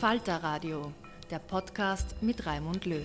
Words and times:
Falter 0.00 0.36
Radio, 0.44 0.92
der 1.28 1.40
Podcast 1.40 2.22
mit 2.22 2.46
Raimund 2.46 2.86
Löw. 2.86 3.04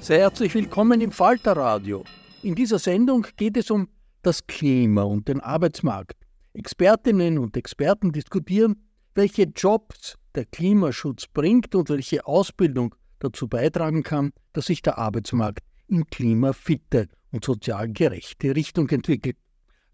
Sehr 0.00 0.20
herzlich 0.20 0.54
willkommen 0.54 0.98
im 1.02 1.12
Falter 1.12 1.54
Radio. 1.54 2.04
In 2.42 2.54
dieser 2.54 2.78
Sendung 2.78 3.26
geht 3.36 3.58
es 3.58 3.70
um 3.70 3.90
das 4.22 4.46
Klima 4.46 5.02
und 5.02 5.28
den 5.28 5.40
Arbeitsmarkt. 5.40 6.16
Expertinnen 6.54 7.36
und 7.36 7.54
Experten 7.58 8.12
diskutieren, 8.12 8.82
welche 9.14 9.42
Jobs 9.42 10.16
der 10.34 10.46
Klimaschutz 10.46 11.26
bringt 11.26 11.74
und 11.74 11.90
welche 11.90 12.24
Ausbildung 12.26 12.94
dazu 13.18 13.46
beitragen 13.46 14.04
kann, 14.04 14.32
dass 14.54 14.64
sich 14.66 14.80
der 14.80 14.96
Arbeitsmarkt 14.96 15.60
in 15.86 16.06
klimafitte 16.06 17.08
und 17.30 17.44
sozial 17.44 17.92
gerechte 17.92 18.56
Richtung 18.56 18.88
entwickelt. 18.88 19.36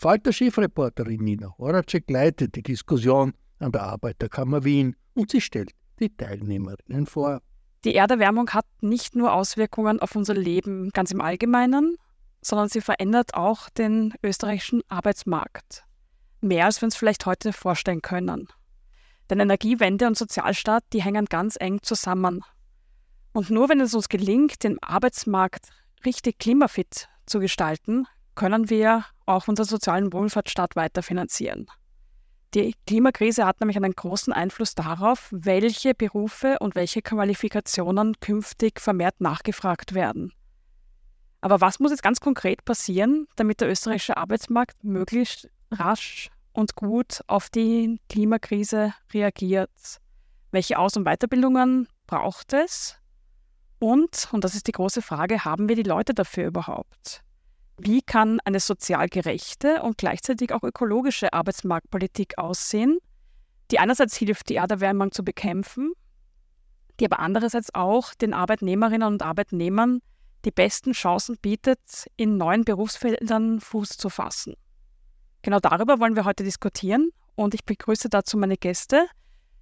Falter-Chefreporterin 0.01 1.25
Nina 1.25 1.53
Horacek 1.59 2.09
leitet 2.09 2.55
die 2.55 2.63
Diskussion 2.63 3.35
an 3.59 3.73
der 3.73 3.83
Arbeiterkammer 3.83 4.63
Wien 4.63 4.95
und 5.15 5.33
sie 5.33 5.41
stellt 5.41 5.73
die 5.99 6.17
Teilnehmerinnen 6.17 7.07
vor. 7.07 7.43
Die 7.85 7.97
Erderwärmung 7.97 8.49
hat 8.51 8.67
nicht 8.81 9.17
nur 9.17 9.33
Auswirkungen 9.33 9.99
auf 9.99 10.15
unser 10.15 10.35
Leben 10.35 10.91
ganz 10.91 11.11
im 11.11 11.21
Allgemeinen, 11.21 11.97
sondern 12.41 12.69
sie 12.69 12.81
verändert 12.81 13.35
auch 13.35 13.71
den 13.71 14.15
österreichischen 14.23 14.83
Arbeitsmarkt. 14.89 15.83
Mehr 16.41 16.67
als 16.67 16.81
wir 16.81 16.87
uns 16.87 16.95
vielleicht 16.95 17.27
heute 17.27 17.53
vorstellen 17.53 18.01
können. 18.01 18.47
Denn 19.29 19.41
Energiewende 19.41 20.07
und 20.07 20.17
Sozialstaat, 20.17 20.85
die 20.93 21.03
hängen 21.03 21.25
ganz 21.25 21.57
eng 21.59 21.83
zusammen. 21.83 22.45
Und 23.33 23.51
nur 23.51 23.69
wenn 23.69 23.81
es 23.81 23.95
uns 23.95 24.09
gelingt, 24.09 24.63
den 24.63 24.81
Arbeitsmarkt 24.81 25.71
richtig 26.07 26.39
klimafit 26.39 27.09
zu 27.27 27.41
gestalten, 27.41 28.07
können 28.39 28.71
wir 28.71 29.05
auch 29.27 29.49
unseren 29.49 29.67
sozialen 29.67 30.13
Wohlfahrtsstaat 30.13 30.77
weiterfinanzieren. 30.77 31.67
Die 32.55 32.75
Klimakrise 32.87 33.45
hat 33.45 33.61
nämlich 33.61 33.77
einen 33.77 33.93
großen 33.93 34.33
Einfluss 34.33 34.77
darauf, 34.77 35.29
welche 35.33 35.93
Berufe 35.93 36.57
und 36.61 36.77
welche 36.77 37.03
Qualifikationen 37.03 38.15
künftig 38.21 38.81
vermehrt 38.81 39.21
nachgefragt 39.21 39.93
werden. 39.93 40.33
Aber 41.41 41.61
was 41.61 41.81
muss 41.81 41.91
jetzt 41.91 42.03
ganz 42.03 42.21
konkret 42.21 42.65
passieren, 42.65 43.27
damit 43.35 43.61
der 43.61 43.69
österreichische 43.69 44.17
Arbeitsmarkt 44.17 44.85
möglichst 44.85 45.49
rasch 45.73 46.31
und 46.53 46.77
gut 46.77 47.23
auf 47.27 47.51
die 47.51 48.01
Klimakrise 48.09 48.95
reagiert? 49.13 49.99
Welche 50.53 50.79
Aus- 50.79 50.97
und 50.97 51.05
Weiterbildungen 51.05 51.89
braucht 52.07 52.53
es? 52.53 52.99
Und, 53.81 54.29
und 54.31 54.45
das 54.45 54.55
ist 54.55 54.69
die 54.69 54.73
große 54.73 55.03
Frage, 55.03 55.45
haben 55.45 55.69
wir 55.69 55.75
die 55.75 55.83
Leute 55.83 56.15
dafür 56.15 56.47
überhaupt? 56.47 57.25
Wie 57.79 58.03
kann 58.03 58.41
eine 58.45 58.59
sozial 58.59 59.09
gerechte 59.09 59.83
und 59.83 59.99
gleichzeitig 59.99 60.53
auch 60.53 60.65
ökologische 60.65 61.33
Arbeitsmarktpolitik 61.33 62.37
aussehen, 62.37 62.99
die 63.71 63.79
einerseits 63.79 64.17
hilft, 64.17 64.49
die 64.49 64.57
Erderwärmung 64.57 65.13
zu 65.13 65.25
bekämpfen, 65.25 65.93
die 66.99 67.05
aber 67.05 67.21
andererseits 67.21 67.73
auch 67.75 68.15
den 68.15 68.35
Arbeitnehmerinnen 68.35 69.07
und 69.07 69.23
Arbeitnehmern 69.23 70.01
die 70.45 70.51
besten 70.51 70.93
Chancen 70.93 71.37
bietet, 71.41 72.07
in 72.17 72.37
neuen 72.37 72.65
Berufsfeldern 72.65 73.61
Fuß 73.61 73.91
zu 73.91 74.09
fassen. 74.09 74.55
Genau 75.43 75.61
darüber 75.61 76.01
wollen 76.01 76.17
wir 76.17 76.25
heute 76.25 76.43
diskutieren 76.43 77.11
und 77.37 77.55
ich 77.55 77.65
begrüße 77.65 78.09
dazu 78.09 78.37
meine 78.37 78.57
Gäste. 78.57 79.07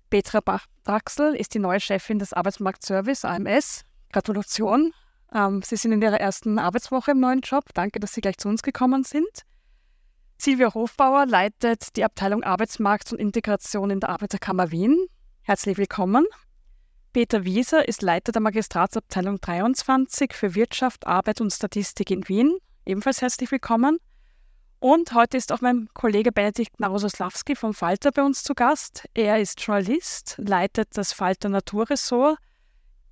Petra 0.09 0.41
Bach-Draxel 0.41 1.35
ist 1.35 1.53
die 1.55 1.59
neue 1.59 1.81
Chefin 1.81 2.19
des 2.19 2.33
Arbeitsmarktservice 2.33 3.25
AMS. 3.25 3.83
Gratulation. 4.13 4.93
Ähm, 5.33 5.63
Sie 5.63 5.77
sind 5.77 5.93
in 5.93 6.03
Ihrer 6.03 6.21
ersten 6.21 6.59
Arbeitswoche 6.59 7.13
im 7.13 7.21
neuen 7.21 7.41
Job. 7.41 7.65
Danke, 7.75 8.01
dass 8.01 8.13
Sie 8.15 8.21
gleich 8.21 8.39
zu 8.39 8.49
uns 8.49 8.63
gekommen 8.63 9.05
sind. 9.05 9.43
Silvia 10.39 10.73
Hofbauer 10.75 11.27
leitet 11.27 11.97
die 11.97 12.05
Abteilung 12.05 12.43
Arbeitsmarkt 12.43 13.13
und 13.13 13.19
Integration 13.19 13.91
in 13.91 14.01
der 14.01 14.11
Arbeiterkammer 14.11 14.71
Wien. 14.71 15.07
Herzlich 15.43 15.79
willkommen. 15.79 16.27
Peter 17.13 17.45
Wieser 17.45 17.89
ist 17.89 18.03
Leiter 18.03 18.33
der 18.33 18.43
Magistratsabteilung 18.43 19.41
23 19.41 20.35
für 20.35 20.55
Wirtschaft, 20.55 21.07
Arbeit 21.07 21.41
und 21.41 21.51
Statistik 21.51 22.11
in 22.11 22.29
Wien. 22.29 22.59
Ebenfalls 22.85 23.23
herzlich 23.23 23.51
willkommen. 23.51 23.99
Und 24.79 25.15
heute 25.15 25.39
ist 25.39 25.51
auch 25.51 25.63
mein 25.63 25.89
Kollege 25.95 26.31
Benedikt 26.31 26.79
Narososlawski 26.79 27.57
vom 27.57 27.73
Falter 27.73 28.13
bei 28.13 28.23
uns 28.23 28.43
zu 28.45 28.55
Gast. 28.55 29.07
Er 29.15 29.41
ist 29.41 29.61
Journalist, 29.63 30.35
leitet 30.37 30.89
das 30.99 31.15
Falter 31.15 31.49
Naturressort 31.49 32.39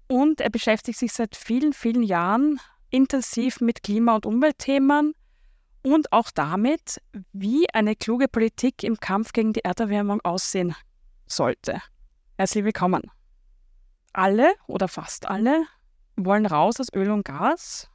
und 0.08 0.40
er 0.40 0.50
beschäftigt 0.50 0.98
sich 0.98 1.12
seit 1.12 1.36
vielen, 1.36 1.72
vielen 1.72 2.02
Jahren 2.02 2.60
intensiv 2.90 3.60
mit 3.60 3.82
Klima- 3.82 4.14
und 4.14 4.26
Umweltthemen 4.26 5.14
und 5.82 6.12
auch 6.12 6.30
damit, 6.30 7.00
wie 7.32 7.66
eine 7.72 7.96
kluge 7.96 8.28
Politik 8.28 8.82
im 8.82 8.98
Kampf 8.98 9.32
gegen 9.32 9.52
die 9.52 9.64
Erderwärmung 9.64 10.20
aussehen 10.22 10.74
sollte. 11.26 11.80
Herzlich 12.38 12.64
willkommen. 12.64 13.02
Alle 14.12 14.54
oder 14.66 14.88
fast 14.88 15.26
alle 15.26 15.64
wollen 16.16 16.46
raus 16.46 16.80
aus 16.80 16.92
Öl 16.94 17.10
und 17.10 17.24
Gas. 17.24 17.90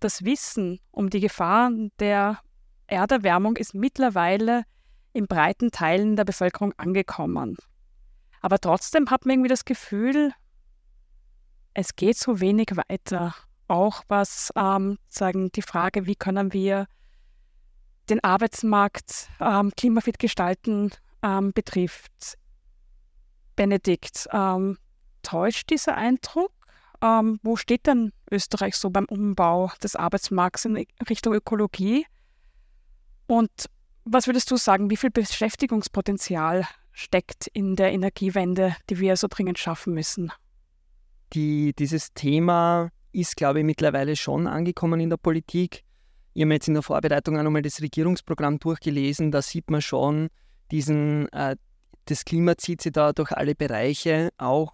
Das 0.00 0.24
Wissen 0.24 0.80
um 0.90 1.10
die 1.10 1.20
Gefahren 1.20 1.92
der 1.98 2.40
Erderwärmung 2.86 3.56
ist 3.56 3.74
mittlerweile 3.74 4.64
in 5.12 5.26
breiten 5.26 5.70
Teilen 5.70 6.16
der 6.16 6.24
Bevölkerung 6.24 6.72
angekommen. 6.76 7.56
Aber 8.40 8.58
trotzdem 8.58 9.10
hat 9.10 9.26
man 9.26 9.34
irgendwie 9.34 9.48
das 9.48 9.64
Gefühl, 9.64 10.32
es 11.74 11.96
geht 11.96 12.16
so 12.16 12.40
wenig 12.40 12.70
weiter. 12.76 13.34
auch 13.68 14.02
was 14.08 14.50
ähm, 14.56 14.98
sagen 15.06 15.52
die 15.52 15.62
Frage, 15.62 16.06
wie 16.06 16.16
können 16.16 16.52
wir 16.52 16.86
den 18.08 18.24
Arbeitsmarkt 18.24 19.28
ähm, 19.40 19.72
klimafit 19.76 20.18
gestalten, 20.18 20.90
ähm, 21.22 21.52
betrifft. 21.52 22.38
Benedikt, 23.56 24.28
ähm, 24.32 24.78
täuscht 25.22 25.70
dieser 25.70 25.96
Eindruck? 25.96 26.52
Ähm, 27.02 27.38
wo 27.42 27.56
steht 27.56 27.86
denn 27.86 28.12
Österreich 28.30 28.76
so 28.76 28.90
beim 28.90 29.04
Umbau 29.04 29.70
des 29.82 29.94
Arbeitsmarkts 29.94 30.64
in 30.64 30.86
Richtung 31.08 31.34
Ökologie? 31.34 32.06
Und 33.26 33.50
was 34.04 34.26
würdest 34.26 34.50
du 34.50 34.56
sagen, 34.56 34.90
wie 34.90 34.96
viel 34.96 35.10
Beschäftigungspotenzial 35.10 36.66
steckt 36.92 37.46
in 37.48 37.76
der 37.76 37.92
Energiewende, 37.92 38.74
die 38.88 38.98
wir 38.98 39.16
so 39.16 39.28
dringend 39.28 39.58
schaffen 39.58 39.94
müssen? 39.94 40.32
Die, 41.34 41.74
dieses 41.74 42.12
Thema 42.14 42.90
ist, 43.12 43.36
glaube 43.36 43.60
ich, 43.60 43.64
mittlerweile 43.64 44.16
schon 44.16 44.46
angekommen 44.46 45.00
in 45.00 45.10
der 45.10 45.16
Politik. 45.16 45.84
Ich 46.34 46.42
habe 46.42 46.54
jetzt 46.54 46.68
in 46.68 46.74
der 46.74 46.82
Vorbereitung 46.82 47.38
auch 47.38 47.42
nochmal 47.42 47.62
das 47.62 47.82
Regierungsprogramm 47.82 48.58
durchgelesen. 48.58 49.30
Da 49.30 49.42
sieht 49.42 49.70
man 49.70 49.82
schon 49.82 50.28
diesen, 50.70 51.30
äh, 51.32 51.56
das 52.04 52.24
Klima 52.24 52.56
zieht 52.56 52.80
sich 52.80 52.92
da 52.92 53.12
durch 53.12 53.32
alle 53.32 53.54
Bereiche. 53.54 54.30
Auch 54.38 54.72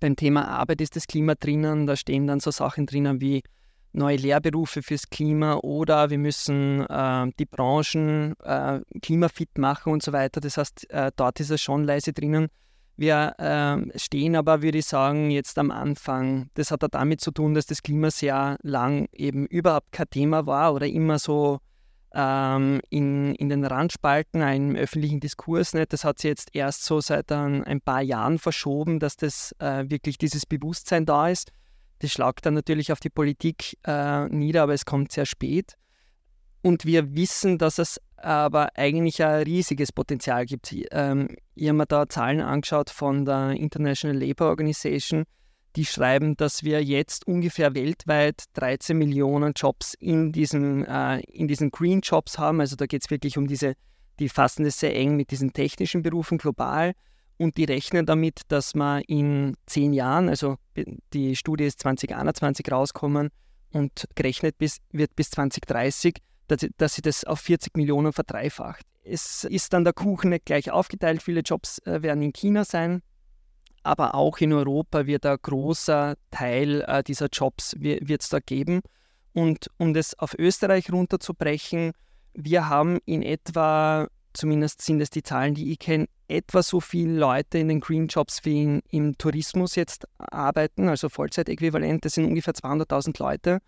beim 0.00 0.16
Thema 0.16 0.48
Arbeit 0.48 0.80
ist 0.80 0.96
das 0.96 1.06
Klima 1.06 1.34
drinnen. 1.34 1.86
Da 1.86 1.96
stehen 1.96 2.26
dann 2.26 2.40
so 2.40 2.50
Sachen 2.50 2.86
drinnen 2.86 3.20
wie 3.20 3.42
neue 3.92 4.16
Lehrberufe 4.16 4.82
fürs 4.82 5.08
Klima 5.08 5.54
oder 5.62 6.10
wir 6.10 6.18
müssen 6.18 6.86
äh, 6.86 7.26
die 7.38 7.46
Branchen 7.46 8.34
äh, 8.42 8.80
klimafit 9.00 9.58
machen 9.58 9.92
und 9.92 10.02
so 10.02 10.12
weiter. 10.12 10.40
Das 10.40 10.58
heißt, 10.58 10.90
äh, 10.90 11.10
dort 11.16 11.40
ist 11.40 11.50
es 11.50 11.62
schon 11.62 11.84
leise 11.84 12.12
drinnen. 12.12 12.48
Wir 12.96 13.34
äh, 13.38 13.98
stehen 13.98 14.36
aber, 14.36 14.62
würde 14.62 14.78
ich 14.78 14.86
sagen, 14.86 15.30
jetzt 15.30 15.58
am 15.58 15.70
Anfang. 15.70 16.48
Das 16.54 16.70
hat 16.70 16.82
auch 16.82 16.88
damit 16.88 17.20
zu 17.20 17.30
tun, 17.30 17.54
dass 17.54 17.66
das 17.66 17.82
Klima 17.82 18.10
sehr 18.10 18.56
lang 18.62 19.08
eben 19.12 19.46
überhaupt 19.46 19.92
kein 19.92 20.08
Thema 20.08 20.46
war 20.46 20.72
oder 20.72 20.86
immer 20.86 21.18
so 21.18 21.60
ähm, 22.14 22.80
in, 22.88 23.34
in 23.34 23.50
den 23.50 23.64
Randspalten, 23.64 24.40
im 24.40 24.76
öffentlichen 24.76 25.20
Diskurs 25.20 25.74
nicht. 25.74 25.92
Das 25.92 26.04
hat 26.04 26.18
sich 26.18 26.30
jetzt 26.30 26.54
erst 26.54 26.84
so 26.84 27.00
seit 27.02 27.30
ein, 27.30 27.62
ein 27.64 27.82
paar 27.82 28.00
Jahren 28.00 28.38
verschoben, 28.38 28.98
dass 28.98 29.16
das 29.16 29.54
äh, 29.58 29.84
wirklich 29.88 30.16
dieses 30.16 30.46
Bewusstsein 30.46 31.04
da 31.04 31.28
ist. 31.28 31.52
Das 31.98 32.12
schlagt 32.12 32.46
dann 32.46 32.54
natürlich 32.54 32.92
auf 32.92 33.00
die 33.00 33.10
Politik 33.10 33.76
äh, 33.86 34.26
nieder, 34.28 34.62
aber 34.62 34.72
es 34.72 34.86
kommt 34.86 35.12
sehr 35.12 35.26
spät. 35.26 35.76
Und 36.62 36.86
wir 36.86 37.14
wissen, 37.14 37.58
dass 37.58 37.78
es 37.78 38.00
aber 38.26 38.76
eigentlich 38.76 39.22
ein 39.22 39.44
riesiges 39.44 39.92
Potenzial 39.92 40.46
gibt. 40.46 40.74
Ähm, 40.90 41.28
ich 41.54 41.68
habe 41.68 41.78
mir 41.78 41.86
da 41.86 42.08
Zahlen 42.08 42.40
angeschaut 42.40 42.90
von 42.90 43.24
der 43.24 43.52
International 43.52 44.18
Labour 44.18 44.48
Organization. 44.48 45.26
Die 45.76 45.84
schreiben, 45.84 46.36
dass 46.36 46.64
wir 46.64 46.82
jetzt 46.82 47.26
ungefähr 47.28 47.76
weltweit 47.76 48.44
13 48.54 48.98
Millionen 48.98 49.52
Jobs 49.54 49.94
in 49.94 50.32
diesen, 50.32 50.84
äh, 50.86 51.20
in 51.20 51.46
diesen 51.46 51.70
Green 51.70 52.00
Jobs 52.00 52.36
haben. 52.36 52.60
Also 52.60 52.74
da 52.74 52.86
geht 52.86 53.04
es 53.04 53.10
wirklich 53.10 53.38
um 53.38 53.46
diese, 53.46 53.74
die 54.18 54.28
fassen 54.28 54.66
es 54.66 54.80
sehr 54.80 54.96
eng 54.96 55.14
mit 55.14 55.30
diesen 55.30 55.52
technischen 55.52 56.02
Berufen 56.02 56.38
global 56.38 56.94
und 57.38 57.56
die 57.56 57.64
rechnen 57.64 58.06
damit, 58.06 58.40
dass 58.48 58.74
man 58.74 59.02
in 59.02 59.56
zehn 59.66 59.92
Jahren, 59.92 60.28
also 60.28 60.56
die 61.12 61.36
Studie 61.36 61.64
ist 61.64 61.78
2021 61.80 62.72
rauskommen 62.72 63.30
und 63.72 64.08
gerechnet 64.16 64.58
bis, 64.58 64.78
wird 64.90 65.14
bis 65.14 65.30
2030, 65.30 66.16
dass, 66.46 66.66
dass 66.76 66.94
sie 66.94 67.02
das 67.02 67.24
auf 67.24 67.40
40 67.40 67.76
Millionen 67.76 68.12
verdreifacht. 68.12 68.84
Es 69.02 69.44
ist 69.44 69.72
dann 69.72 69.84
der 69.84 69.92
Kuchen 69.92 70.30
nicht 70.30 70.46
gleich 70.46 70.70
aufgeteilt. 70.70 71.22
Viele 71.22 71.40
Jobs 71.40 71.78
äh, 71.80 72.02
werden 72.02 72.22
in 72.22 72.32
China 72.32 72.64
sein, 72.64 73.02
aber 73.82 74.14
auch 74.14 74.38
in 74.38 74.52
Europa 74.52 75.06
wird 75.06 75.26
ein 75.26 75.38
großer 75.40 76.16
Teil 76.30 76.82
äh, 76.86 77.02
dieser 77.02 77.28
Jobs 77.32 77.74
wird 77.78 78.22
es 78.22 78.28
da 78.28 78.40
geben. 78.40 78.80
Und 79.32 79.70
um 79.76 79.94
das 79.94 80.18
auf 80.18 80.34
Österreich 80.38 80.90
runterzubrechen, 80.90 81.92
wir 82.34 82.68
haben 82.68 82.98
in 83.04 83.22
etwa 83.22 84.08
zumindest 84.36 84.82
sind 84.82 85.00
es 85.00 85.10
die 85.10 85.22
Zahlen, 85.22 85.54
die 85.54 85.72
ich 85.72 85.78
kenne, 85.78 86.06
etwa 86.28 86.62
so 86.62 86.80
viele 86.80 87.18
Leute 87.18 87.58
in 87.58 87.68
den 87.68 87.80
Green 87.80 88.06
Jobs 88.06 88.44
wie 88.44 88.62
in, 88.62 88.82
im 88.90 89.18
Tourismus 89.18 89.74
jetzt 89.74 90.06
arbeiten, 90.18 90.88
also 90.88 91.08
Vollzeitäquivalent, 91.08 92.04
das 92.04 92.14
sind 92.14 92.26
ungefähr 92.26 92.54
200.000 92.54 93.18
Leute. 93.18 93.58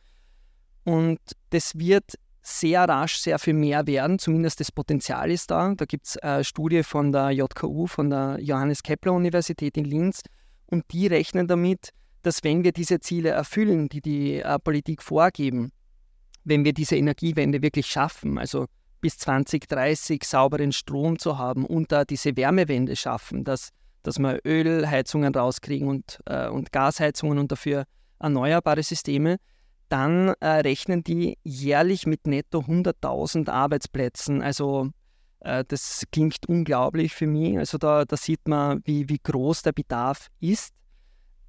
Und 0.84 1.18
das 1.50 1.78
wird 1.78 2.14
sehr 2.48 2.84
rasch 2.88 3.18
sehr 3.18 3.38
viel 3.38 3.54
mehr 3.54 3.86
werden, 3.86 4.18
zumindest 4.18 4.60
das 4.60 4.72
Potenzial 4.72 5.30
ist 5.30 5.50
da. 5.50 5.74
Da 5.76 5.84
gibt 5.84 6.06
es 6.06 6.16
eine 6.18 6.44
Studie 6.44 6.82
von 6.82 7.12
der 7.12 7.30
JKU, 7.30 7.86
von 7.86 8.10
der 8.10 8.38
Johannes 8.40 8.82
Kepler 8.82 9.12
Universität 9.12 9.76
in 9.76 9.84
Linz, 9.84 10.22
und 10.66 10.84
die 10.92 11.06
rechnen 11.06 11.46
damit, 11.46 11.90
dass 12.22 12.44
wenn 12.44 12.64
wir 12.64 12.72
diese 12.72 13.00
Ziele 13.00 13.30
erfüllen, 13.30 13.88
die 13.88 14.00
die 14.00 14.40
äh, 14.40 14.58
Politik 14.58 15.02
vorgeben, 15.02 15.72
wenn 16.44 16.64
wir 16.64 16.72
diese 16.72 16.96
Energiewende 16.96 17.62
wirklich 17.62 17.86
schaffen, 17.86 18.38
also 18.38 18.66
bis 19.00 19.18
2030 19.18 20.24
sauberen 20.24 20.72
Strom 20.72 21.18
zu 21.18 21.38
haben 21.38 21.64
und 21.64 21.92
da 21.92 22.04
diese 22.04 22.36
Wärmewende 22.36 22.96
schaffen, 22.96 23.44
dass, 23.44 23.70
dass 24.02 24.18
wir 24.18 24.40
Ölheizungen 24.44 25.34
rauskriegen 25.34 25.88
und, 25.88 26.18
äh, 26.26 26.48
und 26.48 26.72
Gasheizungen 26.72 27.38
und 27.38 27.52
dafür 27.52 27.84
erneuerbare 28.18 28.82
Systeme, 28.82 29.36
dann 29.88 30.34
äh, 30.40 30.48
rechnen 30.48 31.02
die 31.02 31.38
jährlich 31.42 32.06
mit 32.06 32.26
netto 32.26 32.60
100.000 32.60 33.48
Arbeitsplätzen. 33.48 34.42
Also 34.42 34.90
äh, 35.40 35.64
das 35.66 36.04
klingt 36.12 36.48
unglaublich 36.48 37.14
für 37.14 37.26
mich. 37.26 37.58
Also 37.58 37.78
da, 37.78 38.04
da 38.04 38.16
sieht 38.16 38.46
man, 38.48 38.80
wie, 38.84 39.08
wie 39.08 39.18
groß 39.22 39.62
der 39.62 39.72
Bedarf 39.72 40.28
ist. 40.40 40.72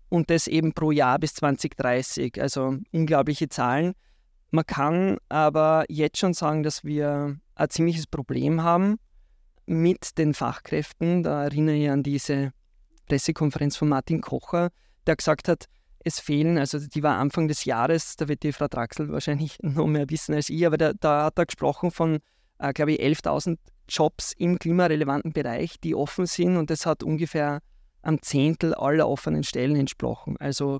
Und 0.09 0.29
das 0.29 0.47
eben 0.47 0.73
pro 0.73 0.91
Jahr 0.91 1.19
bis 1.19 1.35
2030. 1.35 2.41
Also 2.41 2.77
unglaubliche 2.91 3.49
Zahlen. 3.49 3.93
Man 4.51 4.65
kann 4.65 5.17
aber 5.29 5.85
jetzt 5.89 6.17
schon 6.17 6.33
sagen, 6.33 6.63
dass 6.63 6.83
wir 6.83 7.37
ein 7.55 7.69
ziemliches 7.69 8.07
Problem 8.07 8.63
haben 8.63 8.97
mit 9.67 10.17
den 10.17 10.33
Fachkräften. 10.33 11.21
Da 11.21 11.43
erinnere 11.43 11.75
ich 11.75 11.89
an 11.89 12.01
diese 12.01 12.51
Pressekonferenz 13.07 13.77
von 13.77 13.89
Martin 13.89 14.21
Kocher, 14.21 14.69
der 15.05 15.15
gesagt 15.15 15.47
hat, 15.47 15.65
es 16.03 16.19
fehlen, 16.19 16.57
also 16.57 16.79
die 16.79 17.03
war 17.03 17.17
Anfang 17.17 17.47
des 17.47 17.65
Jahres, 17.65 18.15
da 18.15 18.27
wird 18.27 18.43
die 18.43 18.53
Frau 18.53 18.67
Draxel 18.67 19.11
wahrscheinlich 19.11 19.57
noch 19.61 19.87
mehr 19.87 20.09
wissen 20.09 20.33
als 20.33 20.49
ich, 20.49 20.65
aber 20.65 20.77
da, 20.77 20.93
da 20.93 21.25
hat 21.25 21.37
er 21.37 21.45
gesprochen 21.45 21.91
von, 21.91 22.19
äh, 22.59 22.73
glaube 22.73 22.93
ich, 22.93 23.01
11.000 23.01 23.57
Jobs 23.87 24.33
im 24.33 24.59
klimarelevanten 24.59 25.33
Bereich, 25.33 25.79
die 25.79 25.95
offen 25.95 26.25
sind 26.25 26.57
und 26.57 26.69
das 26.69 26.85
hat 26.85 27.03
ungefähr 27.03 27.59
am 28.01 28.21
Zehntel 28.21 28.73
aller 28.73 29.07
offenen 29.09 29.43
Stellen 29.43 29.75
entsprochen. 29.75 30.37
Also 30.39 30.79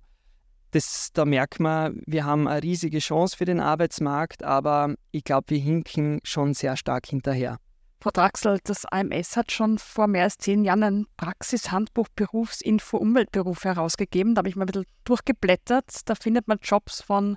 das, 0.72 1.10
da 1.14 1.26
merkt 1.26 1.60
man, 1.60 2.02
wir 2.06 2.26
haben 2.26 2.48
eine 2.48 2.62
riesige 2.62 3.00
Chance 3.00 3.36
für 3.36 3.46
den 3.46 3.60
Arbeitsmarkt, 3.60 4.44
aber 4.44 4.96
ich 5.12 5.24
glaube, 5.24 5.50
wir 5.50 5.58
hinken 5.58 6.20
schon 6.24 6.54
sehr 6.54 6.78
stark 6.78 7.08
hinterher. 7.08 7.58
Frau 8.02 8.12
Draxel, 8.12 8.60
das 8.64 8.86
AMS 8.86 9.36
hat 9.36 9.52
schon 9.52 9.78
vor 9.78 10.08
mehr 10.08 10.24
als 10.24 10.38
zehn 10.38 10.64
Jahren 10.64 10.84
ein 10.84 11.06
Praxishandbuch 11.18 12.08
Berufsinfo 12.16 12.96
Umweltberufe 12.96 13.68
herausgegeben. 13.68 14.36
Da 14.36 14.40
habe 14.40 14.48
ich 14.48 14.56
mal 14.56 14.64
ein 14.64 14.68
bisschen 14.68 14.86
durchgeblättert. 15.04 16.08
Da 16.10 16.16
findet 16.16 16.48
man 16.48 16.60
Jobs 16.62 17.02
von 17.02 17.36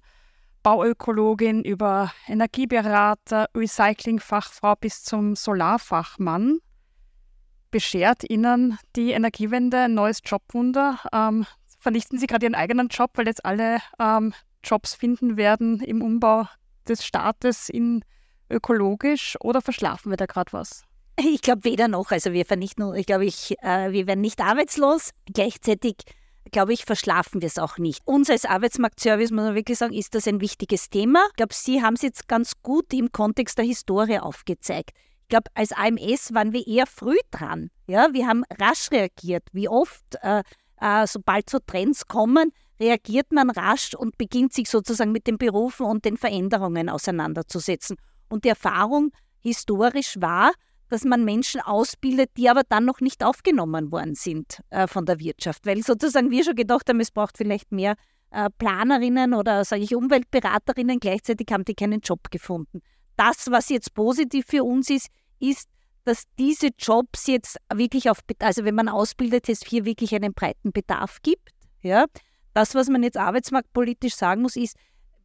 Bauökologin 0.63 1.65
über 1.65 2.13
Energieberater, 2.29 3.47
Recyclingfachfrau 3.57 4.77
bis 4.77 5.03
zum 5.03 5.35
Solarfachmann. 5.35 6.61
Beschert 7.73 8.31
Ihnen 8.31 8.79
die 8.95 9.11
Energiewende 9.11 9.81
ein 9.81 9.95
neues 9.95 10.21
Jobwunder? 10.25 11.01
Ähm, 11.13 11.45
vernichten 11.81 12.21
Sie 12.21 12.29
gerade 12.29 12.47
Ihren 12.47 12.55
eigenen 12.55 12.87
Job, 12.87 13.11
weil 13.15 13.27
jetzt 13.27 13.45
alle 13.45 13.79
ähm, 13.99 14.33
Jobs 14.63 14.95
finden 14.95 15.37
werden 15.37 15.81
im 15.81 16.03
Umbau 16.03 16.47
des 16.87 17.05
Staates 17.05 17.69
in 17.69 18.05
ökologisch 18.53 19.37
oder 19.41 19.61
verschlafen 19.61 20.11
wir 20.11 20.17
da 20.17 20.27
gerade 20.27 20.53
was? 20.53 20.85
Ich 21.19 21.43
glaube 21.43 21.65
weder 21.65 21.89
noch. 21.89 22.11
Also 22.11 22.33
wir 22.33 22.47
vernichten, 22.47 22.95
ich 22.95 23.07
glaube, 23.07 23.27
ich, 23.27 23.57
äh, 23.63 23.93
wir 23.93 24.07
werden 24.07 24.21
nicht 24.21 24.41
arbeitslos. 24.41 25.11
Gleichzeitig 25.33 25.97
glaube 26.51 26.73
ich, 26.73 26.85
verschlafen 26.85 27.41
wir 27.41 27.47
es 27.47 27.59
auch 27.59 27.79
nicht. 27.79 28.03
Uns 28.05 28.29
als 28.29 28.45
Arbeitsmarktservice, 28.45 29.31
muss 29.31 29.45
man 29.45 29.55
wirklich 29.55 29.79
sagen, 29.79 29.95
ist 29.95 30.15
das 30.15 30.27
ein 30.27 30.41
wichtiges 30.41 30.91
Thema. 30.91 31.25
Ich 31.31 31.37
glaube, 31.37 31.55
Sie 31.55 31.83
haben 31.83 31.95
es 31.95 32.03
jetzt 32.03 32.29
ganz 32.29 32.53
gut 32.63 32.93
im 32.93 33.13
Kontext 33.13 33.59
der 33.59 33.65
Historie 33.65 34.19
aufgezeigt. 34.19 34.91
Ich 35.23 35.29
glaube, 35.29 35.51
als 35.55 35.73
AMS 35.73 36.35
waren 36.35 36.53
wir 36.53 36.67
eher 36.67 36.87
früh 36.87 37.17
dran. 37.31 37.71
Ja, 37.87 38.09
wir 38.13 38.27
haben 38.27 38.45
rasch 38.61 38.91
reagiert. 38.91 39.45
Wie 39.53 39.69
oft 39.69 40.05
äh, 40.23 40.43
äh, 40.81 41.07
sobald 41.07 41.49
so 41.49 41.59
Trends 41.61 42.07
kommen, 42.07 42.53
reagiert 42.81 43.33
man 43.33 43.51
rasch 43.51 43.95
und 43.95 44.19
beginnt 44.19 44.53
sich 44.53 44.69
sozusagen 44.69 45.13
mit 45.13 45.27
den 45.27 45.39
Berufen 45.39 45.87
und 45.87 46.05
den 46.05 46.17
Veränderungen 46.17 46.89
auseinanderzusetzen. 46.89 47.97
Und 48.33 48.45
die 48.45 48.49
Erfahrung 48.49 49.13
historisch 49.41 50.17
war, 50.19 50.53
dass 50.89 51.05
man 51.05 51.23
Menschen 51.23 51.61
ausbildet, 51.61 52.31
die 52.39 52.49
aber 52.49 52.63
dann 52.67 52.87
noch 52.87 53.01
nicht 53.01 53.23
aufgenommen 53.23 53.93
worden 53.93 54.15
sind 54.15 54.61
äh, 54.71 54.87
von 54.87 55.05
der 55.05 55.21
Wirtschaft. 55.21 55.67
Weil 55.67 55.83
sozusagen 55.83 56.31
wir 56.31 56.43
schon 56.43 56.55
gedacht 56.55 56.89
haben, 56.89 57.01
es 57.01 57.11
braucht 57.11 57.37
vielleicht 57.37 57.73
mehr 57.73 57.95
äh, 58.31 58.49
Planerinnen 58.57 59.35
oder 59.35 59.67
sage 59.67 59.83
ich 59.83 59.95
Umweltberaterinnen, 59.95 60.99
gleichzeitig 60.99 61.47
haben 61.51 61.67
die 61.67 61.75
keinen 61.75 62.01
Job 62.01 62.31
gefunden. 62.31 62.81
Das, 63.17 63.51
was 63.51 63.69
jetzt 63.69 63.93
positiv 63.93 64.47
für 64.49 64.65
uns 64.65 64.89
ist, 64.89 65.09
ist, 65.39 65.69
dass 66.05 66.25
diese 66.39 66.69
Jobs 66.79 67.27
jetzt 67.27 67.59
wirklich 67.73 68.09
auf, 68.09 68.21
also 68.39 68.65
wenn 68.65 68.75
man 68.75 68.89
ausbildet, 68.89 69.51
es 69.51 69.61
hier 69.67 69.85
wirklich 69.85 70.15
einen 70.15 70.33
breiten 70.33 70.73
Bedarf 70.73 71.19
gibt. 71.23 71.51
Ja? 71.83 72.07
Das, 72.55 72.75
was 72.75 72.89
man 72.89 73.03
jetzt 73.03 73.19
arbeitsmarktpolitisch 73.19 74.15
sagen 74.15 74.41
muss, 74.41 74.57
ist, 74.57 74.77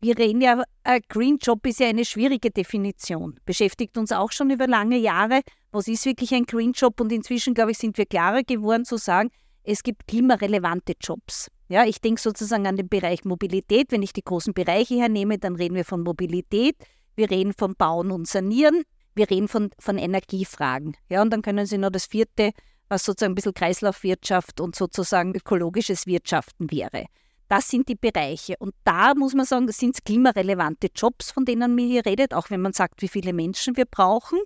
wir 0.02 0.18
reden 0.18 0.42
ja, 0.42 0.64
ein 0.84 1.02
Green 1.10 1.38
Job 1.38 1.66
ist 1.66 1.80
ja 1.80 1.88
eine 1.88 2.06
schwierige 2.06 2.52
Definition, 2.52 3.40
beschäftigt 3.46 3.98
uns 3.98 4.12
auch 4.12 4.32
schon 4.32 4.50
über 4.50 4.68
lange 4.68 4.98
Jahre. 4.98 5.42
Was 5.72 5.88
ist 5.88 6.06
wirklich 6.06 6.34
ein 6.34 6.46
Green 6.46 6.72
Job? 6.72 7.00
Und 7.02 7.12
inzwischen, 7.12 7.54
glaube 7.54 7.72
ich, 7.72 7.78
sind 7.78 7.98
wir 7.98 8.06
klarer 8.06 8.44
geworden 8.44 8.86
zu 8.86 8.98
sagen, 8.98 9.30
es 9.64 9.84
gibt 9.84 10.08
klimarelevante 10.08 10.94
Jobs. 11.02 11.50
Ja, 11.70 11.86
ich 11.86 12.00
denke 12.00 12.22
sozusagen 12.22 12.66
an 12.68 12.78
den 12.78 12.88
Bereich 12.88 13.26
Mobilität. 13.26 13.92
Wenn 13.92 14.02
ich 14.02 14.14
die 14.14 14.24
großen 14.24 14.54
Bereiche 14.54 14.96
hernehme, 14.96 15.38
dann 15.38 15.56
reden 15.56 15.76
wir 15.76 15.84
von 15.84 16.04
Mobilität, 16.04 16.78
wir 17.16 17.30
reden 17.30 17.54
von 17.54 17.76
Bauen 17.76 18.12
und 18.12 18.28
Sanieren, 18.28 18.84
wir 19.16 19.30
reden 19.30 19.50
von, 19.50 19.72
von 19.78 19.98
Energiefragen. 19.98 20.96
Ja, 21.10 21.22
und 21.22 21.32
dann 21.32 21.42
können 21.42 21.66
Sie 21.66 21.78
noch 21.78 21.90
das 21.90 22.06
vierte, 22.06 22.52
was 22.88 23.04
sozusagen 23.04 23.34
ein 23.34 23.36
bisschen 23.36 23.54
Kreislaufwirtschaft 23.54 24.62
und 24.62 24.76
sozusagen 24.76 25.36
ökologisches 25.36 26.06
Wirtschaften 26.06 26.72
wäre. 26.72 27.06
Das 27.48 27.70
sind 27.70 27.88
die 27.88 27.96
Bereiche. 27.96 28.56
Und 28.60 28.76
da 28.84 29.14
muss 29.16 29.34
man 29.34 29.46
sagen, 29.46 29.68
das 29.68 29.78
sind 29.78 30.04
klimarelevante 30.04 30.90
Jobs, 30.94 31.32
von 31.32 31.46
denen 31.46 31.76
man 31.76 31.86
hier 31.86 32.06
redet, 32.06 32.34
auch 32.34 32.50
wenn 32.50 32.62
man 32.62 32.74
sagt, 32.74 33.02
wie 33.02 33.08
viele 33.08 33.34
Menschen 33.34 33.78
wir 33.78 33.86
brauchen. 33.86 34.40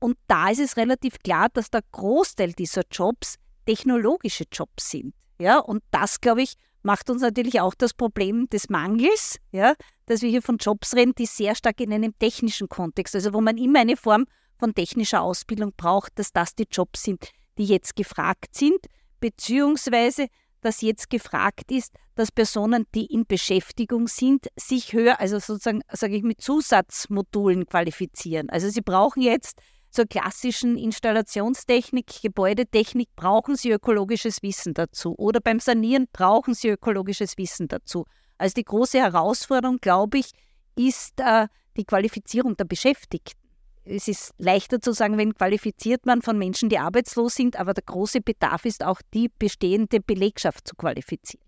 Und 0.00 0.16
da 0.26 0.48
ist 0.48 0.60
es 0.60 0.76
relativ 0.76 1.18
klar, 1.18 1.48
dass 1.52 1.70
der 1.70 1.82
Großteil 1.92 2.52
dieser 2.52 2.82
Jobs 2.90 3.36
technologische 3.66 4.44
Jobs 4.50 4.90
sind. 4.90 5.14
Ja, 5.38 5.58
und 5.58 5.82
das, 5.90 6.20
glaube 6.20 6.42
ich, 6.42 6.54
macht 6.82 7.10
uns 7.10 7.22
natürlich 7.22 7.60
auch 7.60 7.74
das 7.74 7.94
Problem 7.94 8.48
des 8.48 8.68
Mangels, 8.68 9.36
ja, 9.52 9.74
dass 10.06 10.22
wir 10.22 10.30
hier 10.30 10.42
von 10.42 10.56
Jobs 10.56 10.94
reden, 10.94 11.14
die 11.16 11.26
sehr 11.26 11.54
stark 11.54 11.80
in 11.80 11.92
einem 11.92 12.18
technischen 12.18 12.68
Kontext, 12.68 13.14
also 13.14 13.32
wo 13.32 13.40
man 13.40 13.58
immer 13.58 13.80
eine 13.80 13.96
Form 13.96 14.26
von 14.58 14.74
technischer 14.74 15.22
Ausbildung 15.22 15.72
braucht, 15.76 16.18
dass 16.18 16.32
das 16.32 16.54
die 16.54 16.66
Jobs 16.70 17.02
sind, 17.02 17.30
die 17.58 17.64
jetzt 17.64 17.96
gefragt 17.96 18.54
sind, 18.54 18.78
beziehungsweise 19.20 20.26
dass 20.60 20.80
jetzt 20.80 21.10
gefragt 21.10 21.70
ist, 21.70 21.94
dass 22.14 22.30
Personen, 22.30 22.86
die 22.94 23.06
in 23.06 23.26
Beschäftigung 23.26 24.08
sind, 24.08 24.48
sich 24.56 24.92
höher, 24.92 25.20
also 25.20 25.38
sozusagen, 25.38 25.82
sage 25.90 26.16
ich, 26.16 26.22
mit 26.22 26.40
Zusatzmodulen 26.40 27.66
qualifizieren. 27.66 28.50
Also 28.50 28.68
sie 28.68 28.82
brauchen 28.82 29.22
jetzt 29.22 29.58
zur 29.90 30.06
klassischen 30.06 30.76
Installationstechnik, 30.78 32.22
Gebäudetechnik 32.22 33.08
brauchen 33.16 33.56
Sie 33.56 33.72
ökologisches 33.72 34.42
Wissen 34.42 34.72
dazu. 34.72 35.16
Oder 35.18 35.40
beim 35.40 35.58
Sanieren 35.58 36.06
brauchen 36.12 36.54
Sie 36.54 36.68
ökologisches 36.68 37.36
Wissen 37.38 37.66
dazu. 37.66 38.06
Also 38.38 38.54
die 38.54 38.64
große 38.64 38.98
Herausforderung, 38.98 39.78
glaube 39.78 40.18
ich, 40.18 40.30
ist 40.76 41.20
äh, 41.20 41.48
die 41.76 41.84
Qualifizierung 41.84 42.56
der 42.56 42.64
Beschäftigten. 42.64 43.39
Es 43.84 44.08
ist 44.08 44.32
leichter 44.38 44.80
zu 44.80 44.92
sagen, 44.92 45.16
wenn 45.18 45.34
qualifiziert 45.34 46.06
man 46.06 46.22
von 46.22 46.38
Menschen, 46.38 46.68
die 46.68 46.78
arbeitslos 46.78 47.34
sind, 47.34 47.58
aber 47.58 47.72
der 47.72 47.84
große 47.84 48.20
Bedarf 48.20 48.64
ist 48.64 48.84
auch, 48.84 49.00
die 49.14 49.30
bestehende 49.38 50.00
Belegschaft 50.00 50.68
zu 50.68 50.76
qualifizieren. 50.76 51.44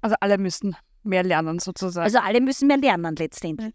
Also 0.00 0.16
alle 0.20 0.38
müssen 0.38 0.76
mehr 1.02 1.22
lernen 1.22 1.58
sozusagen. 1.58 2.04
Also 2.04 2.18
alle 2.18 2.40
müssen 2.40 2.68
mehr 2.68 2.78
lernen 2.78 3.14
letztendlich. 3.16 3.74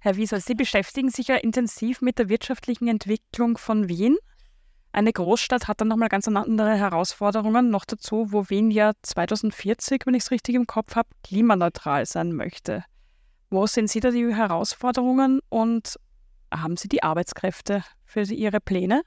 Herr 0.00 0.16
Wieser, 0.16 0.40
Sie 0.40 0.54
beschäftigen 0.54 1.10
sich 1.10 1.28
ja 1.28 1.36
intensiv 1.36 2.00
mit 2.00 2.18
der 2.18 2.28
wirtschaftlichen 2.28 2.88
Entwicklung 2.88 3.58
von 3.58 3.88
Wien. 3.88 4.16
Eine 4.92 5.12
Großstadt 5.12 5.68
hat 5.68 5.80
dann 5.80 5.88
nochmal 5.88 6.08
ganz 6.08 6.26
andere 6.26 6.74
Herausforderungen. 6.74 7.70
Noch 7.70 7.84
dazu, 7.84 8.32
wo 8.32 8.48
Wien 8.48 8.70
ja 8.70 8.92
2040, 9.02 10.06
wenn 10.06 10.14
ich 10.14 10.24
es 10.24 10.30
richtig 10.30 10.54
im 10.54 10.66
Kopf 10.66 10.96
habe, 10.96 11.08
klimaneutral 11.22 12.06
sein 12.06 12.32
möchte. 12.32 12.84
Wo 13.50 13.66
sehen 13.66 13.88
Sie 13.88 14.00
da 14.00 14.10
die 14.10 14.34
Herausforderungen 14.34 15.40
und 15.48 15.96
haben 16.52 16.76
Sie 16.76 16.88
die 16.88 17.02
Arbeitskräfte 17.02 17.82
für 18.04 18.22
Ihre 18.22 18.60
Pläne? 18.60 19.02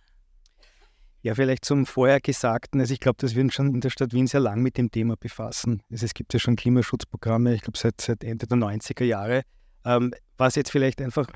Ja, 1.21 1.35
vielleicht 1.35 1.63
zum 1.63 1.85
vorher 1.85 2.19
Gesagten. 2.19 2.81
Also 2.81 2.93
ich 2.93 2.99
glaube, 2.99 3.15
dass 3.19 3.33
wir 3.33 3.41
uns 3.41 3.53
schon 3.53 3.73
in 3.73 3.79
der 3.79 3.89
Stadt 3.89 4.11
Wien 4.11 4.27
sehr 4.27 4.41
lang 4.41 4.61
mit 4.61 4.77
dem 4.77 4.91
Thema 4.91 5.15
befassen. 5.15 5.81
Also 5.89 6.05
es 6.05 6.13
gibt 6.13 6.33
ja 6.33 6.39
schon 6.39 6.57
Klimaschutzprogramme, 6.57 7.55
ich 7.55 7.61
glaube 7.61 7.77
seit, 7.77 8.01
seit 8.01 8.25
Ende 8.25 8.45
der 8.45 8.57
90er 8.57 9.05
Jahre. 9.05 9.43
Ähm, 9.85 10.13
was 10.37 10.55
jetzt 10.55 10.71
vielleicht 10.71 11.01
einfach 11.01 11.27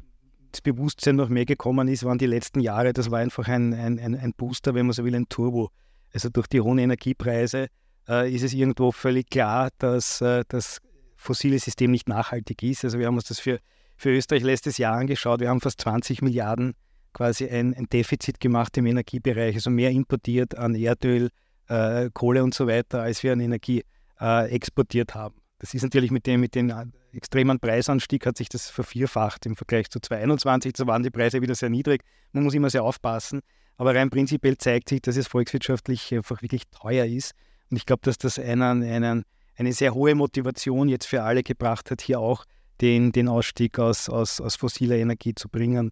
das 0.51 0.61
Bewusstsein 0.61 1.15
noch 1.15 1.29
mehr 1.29 1.45
gekommen 1.45 1.87
ist, 1.87 2.03
waren 2.03 2.17
die 2.17 2.25
letzten 2.25 2.59
Jahre, 2.59 2.91
das 2.91 3.11
war 3.11 3.19
einfach 3.19 3.47
ein, 3.47 3.73
ein, 3.73 3.99
ein 3.99 4.33
Booster, 4.33 4.73
wenn 4.75 4.87
man 4.87 4.93
so 4.93 5.05
will, 5.05 5.15
ein 5.15 5.29
Turbo. 5.29 5.71
Also 6.13 6.29
durch 6.29 6.47
die 6.47 6.59
hohen 6.59 6.79
Energiepreise 6.79 7.67
äh, 8.09 8.33
ist 8.33 8.43
es 8.43 8.53
irgendwo 8.53 8.91
völlig 8.91 9.29
klar, 9.29 9.69
dass 9.77 10.19
äh, 10.19 10.43
das 10.49 10.79
fossile 11.15 11.59
System 11.59 11.91
nicht 11.91 12.09
nachhaltig 12.09 12.61
ist. 12.63 12.83
Also 12.83 12.99
wir 12.99 13.07
haben 13.07 13.15
uns 13.15 13.27
das 13.27 13.39
für, 13.39 13.59
für 13.97 14.11
Österreich 14.11 14.43
letztes 14.43 14.77
Jahr 14.77 14.97
angeschaut. 14.97 15.39
Wir 15.39 15.49
haben 15.49 15.61
fast 15.61 15.81
20 15.81 16.21
Milliarden 16.21 16.73
quasi 17.13 17.47
ein, 17.49 17.73
ein 17.73 17.87
Defizit 17.91 18.39
gemacht 18.39 18.77
im 18.77 18.85
Energiebereich, 18.85 19.55
also 19.55 19.69
mehr 19.69 19.89
importiert 19.89 20.55
an 20.57 20.75
Erdöl, 20.75 21.29
äh, 21.67 22.09
Kohle 22.13 22.43
und 22.43 22.53
so 22.53 22.67
weiter, 22.67 23.01
als 23.01 23.23
wir 23.23 23.33
an 23.33 23.39
Energie 23.39 23.83
äh, 24.21 24.49
exportiert 24.51 25.15
haben. 25.15 25.35
Das 25.59 25.73
ist 25.73 25.81
natürlich 25.81 26.11
mit 26.11 26.27
dem, 26.27 26.41
mit 26.41 26.53
dem 26.53 26.71
extremen 27.13 27.59
Preisanstieg 27.59 28.25
hat 28.27 28.37
sich 28.37 28.49
das 28.49 28.69
vervierfacht 28.69 29.45
im 29.47 29.55
Vergleich 29.55 29.89
zu 29.89 29.99
2021. 29.99 30.73
Da 30.73 30.85
waren 30.85 31.01
die 31.01 31.09
Preise 31.09 31.41
wieder 31.41 31.55
sehr 31.55 31.69
niedrig. 31.69 32.03
Man 32.31 32.43
muss 32.43 32.53
immer 32.53 32.69
sehr 32.69 32.83
aufpassen. 32.83 33.41
Aber 33.77 33.95
rein 33.95 34.09
prinzipiell 34.09 34.57
zeigt 34.57 34.89
sich, 34.89 35.01
dass 35.01 35.17
es 35.17 35.27
volkswirtschaftlich 35.27 36.13
einfach 36.13 36.41
wirklich 36.41 36.63
teuer 36.69 37.05
ist. 37.05 37.33
Und 37.69 37.77
ich 37.77 37.85
glaube, 37.85 38.01
dass 38.03 38.17
das 38.17 38.37
einen, 38.37 38.83
einen, 38.83 39.23
eine 39.55 39.73
sehr 39.73 39.93
hohe 39.93 40.15
Motivation 40.15 40.89
jetzt 40.89 41.07
für 41.07 41.23
alle 41.23 41.43
gebracht 41.43 41.89
hat, 41.89 42.01
hier 42.01 42.19
auch 42.19 42.45
den, 42.81 43.11
den 43.11 43.27
Ausstieg 43.27 43.79
aus, 43.79 44.09
aus, 44.09 44.41
aus 44.41 44.55
fossiler 44.55 44.95
Energie 44.95 45.33
zu 45.35 45.49
bringen. 45.49 45.91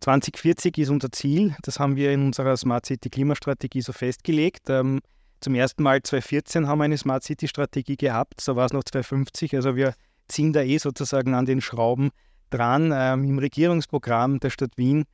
2040 0.00 0.78
ist 0.78 0.90
unser 0.90 1.10
Ziel. 1.10 1.56
Das 1.62 1.80
haben 1.80 1.96
wir 1.96 2.12
in 2.12 2.26
unserer 2.26 2.56
Smart 2.56 2.86
City 2.86 3.10
Klimastrategie 3.10 3.82
so 3.82 3.92
festgelegt. 3.92 4.68
Ähm, 4.68 5.00
zum 5.40 5.54
ersten 5.54 5.82
Mal 5.82 6.02
2014 6.02 6.66
haben 6.66 6.78
wir 6.78 6.84
eine 6.84 6.98
Smart 6.98 7.22
City 7.22 7.46
Strategie 7.46 7.96
gehabt, 7.96 8.40
so 8.40 8.56
war 8.56 8.66
es 8.66 8.72
noch 8.72 8.84
2050. 8.84 9.54
Also 9.54 9.76
wir 9.76 9.94
ziehen 10.26 10.52
da 10.52 10.62
eh 10.62 10.78
sozusagen 10.78 11.34
an 11.34 11.46
den 11.46 11.60
Schrauben 11.60 12.10
dran. 12.50 12.92
Ähm, 12.94 13.24
Im 13.24 13.38
Regierungsprogramm 13.38 14.40
der 14.40 14.50
Stadt 14.50 14.72
Wien 14.76 15.04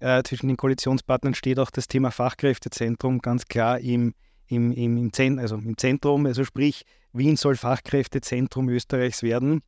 äh, 0.00 0.22
zwischen 0.22 0.48
den 0.48 0.56
Koalitionspartnern 0.56 1.34
steht 1.34 1.58
auch 1.58 1.70
das 1.70 1.88
Thema 1.88 2.10
Fachkräftezentrum 2.10 3.20
ganz 3.20 3.46
klar 3.46 3.78
im, 3.80 4.14
im, 4.46 4.72
im, 4.72 4.96
im, 4.96 5.12
Zent 5.12 5.40
also 5.40 5.56
im 5.56 5.76
Zentrum. 5.76 6.26
Also 6.26 6.44
sprich, 6.44 6.84
Wien 7.12 7.36
soll 7.36 7.56
Fachkräftezentrum 7.56 8.68
Österreichs 8.68 9.22
werden. 9.22 9.62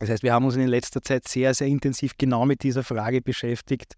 Das 0.00 0.10
heißt, 0.10 0.22
wir 0.22 0.32
haben 0.32 0.44
uns 0.44 0.56
in 0.56 0.66
letzter 0.66 1.02
Zeit 1.02 1.28
sehr, 1.28 1.54
sehr 1.54 1.68
intensiv 1.68 2.12
genau 2.18 2.46
mit 2.46 2.62
dieser 2.62 2.82
Frage 2.82 3.22
beschäftigt. 3.22 3.94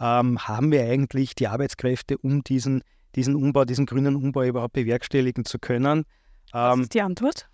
Ähm, 0.00 0.38
haben 0.46 0.72
wir 0.72 0.82
eigentlich 0.84 1.34
die 1.34 1.46
Arbeitskräfte, 1.46 2.18
um 2.18 2.42
diesen 2.42 2.82
diesen 3.14 3.34
Umbau, 3.34 3.64
diesen 3.64 3.86
grünen 3.86 4.16
Umbau 4.16 4.42
überhaupt 4.42 4.74
bewerkstelligen 4.74 5.44
zu 5.44 5.58
können. 5.58 6.04
Was 6.52 6.74
ähm, 6.74 6.82
ist 6.82 6.94
die 6.94 7.00
Antwort? 7.00 7.48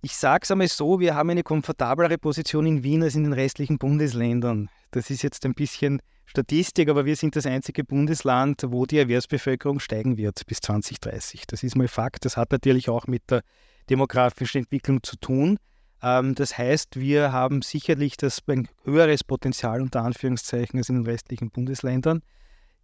Ich 0.00 0.16
sage 0.16 0.44
es 0.44 0.50
einmal 0.50 0.68
so, 0.68 1.00
wir 1.00 1.16
haben 1.16 1.30
eine 1.30 1.42
komfortablere 1.42 2.18
Position 2.18 2.66
in 2.66 2.82
Wien 2.84 3.02
als 3.02 3.16
in 3.16 3.24
den 3.24 3.32
restlichen 3.32 3.78
Bundesländern. 3.78 4.68
Das 4.92 5.10
ist 5.10 5.22
jetzt 5.22 5.44
ein 5.44 5.54
bisschen 5.54 6.00
Statistik, 6.24 6.88
aber 6.88 7.04
wir 7.04 7.16
sind 7.16 7.34
das 7.34 7.46
einzige 7.46 7.82
Bundesland, 7.82 8.62
wo 8.68 8.86
die 8.86 8.98
Erwerbsbevölkerung 8.98 9.80
steigen 9.80 10.16
wird 10.16 10.46
bis 10.46 10.60
2030. 10.60 11.46
Das 11.46 11.62
ist 11.62 11.74
mal 11.74 11.88
Fakt. 11.88 12.24
Das 12.24 12.36
hat 12.36 12.52
natürlich 12.52 12.88
auch 12.88 13.06
mit 13.06 13.28
der 13.30 13.42
demografischen 13.90 14.62
Entwicklung 14.62 15.02
zu 15.02 15.16
tun. 15.16 15.58
Ähm, 16.02 16.34
das 16.34 16.56
heißt, 16.56 16.98
wir 16.98 17.32
haben 17.32 17.62
sicherlich 17.62 18.16
das 18.16 18.40
ein 18.46 18.68
höheres 18.84 19.24
Potenzial 19.24 19.80
unter 19.80 20.02
Anführungszeichen 20.02 20.78
als 20.78 20.88
in 20.88 20.96
den 20.96 21.06
restlichen 21.06 21.50
Bundesländern. 21.50 22.22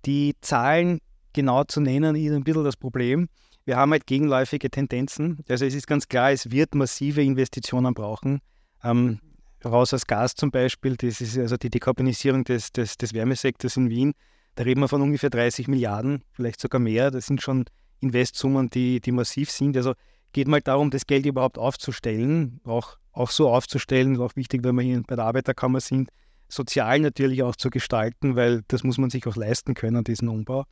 Die 0.05 0.35
Zahlen 0.41 1.01
genau 1.33 1.65
zu 1.65 1.81
nennen, 1.81 2.17
ist 2.17 2.33
ein 2.33 2.45
bisschen 2.45 2.65
das 2.65 2.77
Problem. 2.77 3.29
Wir 3.65 3.77
haben 3.77 3.93
halt 3.93 4.07
gegenläufige 4.07 4.71
Tendenzen. 4.71 5.43
Also 5.49 5.65
es 5.65 5.75
ist 5.75 5.87
ganz 5.87 6.09
klar, 6.09 6.33
es 6.33 6.51
wird 6.51 6.75
massive 6.75 7.23
Investitionen 7.23 7.95
brauchen. 7.95 8.41
Ähm, 8.83 9.21
raus 9.65 9.95
aus 9.95 10.07
Gas 10.07 10.35
zum 10.35 10.51
Beispiel, 10.51 10.97
das 10.97 11.21
ist 11.21 11.39
also 11.39 11.57
die 11.57 11.71
Dekarbonisierung 11.71 12.45
des, 12.45 12.73
des, 12.73 12.99
des 12.99 13.15
Wärmesektors 13.15 13.77
in 13.77 13.89
Wien. 13.89 14.13
Da 14.57 14.65
reden 14.65 14.81
wir 14.81 14.89
von 14.89 15.03
ungefähr 15.03 15.31
30 15.31 15.69
Milliarden, 15.69 16.23
vielleicht 16.33 16.61
sogar 16.61 16.81
mehr. 16.81 17.11
Das 17.11 17.27
sind 17.27 17.43
schon 17.43 17.65
Investsummen, 18.01 18.71
die, 18.71 19.01
die 19.01 19.13
massiv 19.13 19.51
sind. 19.51 19.77
Also 19.77 19.95
geht 20.33 20.49
mal 20.49 20.61
darum, 20.61 20.91
das 20.91 21.07
Geld 21.07 21.27
überhaupt 21.27 21.59
aufzustellen, 21.59 22.61
auch, 22.65 22.99
auch 23.15 23.31
so 23.31 23.49
aufzustellen, 23.49 24.21
auch 24.21 24.37
wichtig, 24.37 24.63
wenn 24.65 24.75
wir 24.75 24.83
hier 24.83 25.03
bei 25.07 25.17
der 25.17 25.25
Arbeiterkammer 25.25 25.81
sind, 25.81 26.11
sozial 26.49 27.01
natürlich 27.01 27.43
auch 27.43 27.57
zu 27.57 27.71
gestalten, 27.71 28.37
weil 28.37 28.63
das 28.69 28.85
muss 28.85 28.99
man 28.99 29.11
sich 29.11 29.27
auch 29.27 29.37
leisten 29.37 29.75
können, 29.75 30.05
diesen 30.05 30.29
Umbau. 30.29 30.65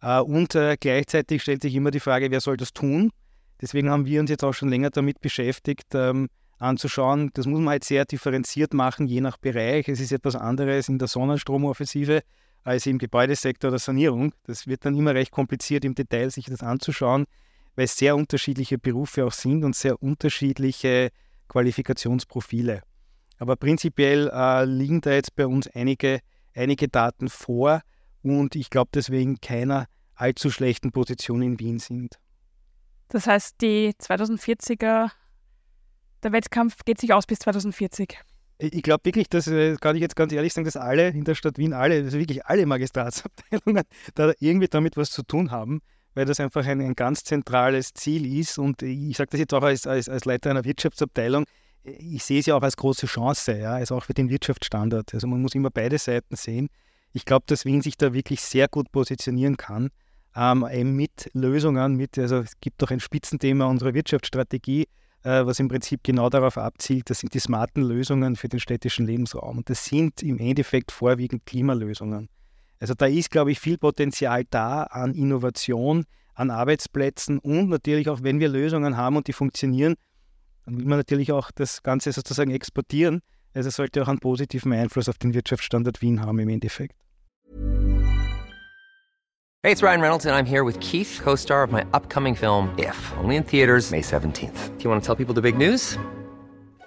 Äh, 0.00 0.20
und 0.20 0.54
äh, 0.54 0.76
gleichzeitig 0.78 1.42
stellt 1.42 1.62
sich 1.62 1.74
immer 1.74 1.90
die 1.90 2.00
Frage, 2.00 2.30
wer 2.30 2.40
soll 2.40 2.56
das 2.56 2.72
tun? 2.72 3.10
Deswegen 3.60 3.90
haben 3.90 4.06
wir 4.06 4.20
uns 4.20 4.30
jetzt 4.30 4.44
auch 4.44 4.54
schon 4.54 4.68
länger 4.68 4.90
damit 4.90 5.20
beschäftigt, 5.20 5.94
ähm, 5.94 6.28
anzuschauen. 6.58 7.30
Das 7.34 7.46
muss 7.46 7.60
man 7.60 7.70
halt 7.70 7.84
sehr 7.84 8.04
differenziert 8.04 8.74
machen, 8.74 9.06
je 9.06 9.20
nach 9.20 9.36
Bereich. 9.36 9.88
Es 9.88 10.00
ist 10.00 10.12
etwas 10.12 10.34
anderes 10.34 10.88
in 10.88 10.98
der 10.98 11.08
Sonnenstromoffensive 11.08 12.22
als 12.64 12.86
im 12.86 12.98
Gebäudesektor 12.98 13.68
oder 13.68 13.78
Sanierung. 13.78 14.32
Das 14.44 14.66
wird 14.66 14.84
dann 14.84 14.96
immer 14.96 15.14
recht 15.14 15.30
kompliziert 15.30 15.84
im 15.84 15.94
Detail, 15.94 16.30
sich 16.30 16.46
das 16.46 16.62
anzuschauen, 16.62 17.26
weil 17.76 17.84
es 17.84 17.96
sehr 17.96 18.16
unterschiedliche 18.16 18.78
Berufe 18.78 19.24
auch 19.24 19.32
sind 19.32 19.64
und 19.64 19.76
sehr 19.76 20.00
unterschiedliche 20.02 21.10
Qualifikationsprofile. 21.52 22.82
Aber 23.38 23.56
prinzipiell 23.56 24.30
äh, 24.32 24.64
liegen 24.64 25.02
da 25.02 25.12
jetzt 25.12 25.36
bei 25.36 25.46
uns 25.46 25.68
einige, 25.68 26.20
einige 26.54 26.88
Daten 26.88 27.28
vor, 27.28 27.82
und 28.22 28.54
ich 28.54 28.70
glaube 28.70 28.90
deswegen 28.94 29.40
keiner 29.40 29.86
allzu 30.14 30.50
schlechten 30.50 30.92
Position 30.92 31.42
in 31.42 31.58
Wien 31.58 31.78
sind. 31.78 32.18
Das 33.08 33.26
heißt, 33.26 33.60
die 33.60 33.92
2040er 34.00 35.10
der 36.22 36.32
Wettkampf 36.32 36.84
geht 36.84 36.98
sich 36.98 37.12
aus 37.12 37.26
bis 37.26 37.40
2040. 37.40 38.16
Ich 38.58 38.82
glaube 38.82 39.04
wirklich, 39.04 39.28
dass, 39.28 39.48
äh, 39.48 39.76
kann 39.76 39.96
ich 39.96 40.02
jetzt 40.02 40.14
ganz 40.14 40.32
ehrlich 40.32 40.54
sagen, 40.54 40.64
dass 40.64 40.76
alle 40.76 41.08
in 41.08 41.24
der 41.24 41.34
Stadt 41.34 41.58
Wien, 41.58 41.72
alle, 41.72 41.96
also 41.96 42.18
wirklich 42.18 42.46
alle 42.46 42.64
Magistratsabteilungen, 42.64 43.82
da 44.14 44.32
irgendwie 44.38 44.68
damit 44.68 44.96
was 44.96 45.10
zu 45.10 45.24
tun 45.24 45.50
haben, 45.50 45.82
weil 46.14 46.24
das 46.24 46.40
einfach 46.40 46.66
ein, 46.66 46.80
ein 46.80 46.94
ganz 46.94 47.24
zentrales 47.24 47.94
Ziel 47.94 48.38
ist. 48.38 48.58
Und 48.58 48.82
ich 48.82 49.16
sage 49.16 49.30
das 49.30 49.40
jetzt 49.40 49.54
auch 49.54 49.62
als, 49.62 49.86
als, 49.86 50.08
als 50.08 50.24
Leiter 50.24 50.50
einer 50.50 50.64
Wirtschaftsabteilung, 50.64 51.44
ich 51.84 52.22
sehe 52.22 52.40
es 52.40 52.46
ja 52.46 52.54
auch 52.54 52.62
als 52.62 52.76
große 52.76 53.06
Chance, 53.06 53.58
ja, 53.58 53.74
also 53.74 53.96
auch 53.96 54.04
für 54.04 54.14
den 54.14 54.28
Wirtschaftsstandort. 54.28 55.14
Also 55.14 55.26
man 55.26 55.42
muss 55.42 55.54
immer 55.54 55.70
beide 55.70 55.98
Seiten 55.98 56.36
sehen. 56.36 56.68
Ich 57.12 57.24
glaube, 57.24 57.44
dass 57.46 57.64
Wien 57.64 57.82
sich 57.82 57.96
da 57.96 58.12
wirklich 58.14 58.40
sehr 58.40 58.68
gut 58.68 58.90
positionieren 58.92 59.56
kann, 59.56 59.90
ähm, 60.34 60.64
mit 60.96 61.28
Lösungen, 61.34 61.96
mit, 61.96 62.18
also 62.18 62.36
es 62.36 62.58
gibt 62.60 62.80
doch 62.80 62.90
ein 62.90 63.00
Spitzenthema 63.00 63.66
unserer 63.66 63.94
Wirtschaftsstrategie, 63.94 64.86
äh, 65.24 65.44
was 65.44 65.58
im 65.58 65.68
Prinzip 65.68 66.00
genau 66.02 66.30
darauf 66.30 66.56
abzielt, 66.56 67.10
das 67.10 67.20
sind 67.20 67.34
die 67.34 67.40
smarten 67.40 67.82
Lösungen 67.82 68.36
für 68.36 68.48
den 68.48 68.60
städtischen 68.60 69.06
Lebensraum. 69.06 69.58
Und 69.58 69.68
das 69.68 69.84
sind 69.84 70.22
im 70.22 70.38
Endeffekt 70.38 70.92
vorwiegend 70.92 71.44
Klimalösungen. 71.46 72.28
Also 72.82 72.94
da 72.94 73.06
ist, 73.06 73.30
glaube 73.30 73.52
ich, 73.52 73.60
viel 73.60 73.78
Potenzial 73.78 74.42
da 74.50 74.82
an 74.82 75.14
Innovation, 75.14 76.04
an 76.34 76.50
Arbeitsplätzen 76.50 77.38
und 77.38 77.68
natürlich 77.68 78.08
auch, 78.08 78.24
wenn 78.24 78.40
wir 78.40 78.48
Lösungen 78.48 78.96
haben 78.96 79.14
und 79.14 79.28
die 79.28 79.32
funktionieren, 79.32 79.94
dann 80.64 80.78
will 80.78 80.86
man 80.86 80.98
natürlich 80.98 81.30
auch 81.30 81.52
das 81.52 81.84
Ganze 81.84 82.10
sozusagen 82.10 82.50
exportieren. 82.50 83.20
Also 83.54 83.68
es 83.68 83.76
sollte 83.76 84.02
auch 84.02 84.08
einen 84.08 84.18
positiven 84.18 84.72
Einfluss 84.72 85.08
auf 85.08 85.16
den 85.16 85.32
Wirtschaftsstandort 85.32 86.02
Wien 86.02 86.22
haben 86.22 86.40
im 86.40 86.48
Endeffekt. 86.48 86.96
Hey, 89.62 89.70
it's 89.70 89.80
Ryan 89.80 90.00
Reynolds 90.00 90.26
and 90.26 90.34
I'm 90.34 90.44
here 90.44 90.64
with 90.64 90.76
Keith, 90.80 91.20
co-star 91.22 91.62
of 91.62 91.70
my 91.70 91.84
upcoming 91.92 92.34
film 92.34 92.68
If, 92.80 92.96
only 93.22 93.36
in 93.36 93.44
theaters 93.44 93.92
May 93.92 94.00
17th. 94.00 94.76
Do 94.78 94.82
you 94.82 94.90
want 94.90 95.00
to 95.00 95.06
tell 95.06 95.14
people 95.14 95.40
the 95.40 95.40
big 95.40 95.56
news? 95.56 95.96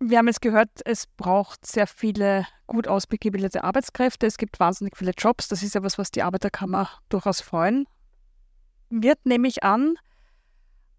Wir 0.00 0.18
haben 0.18 0.26
jetzt 0.26 0.42
gehört, 0.42 0.70
es 0.84 1.06
braucht 1.06 1.66
sehr 1.66 1.86
viele 1.86 2.46
gut 2.66 2.88
ausgebildete 2.88 3.64
Arbeitskräfte. 3.64 4.26
Es 4.26 4.36
gibt 4.36 4.60
wahnsinnig 4.60 4.96
viele 4.96 5.12
Jobs. 5.16 5.48
Das 5.48 5.62
ist 5.62 5.74
ja 5.74 5.82
was, 5.82 5.98
was 5.98 6.10
die 6.10 6.22
Arbeiterkammer 6.22 6.88
durchaus 7.08 7.40
freuen 7.40 7.86
wird, 9.02 9.24
nehme 9.24 9.48
ich 9.48 9.62
an. 9.62 9.96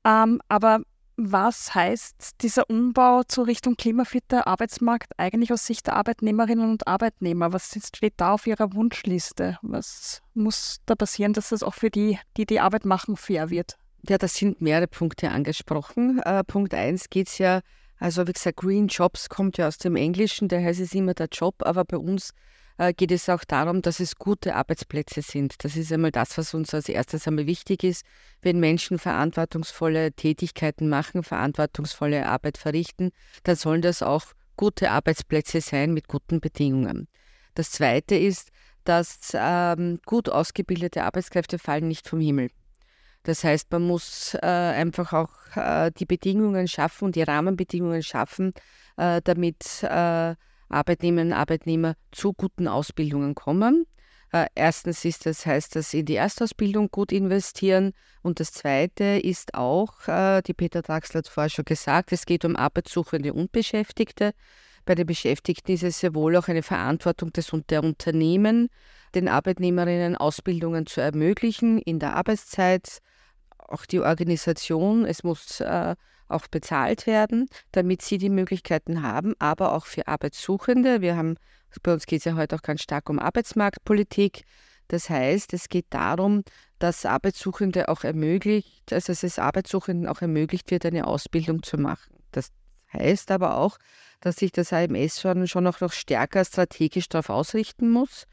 Ähm, 0.04 0.42
aber 0.48 0.82
was 1.18 1.74
heißt 1.74 2.42
dieser 2.42 2.70
Umbau 2.70 3.24
zur 3.24 3.48
Richtung 3.48 3.78
klimafitter 3.78 4.48
Arbeitsmarkt 4.48 5.14
eigentlich 5.18 5.54
aus 5.54 5.66
Sicht 5.66 5.88
der 5.88 5.96
Arbeitnehmerinnen 5.96 6.70
und 6.70 6.88
Arbeitnehmer? 6.88 7.54
Was 7.54 7.72
steht 7.72 8.16
da 8.18 8.34
auf 8.34 8.46
Ihrer 8.48 8.74
Wunschliste? 8.74 9.58
Was 9.62 10.22
muss 10.34 10.82
da 10.86 10.96
passieren, 10.96 11.34
dass 11.34 11.50
das 11.50 11.64
auch 11.64 11.74
für 11.74 11.90
die, 11.90 12.20
die 12.36 12.46
die 12.46 12.60
Arbeit 12.60 12.86
machen, 12.86 13.16
fair 13.16 13.50
wird? 13.50 13.78
Ja, 14.08 14.18
das 14.18 14.36
sind 14.36 14.62
mehrere 14.62 14.88
Punkte 14.88 15.32
angesprochen. 15.32 16.20
Äh, 16.20 16.44
Punkt 16.44 16.74
1 16.74 17.10
geht 17.10 17.28
es 17.30 17.38
ja 17.38 17.62
also 18.00 18.28
wie 18.28 18.34
gesagt, 18.34 18.58
Green 18.58 18.88
Jobs 18.88 19.30
kommt 19.30 19.58
ja 19.58 19.68
aus 19.68 19.78
dem 19.78 19.96
Englischen, 19.96 20.48
daher 20.48 20.72
ist 20.72 20.80
es 20.80 20.94
immer 20.94 21.14
der 21.14 21.28
Job, 21.32 21.56
aber 21.60 21.86
bei 21.86 21.98
uns 21.98 22.32
äh, 22.78 22.94
geht 22.94 23.12
es 23.12 23.30
auch 23.30 23.44
darum, 23.46 23.82
dass 23.82 24.00
es 24.00 24.16
gute 24.16 24.56
Arbeitsplätze 24.56 25.22
sind. 25.22 25.64
Das 25.64 25.76
ist 25.76 25.92
einmal 25.92 26.12
das, 26.12 26.38
was 26.38 26.54
uns 26.54 26.74
als 26.74 26.90
erstes 26.90 27.28
einmal 27.28 27.46
wichtig 27.46 27.84
ist. 27.84 28.06
Wenn 28.42 28.60
Menschen 28.60 29.00
verantwortungsvolle 29.00 30.12
Tätigkeiten 30.12 30.90
machen, 30.90 31.24
verantwortungsvolle 31.24 32.26
Arbeit 32.26 32.58
verrichten, 32.58 33.12
dann 33.44 33.56
sollen 33.56 33.82
das 33.82 34.04
auch 34.04 34.26
gute 34.58 34.92
Arbeitsplätze 34.92 35.62
sein 35.62 35.94
mit 35.94 36.08
guten 36.08 36.42
Bedingungen. 36.42 37.08
Das 37.54 37.72
Zweite 37.72 38.16
ist, 38.16 38.50
dass 38.84 39.32
ähm, 39.34 40.00
gut 40.06 40.30
ausgebildete 40.30 41.04
Arbeitskräfte 41.04 41.58
fallen 41.58 41.88
nicht 41.88 42.08
vom 42.08 42.20
Himmel. 42.20 42.50
Das 43.26 43.44
heißt, 43.44 43.72
man 43.72 43.82
muss 43.82 44.36
äh, 44.36 44.46
einfach 44.46 45.12
auch 45.12 45.32
äh, 45.56 45.92
die 45.92 46.06
Bedingungen 46.06 46.68
schaffen 46.68 47.06
und 47.06 47.16
die 47.16 47.24
Rahmenbedingungen 47.24 48.04
schaffen, 48.04 48.54
äh, 48.98 49.20
damit 49.24 49.82
äh, 49.82 50.36
Arbeitnehmerinnen 50.70 51.34
und 51.34 51.40
Arbeitnehmer 51.40 51.96
zu 52.12 52.34
guten 52.34 52.68
Ausbildungen 52.68 53.34
kommen. 53.34 53.88
Äh, 54.32 54.46
erstens 54.54 55.04
ist 55.06 55.26
das, 55.26 55.46
heißt 55.46 55.76
das 55.76 55.94
in 55.96 56.06
die 56.06 56.16
Erstausbildung 56.16 56.90
gut 56.92 57.12
investieren. 57.12 57.94
Und 58.22 58.40
das 58.40 58.52
Zweite 58.54 59.04
ist 59.04 59.56
auch, 59.56 60.08
äh, 60.08 60.44
die 60.44 60.54
Peter 60.54 60.84
Draxler 60.84 61.20
hat 61.20 61.28
vorher 61.28 61.50
schon 61.50 61.66
gesagt, 61.66 62.12
es 62.12 62.28
geht 62.28 62.46
um 62.46 62.56
Arbeitssuchende 62.56 63.34
und 63.34 63.52
Beschäftigte. 63.52 64.34
Bei 64.86 64.94
den 64.94 65.08
Beschäftigten 65.08 65.72
ist 65.72 65.84
es 65.84 66.04
ja 66.04 66.14
wohl 66.14 66.36
auch 66.36 66.48
eine 66.48 66.62
Verantwortung 66.62 67.34
des, 67.34 67.52
der 67.70 67.84
Unternehmen, 67.84 68.70
den 69.16 69.28
Arbeitnehmerinnen 69.28 70.16
Ausbildungen 70.16 70.86
zu 70.86 71.02
ermöglichen 71.02 71.80
in 71.80 72.00
der 72.00 72.16
Arbeitszeit, 72.16 73.00
auch 73.58 73.86
die 73.86 74.00
Organisation, 74.00 75.06
es 75.06 75.24
muss 75.24 75.60
äh, 75.62 75.96
auch 76.28 76.48
bezahlt 76.48 77.08
werden, 77.08 77.48
damit 77.72 78.02
sie 78.02 78.18
die 78.18 78.30
Möglichkeiten 78.30 79.02
haben, 79.02 79.34
aber 79.40 79.74
auch 79.74 79.86
für 79.86 80.08
Arbeitssuchende. 80.08 81.02
Wir 81.02 81.16
haben, 81.16 81.38
bei 81.84 81.94
uns 81.94 82.06
geht 82.06 82.20
es 82.20 82.26
ja 82.26 82.36
heute 82.36 82.56
auch 82.56 82.62
ganz 82.62 82.82
stark 82.82 83.10
um 83.10 83.20
Arbeitsmarktpolitik. 83.20 84.44
Das 84.88 85.10
heißt, 85.10 85.54
es 85.54 85.70
geht 85.70 85.88
darum, 85.90 86.44
dass 86.78 87.06
Arbeitssuchende 87.06 87.90
auch 87.90 88.04
ermöglicht, 88.04 88.92
also 88.92 89.08
dass 89.08 89.24
es 89.24 89.40
Arbeitssuchenden 89.40 90.08
auch 90.08 90.22
ermöglicht 90.22 90.70
wird, 90.72 90.86
eine 90.86 91.08
Ausbildung 91.08 91.64
zu 91.64 91.78
machen. 91.78 92.14
Das 92.32 92.52
heißt 92.94 93.32
aber 93.32 93.58
auch, 93.58 93.78
dass 94.22 94.38
sich 94.38 94.52
das 94.52 94.74
AMS 94.74 95.22
schon, 95.22 95.48
schon 95.48 95.68
auch 95.68 95.80
noch 95.82 95.92
stärker 95.92 96.46
strategisch 96.46 97.10
darauf 97.10 97.30
ausrichten 97.30 97.90
muss 97.90 98.28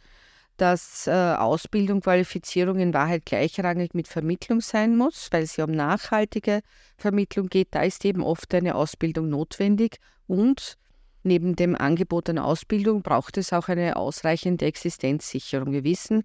dass 0.62 1.08
äh, 1.08 1.10
Ausbildung, 1.10 2.02
Qualifizierung 2.02 2.78
in 2.78 2.94
Wahrheit 2.94 3.26
gleichrangig 3.26 3.94
mit 3.94 4.06
Vermittlung 4.06 4.60
sein 4.60 4.96
muss, 4.96 5.26
weil 5.32 5.42
es 5.42 5.56
ja 5.56 5.64
um 5.64 5.72
nachhaltige 5.72 6.60
Vermittlung 6.96 7.48
geht. 7.48 7.68
Da 7.72 7.82
ist 7.82 8.04
eben 8.04 8.22
oft 8.22 8.54
eine 8.54 8.76
Ausbildung 8.76 9.28
notwendig 9.28 9.96
und 10.28 10.78
neben 11.24 11.56
dem 11.56 11.74
Angebot 11.74 12.30
einer 12.30 12.44
Ausbildung 12.44 13.02
braucht 13.02 13.38
es 13.38 13.52
auch 13.52 13.66
eine 13.66 13.96
ausreichende 13.96 14.66
Existenzsicherung. 14.66 15.72
Wir 15.72 15.82
wissen 15.82 16.22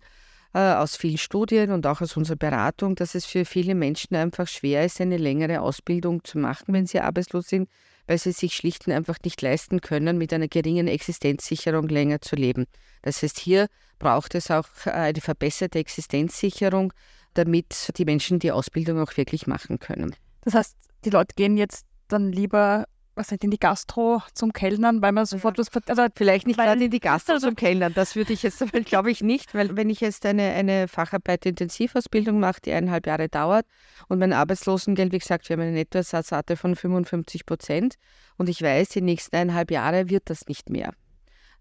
äh, 0.54 0.60
aus 0.60 0.95
vielen 0.95 1.17
Studien 1.17 1.71
und 1.71 1.88
auch 1.88 2.02
aus 2.02 2.15
unserer 2.15 2.38
Beratung, 2.38 2.93
dass 2.93 3.15
es 3.15 3.26
für 3.26 3.43
viele 3.43 3.73
Menschen 3.73 4.15
einfach 4.15 4.47
schwer 4.47 4.86
ist, 4.86 5.02
eine 5.02 5.17
längere 5.17 5.62
Ausbildung 5.62 6.23
zu 6.23 6.38
machen, 6.38 6.76
wenn 6.76 6.86
sie 6.86 7.00
arbeitslos 7.00 7.47
sind, 7.47 7.69
weil 8.08 8.17
sie 8.17 8.32
sich 8.32 8.56
schlicht 8.56 8.88
und 8.88 8.93
einfach 8.93 9.17
nicht 9.24 9.41
leisten 9.41 9.82
können, 9.82 10.17
mit 10.17 10.34
einer 10.34 10.48
geringen 10.48 10.88
Existenzsicherung 10.88 11.88
länger 11.88 12.22
zu 12.22 12.36
leben. 12.36 12.65
Das 13.02 13.22
heißt, 13.22 13.39
hier 13.39 13.67
braucht 14.00 14.36
es 14.36 14.50
auch 14.50 14.67
äh, 14.86 14.91
eine 14.91 15.22
verbesserte 15.22 15.80
Existenzsicherung, 15.80 16.93
damit 17.34 17.91
die 17.98 18.06
Menschen 18.06 18.39
die 18.39 18.52
Ausbildung 18.52 19.00
auch 19.00 19.15
wirklich 19.17 19.46
machen 19.46 19.80
können. 19.80 20.15
Das 20.41 20.54
heißt, 20.54 20.76
die 21.06 21.10
Leute 21.10 21.36
gehen 21.36 21.58
jetzt 21.58 21.86
dann 22.08 22.32
lieber 22.32 22.86
was 23.18 23.32
nicht, 23.32 23.44
in 23.44 23.52
die 23.52 23.60
Gastro 23.60 24.22
zum 24.34 24.54
Kellnern, 24.54 25.02
weil 25.02 25.12
man 25.12 25.26
sofort 25.26 25.58
was. 25.58 25.68
Also 25.88 26.06
vielleicht 26.16 26.48
nicht 26.48 26.60
gerade 26.60 26.84
in 26.84 26.92
die 26.92 27.00
Gastro 27.02 27.34
also 27.34 27.48
zum 27.48 27.56
Kellnern, 27.56 27.94
das 27.94 28.16
würde 28.16 28.34
ich 28.34 28.44
jetzt, 28.44 28.64
glaube 28.86 29.12
ich 29.12 29.22
nicht, 29.22 29.54
weil 29.54 29.76
wenn 29.76 29.90
ich 29.90 30.00
jetzt 30.02 30.26
eine, 30.26 30.44
eine 30.54 30.88
Facharbeit-Intensivausbildung 30.88 32.40
mache, 32.40 32.62
die 32.64 32.72
eineinhalb 32.72 33.08
Jahre 33.08 33.28
dauert 33.30 33.66
und 34.08 34.20
mein 34.20 34.34
Arbeitslosengeld, 34.34 35.12
wie 35.12 35.20
gesagt, 35.20 35.50
wir 35.50 35.56
haben 35.56 35.64
eine 35.64 35.72
Nettoersatzrate 35.72 36.56
von 36.56 36.76
55 36.76 37.46
Prozent 37.46 37.96
und 38.38 38.50
ich 38.50 38.62
weiß, 38.62 38.90
die 38.90 39.02
nächsten 39.02 39.36
eineinhalb 39.36 39.72
Jahre 39.72 40.10
wird 40.10 40.30
das 40.30 40.48
nicht 40.48 40.70
mehr. 40.70 40.94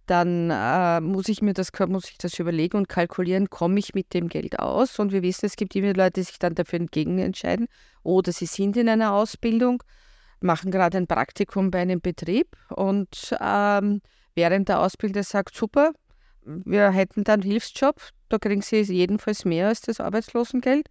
Dann 0.07 0.51
äh, 0.51 1.01
muss 1.01 1.29
ich 1.29 1.43
mir 1.43 1.53
das 1.53 1.73
muss 1.89 2.09
ich 2.09 2.19
das 2.19 2.39
überlegen 2.39 2.77
und 2.77 2.89
kalkulieren, 2.89 3.51
komme 3.51 3.81
ich 3.81 3.93
mit 3.93 4.15
dem 4.15 4.29
Geld 4.29 4.61
aus? 4.61 5.01
Und 5.01 5.11
wir 5.11 5.23
wissen, 5.23 5.47
es 5.47 5.57
gibt 5.57 5.75
immer 5.75 5.95
Leute, 5.95 6.21
die 6.21 6.23
sich 6.23 6.39
dann 6.39 6.55
dafür 6.55 6.79
entgegen 6.79 7.19
entscheiden. 7.19 7.67
Oder 8.05 8.31
sie 8.31 8.47
sind 8.47 8.77
in 8.77 8.89
einer 8.89 9.13
Ausbildung 9.13 9.83
machen 10.41 10.71
gerade 10.71 10.99
ein 10.99 11.07
Praktikum 11.07 11.71
bei 11.71 11.81
einem 11.81 12.01
Betrieb 12.01 12.57
und 12.71 13.35
ähm, 13.41 14.01
während 14.35 14.69
der 14.69 14.81
Ausbildung 14.81 15.23
sagt, 15.23 15.55
super, 15.55 15.93
wir 16.45 16.91
hätten 16.91 17.25
dann 17.25 17.43
Hilfsjob, 17.43 18.01
da 18.29 18.39
kriegen 18.39 18.63
sie 18.63 18.81
jedenfalls 18.83 19.45
mehr 19.45 19.69
als 19.69 19.81
das 19.81 20.01
Arbeitslosengeld. 20.01 20.89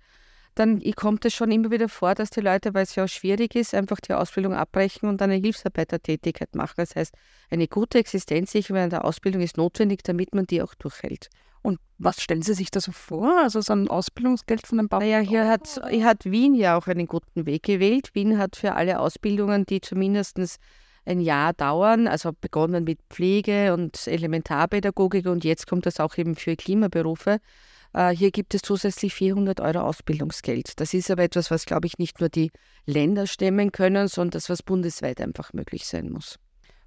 Dann 0.56 0.82
kommt 0.96 1.26
es 1.26 1.34
schon 1.34 1.52
immer 1.52 1.70
wieder 1.70 1.90
vor, 1.90 2.16
dass 2.16 2.30
die 2.30 2.40
Leute, 2.40 2.74
weil 2.74 2.84
es 2.84 2.96
ja 2.96 3.08
schwierig 3.10 3.56
ist, 3.56 3.76
einfach 3.76 4.00
die 4.00 4.14
Ausbildung 4.14 4.54
abbrechen 4.54 5.10
und 5.10 5.22
eine 5.22 5.36
Hilfsarbeitertätigkeit 5.36 6.56
machen. 6.56 6.76
Das 6.78 6.96
heißt, 6.96 7.14
eine 7.50 7.68
gute 7.68 8.00
Existenzsicherung 8.00 8.84
in 8.84 8.90
der 8.90 9.04
Ausbildung 9.04 9.42
ist 9.42 9.58
notwendig, 9.58 10.04
damit 10.04 10.34
man 10.34 10.46
die 10.46 10.62
auch 10.62 10.74
durchhält. 10.76 11.30
Und 11.66 11.80
was 11.98 12.22
stellen 12.22 12.44
Sie 12.44 12.54
sich 12.54 12.70
da 12.70 12.80
so 12.80 12.92
vor? 12.92 13.40
Also 13.42 13.60
so 13.60 13.74
ein 13.74 13.88
Ausbildungsgeld 13.88 14.68
von 14.68 14.78
einem 14.78 14.88
Bauern? 14.88 15.02
Naja, 15.02 15.20
hier 15.20 15.48
hat, 15.48 15.82
hier 15.90 16.06
hat 16.06 16.26
Wien 16.26 16.54
ja 16.54 16.78
auch 16.78 16.86
einen 16.86 17.08
guten 17.08 17.48
Weg 17.48 17.64
gewählt. 17.64 18.12
Wien 18.14 18.38
hat 18.38 18.56
für 18.56 18.74
alle 18.74 19.00
Ausbildungen, 19.00 19.66
die 19.66 19.82
zumindest 19.82 20.38
ein 21.06 21.20
Jahr 21.20 21.54
dauern, 21.54 22.08
also 22.08 22.34
begonnen 22.40 22.84
mit 22.84 23.00
Pflege 23.10 23.74
und 23.74 24.06
Elementarpädagogik 24.06 25.26
und 25.26 25.44
jetzt 25.44 25.66
kommt 25.66 25.88
das 25.88 26.00
auch 26.00 26.16
eben 26.18 26.36
für 26.36 26.56
Klimaberufe. 26.56 27.40
Äh, 27.94 28.12
hier 28.12 28.30
gibt 28.30 28.54
es 28.54 28.62
zusätzlich 28.62 29.16
400 29.16 29.60
Euro 29.60 29.80
Ausbildungsgeld. 29.80 30.80
Das 30.80 30.94
ist 30.94 31.10
aber 31.10 31.24
etwas, 31.24 31.50
was, 31.50 31.66
glaube 31.66 31.88
ich, 31.88 31.98
nicht 31.98 32.20
nur 32.20 32.30
die 32.30 32.52
Länder 32.86 33.26
stemmen 33.26 33.72
können, 33.72 34.08
sondern 34.08 34.32
das, 34.32 34.52
was 34.52 34.62
bundesweit 34.62 35.20
einfach 35.20 35.52
möglich 35.54 35.88
sein 35.88 36.12
muss. 36.12 36.38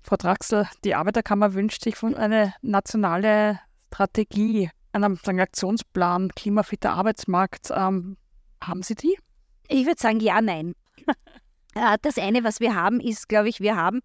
Frau 0.03 0.15
Draxler, 0.15 0.69
die 0.85 0.95
Arbeiterkammer 0.95 1.55
wünscht 1.55 1.83
sich 1.83 1.97
von 1.97 2.15
einer 2.15 2.55
nationale 2.63 3.59
Strategie, 3.89 4.71
einem 4.93 5.19
Aktionsplan, 5.25 6.31
klimafitter 6.31 6.93
Arbeitsmarkt. 6.93 7.71
Ähm, 7.75 8.17
haben 8.63 8.83
Sie 8.83 8.95
die? 8.95 9.17
Ich 9.69 9.87
würde 9.87 10.01
sagen, 10.01 10.21
ja, 10.21 10.41
nein. 10.41 10.75
Äh, 11.75 11.99
das 12.01 12.17
eine, 12.17 12.45
was 12.45 12.61
wir 12.61 12.75
haben, 12.75 12.99
ist, 12.99 13.29
glaube 13.29 13.51
ich, 13.51 13.61
wir 13.61 13.77
haben, 13.77 14.01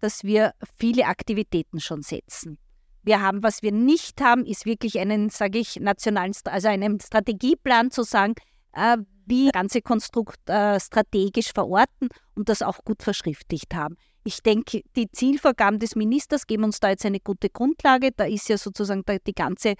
dass 0.00 0.22
wir 0.22 0.52
viele 0.78 1.06
Aktivitäten 1.06 1.80
schon 1.80 2.02
setzen. 2.02 2.58
Wir 3.02 3.20
haben, 3.20 3.42
was 3.42 3.60
wir 3.60 3.72
nicht 3.72 4.20
haben, 4.20 4.46
ist 4.46 4.66
wirklich 4.66 5.00
einen, 5.00 5.28
sage 5.28 5.58
ich, 5.58 5.80
nationalen, 5.80 6.32
also 6.44 6.68
einen 6.68 7.00
Strategieplan 7.00 7.90
zu 7.90 8.04
sagen, 8.04 8.34
äh, 8.72 8.98
wie 9.26 9.46
das 9.46 9.52
ganze 9.52 9.82
Konstrukt 9.82 10.48
äh, 10.48 10.78
strategisch 10.78 11.52
verorten 11.52 12.08
und 12.36 12.48
das 12.48 12.62
auch 12.62 12.84
gut 12.84 13.02
verschriftlicht 13.02 13.74
haben. 13.74 13.96
Ich 14.28 14.42
denke, 14.42 14.82
die 14.94 15.10
Zielvorgaben 15.10 15.78
des 15.78 15.96
Ministers 15.96 16.46
geben 16.46 16.64
uns 16.64 16.80
da 16.80 16.90
jetzt 16.90 17.06
eine 17.06 17.18
gute 17.18 17.48
Grundlage. 17.48 18.10
Da 18.14 18.24
ist 18.24 18.50
ja 18.50 18.58
sozusagen 18.58 19.02
die 19.26 19.32
ganze 19.32 19.74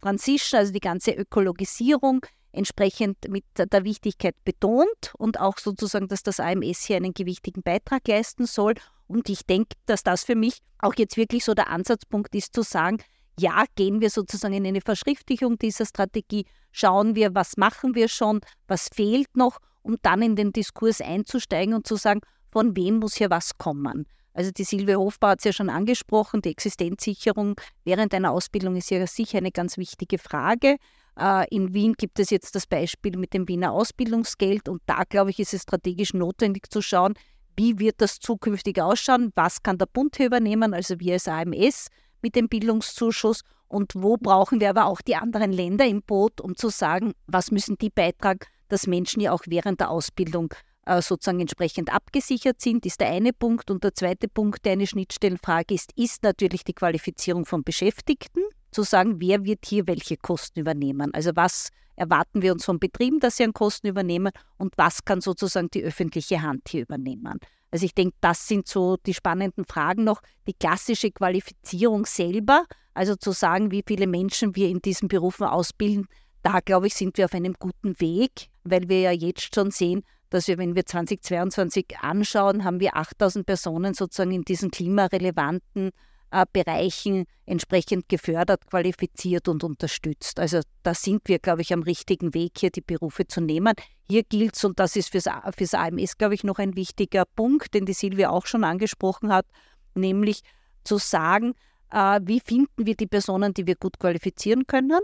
Transition, 0.00 0.58
also 0.58 0.72
die 0.72 0.80
ganze 0.80 1.10
Ökologisierung 1.10 2.24
entsprechend 2.50 3.28
mit 3.28 3.44
der 3.58 3.84
Wichtigkeit 3.84 4.34
betont 4.42 5.12
und 5.18 5.38
auch 5.38 5.58
sozusagen, 5.58 6.08
dass 6.08 6.22
das 6.22 6.40
AMS 6.40 6.84
hier 6.84 6.96
einen 6.96 7.12
gewichtigen 7.12 7.62
Beitrag 7.62 8.08
leisten 8.08 8.46
soll. 8.46 8.72
Und 9.06 9.28
ich 9.28 9.44
denke, 9.44 9.76
dass 9.84 10.02
das 10.02 10.24
für 10.24 10.34
mich 10.34 10.60
auch 10.78 10.94
jetzt 10.96 11.18
wirklich 11.18 11.44
so 11.44 11.52
der 11.52 11.68
Ansatzpunkt 11.68 12.34
ist, 12.34 12.54
zu 12.54 12.62
sagen, 12.62 13.02
ja, 13.38 13.64
gehen 13.74 14.00
wir 14.00 14.08
sozusagen 14.08 14.54
in 14.54 14.66
eine 14.66 14.80
Verschriftlichung 14.80 15.58
dieser 15.58 15.84
Strategie, 15.84 16.46
schauen 16.72 17.16
wir, 17.16 17.34
was 17.34 17.58
machen 17.58 17.94
wir 17.94 18.08
schon, 18.08 18.40
was 18.66 18.88
fehlt 18.88 19.36
noch, 19.36 19.58
um 19.82 19.98
dann 20.00 20.22
in 20.22 20.36
den 20.36 20.52
Diskurs 20.52 21.02
einzusteigen 21.02 21.74
und 21.74 21.86
zu 21.86 21.96
sagen, 21.96 22.22
von 22.52 22.76
wem 22.76 22.98
muss 22.98 23.14
hier 23.14 23.30
was 23.30 23.56
kommen. 23.58 24.06
Also 24.32 24.50
die 24.52 24.64
Silvia 24.64 24.96
Hofbau 24.96 25.28
hat 25.28 25.40
es 25.40 25.44
ja 25.44 25.52
schon 25.52 25.70
angesprochen, 25.70 26.40
die 26.42 26.50
Existenzsicherung 26.50 27.60
während 27.84 28.14
einer 28.14 28.30
Ausbildung 28.30 28.76
ist 28.76 28.90
ja 28.90 29.06
sicher 29.06 29.38
eine 29.38 29.50
ganz 29.50 29.76
wichtige 29.76 30.18
Frage. 30.18 30.76
Äh, 31.18 31.46
in 31.54 31.74
Wien 31.74 31.94
gibt 31.94 32.18
es 32.20 32.30
jetzt 32.30 32.54
das 32.54 32.66
Beispiel 32.66 33.16
mit 33.16 33.34
dem 33.34 33.48
Wiener 33.48 33.72
Ausbildungsgeld 33.72 34.68
und 34.68 34.82
da, 34.86 35.02
glaube 35.08 35.30
ich, 35.30 35.40
ist 35.40 35.54
es 35.54 35.62
strategisch 35.62 36.14
notwendig 36.14 36.70
zu 36.70 36.80
schauen, 36.80 37.14
wie 37.56 37.78
wird 37.78 38.00
das 38.00 38.20
zukünftig 38.20 38.80
ausschauen, 38.80 39.32
was 39.34 39.62
kann 39.62 39.78
der 39.78 39.86
Bund 39.86 40.16
hier 40.16 40.26
übernehmen, 40.26 40.72
also 40.72 40.98
wir 41.00 41.14
als 41.14 41.28
AMS 41.28 41.88
mit 42.22 42.36
dem 42.36 42.48
Bildungszuschuss 42.48 43.42
und 43.68 43.92
wo 43.94 44.16
brauchen 44.16 44.60
wir 44.60 44.70
aber 44.70 44.86
auch 44.86 45.00
die 45.00 45.16
anderen 45.16 45.52
Länder 45.52 45.86
im 45.86 46.02
Boot, 46.02 46.40
um 46.40 46.56
zu 46.56 46.70
sagen, 46.70 47.12
was 47.26 47.50
müssen 47.50 47.76
die 47.78 47.90
beitragen, 47.90 48.40
dass 48.68 48.86
Menschen 48.86 49.20
ja 49.20 49.32
auch 49.32 49.42
während 49.46 49.80
der 49.80 49.90
Ausbildung 49.90 50.54
sozusagen 50.98 51.40
entsprechend 51.40 51.92
abgesichert 51.92 52.60
sind, 52.60 52.84
ist 52.84 53.00
der 53.00 53.10
eine 53.10 53.32
Punkt. 53.32 53.70
Und 53.70 53.84
der 53.84 53.94
zweite 53.94 54.28
Punkt, 54.28 54.64
der 54.64 54.72
eine 54.72 54.86
Schnittstellenfrage 54.86 55.74
ist, 55.74 55.92
ist 55.96 56.22
natürlich 56.22 56.64
die 56.64 56.74
Qualifizierung 56.74 57.46
von 57.46 57.62
Beschäftigten. 57.62 58.42
Zu 58.72 58.82
sagen, 58.82 59.20
wer 59.20 59.44
wird 59.44 59.66
hier 59.66 59.86
welche 59.86 60.16
Kosten 60.16 60.60
übernehmen? 60.60 61.12
Also 61.14 61.32
was 61.34 61.70
erwarten 61.96 62.40
wir 62.42 62.52
uns 62.52 62.64
von 62.64 62.78
Betrieben, 62.78 63.20
dass 63.20 63.36
sie 63.36 63.44
an 63.44 63.52
Kosten 63.52 63.88
übernehmen 63.88 64.32
und 64.58 64.72
was 64.76 65.04
kann 65.04 65.20
sozusagen 65.20 65.70
die 65.70 65.82
öffentliche 65.82 66.40
Hand 66.40 66.68
hier 66.68 66.82
übernehmen? 66.82 67.38
Also 67.70 67.84
ich 67.84 67.94
denke, 67.94 68.16
das 68.20 68.48
sind 68.48 68.66
so 68.66 68.96
die 68.96 69.14
spannenden 69.14 69.64
Fragen 69.64 70.04
noch. 70.04 70.20
Die 70.46 70.54
klassische 70.54 71.10
Qualifizierung 71.10 72.06
selber, 72.06 72.64
also 72.94 73.16
zu 73.16 73.32
sagen, 73.32 73.70
wie 73.70 73.84
viele 73.86 74.06
Menschen 74.06 74.56
wir 74.56 74.68
in 74.68 74.80
diesen 74.80 75.08
Berufen 75.08 75.46
ausbilden, 75.46 76.06
da 76.42 76.60
glaube 76.60 76.86
ich, 76.86 76.94
sind 76.94 77.18
wir 77.18 77.26
auf 77.26 77.34
einem 77.34 77.54
guten 77.58 78.00
Weg, 78.00 78.48
weil 78.64 78.88
wir 78.88 79.00
ja 79.00 79.12
jetzt 79.12 79.54
schon 79.54 79.70
sehen, 79.70 80.02
dass 80.30 80.48
wir, 80.48 80.58
wenn 80.58 80.74
wir 80.74 80.86
2022 80.86 81.98
anschauen, 82.00 82.64
haben 82.64 82.80
wir 82.80 82.96
8000 82.96 83.44
Personen 83.44 83.94
sozusagen 83.94 84.32
in 84.32 84.42
diesen 84.42 84.70
klimarelevanten 84.70 85.90
äh, 86.30 86.46
Bereichen 86.52 87.26
entsprechend 87.46 88.08
gefördert, 88.08 88.66
qualifiziert 88.66 89.48
und 89.48 89.64
unterstützt. 89.64 90.38
Also 90.38 90.60
da 90.82 90.94
sind 90.94 91.22
wir, 91.24 91.38
glaube 91.38 91.62
ich, 91.62 91.72
am 91.72 91.82
richtigen 91.82 92.34
Weg, 92.34 92.52
hier 92.58 92.70
die 92.70 92.80
Berufe 92.80 93.26
zu 93.26 93.40
nehmen. 93.40 93.74
Hier 94.08 94.22
gilt 94.22 94.56
es, 94.56 94.64
und 94.64 94.78
das 94.78 94.96
ist 94.96 95.10
fürs, 95.10 95.26
fürs 95.56 95.74
AMS, 95.74 96.16
glaube 96.16 96.34
ich, 96.34 96.44
noch 96.44 96.58
ein 96.58 96.76
wichtiger 96.76 97.24
Punkt, 97.24 97.74
den 97.74 97.84
die 97.84 97.92
Silvia 97.92 98.30
auch 98.30 98.46
schon 98.46 98.64
angesprochen 98.64 99.32
hat, 99.32 99.46
nämlich 99.94 100.42
zu 100.84 100.98
sagen, 100.98 101.54
äh, 101.90 102.20
wie 102.22 102.40
finden 102.40 102.86
wir 102.86 102.94
die 102.94 103.06
Personen, 103.06 103.52
die 103.52 103.66
wir 103.66 103.74
gut 103.74 103.98
qualifizieren 103.98 104.66
können, 104.66 105.00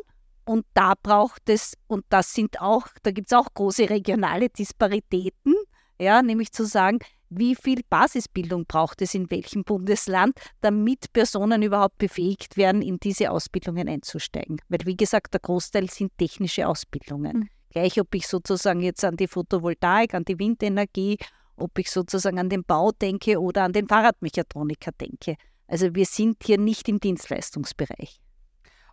und 0.47 0.65
da 0.75 0.95
braucht 1.01 1.49
es, 1.49 1.75
und 1.89 2.05
das 2.09 2.33
sind 2.33 2.61
auch, 2.61 2.87
da 3.03 3.11
gibt 3.11 3.31
es 3.31 3.37
auch 3.37 3.49
große 3.53 3.91
regionale 3.91 4.49
Disparitäten, 4.49 5.55
ja, 5.99 6.23
nämlich 6.23 6.53
zu 6.53 6.65
sagen, 6.65 7.01
wie 7.29 7.57
viel 7.57 7.81
Basisbildung 7.91 8.67
braucht 8.67 9.03
es 9.03 9.15
in 9.15 9.31
welchem 9.31 9.65
Bundesland, 9.65 10.39
damit 10.61 11.13
Personen 11.13 11.63
überhaupt 11.63 11.99
befähigt 11.99 12.57
werden, 12.57 12.83
in 12.83 12.99
diese 12.99 13.31
Ausbildungen 13.31 13.89
einzusteigen. 13.89 14.61
Weil, 14.69 14.81
wie 14.85 14.97
gesagt, 14.97 15.35
der 15.35 15.41
Großteil 15.41 15.91
sind 15.91 16.17
technische 16.17 16.69
Ausbildungen. 16.69 17.39
Mhm. 17.39 17.49
Gleich, 17.71 18.01
ob 18.01 18.15
ich 18.15 18.29
sozusagen 18.29 18.81
jetzt 18.81 19.05
an 19.05 19.17
die 19.17 19.27
Photovoltaik, 19.27 20.15
an 20.15 20.25
die 20.25 20.39
Windenergie, 20.39 21.19
ob 21.57 21.79
ich 21.79 21.91
sozusagen 21.91 22.39
an 22.39 22.49
den 22.49 22.65
Bau 22.65 22.93
denke 22.93 23.41
oder 23.41 23.65
an 23.65 23.73
den 23.73 23.89
Fahrradmechatroniker 23.89 24.93
denke. 24.93 25.37
Also 25.67 25.95
wir 25.95 26.07
sind 26.07 26.37
hier 26.45 26.59
nicht 26.59 26.89
im 26.89 27.01
Dienstleistungsbereich. 27.01 28.21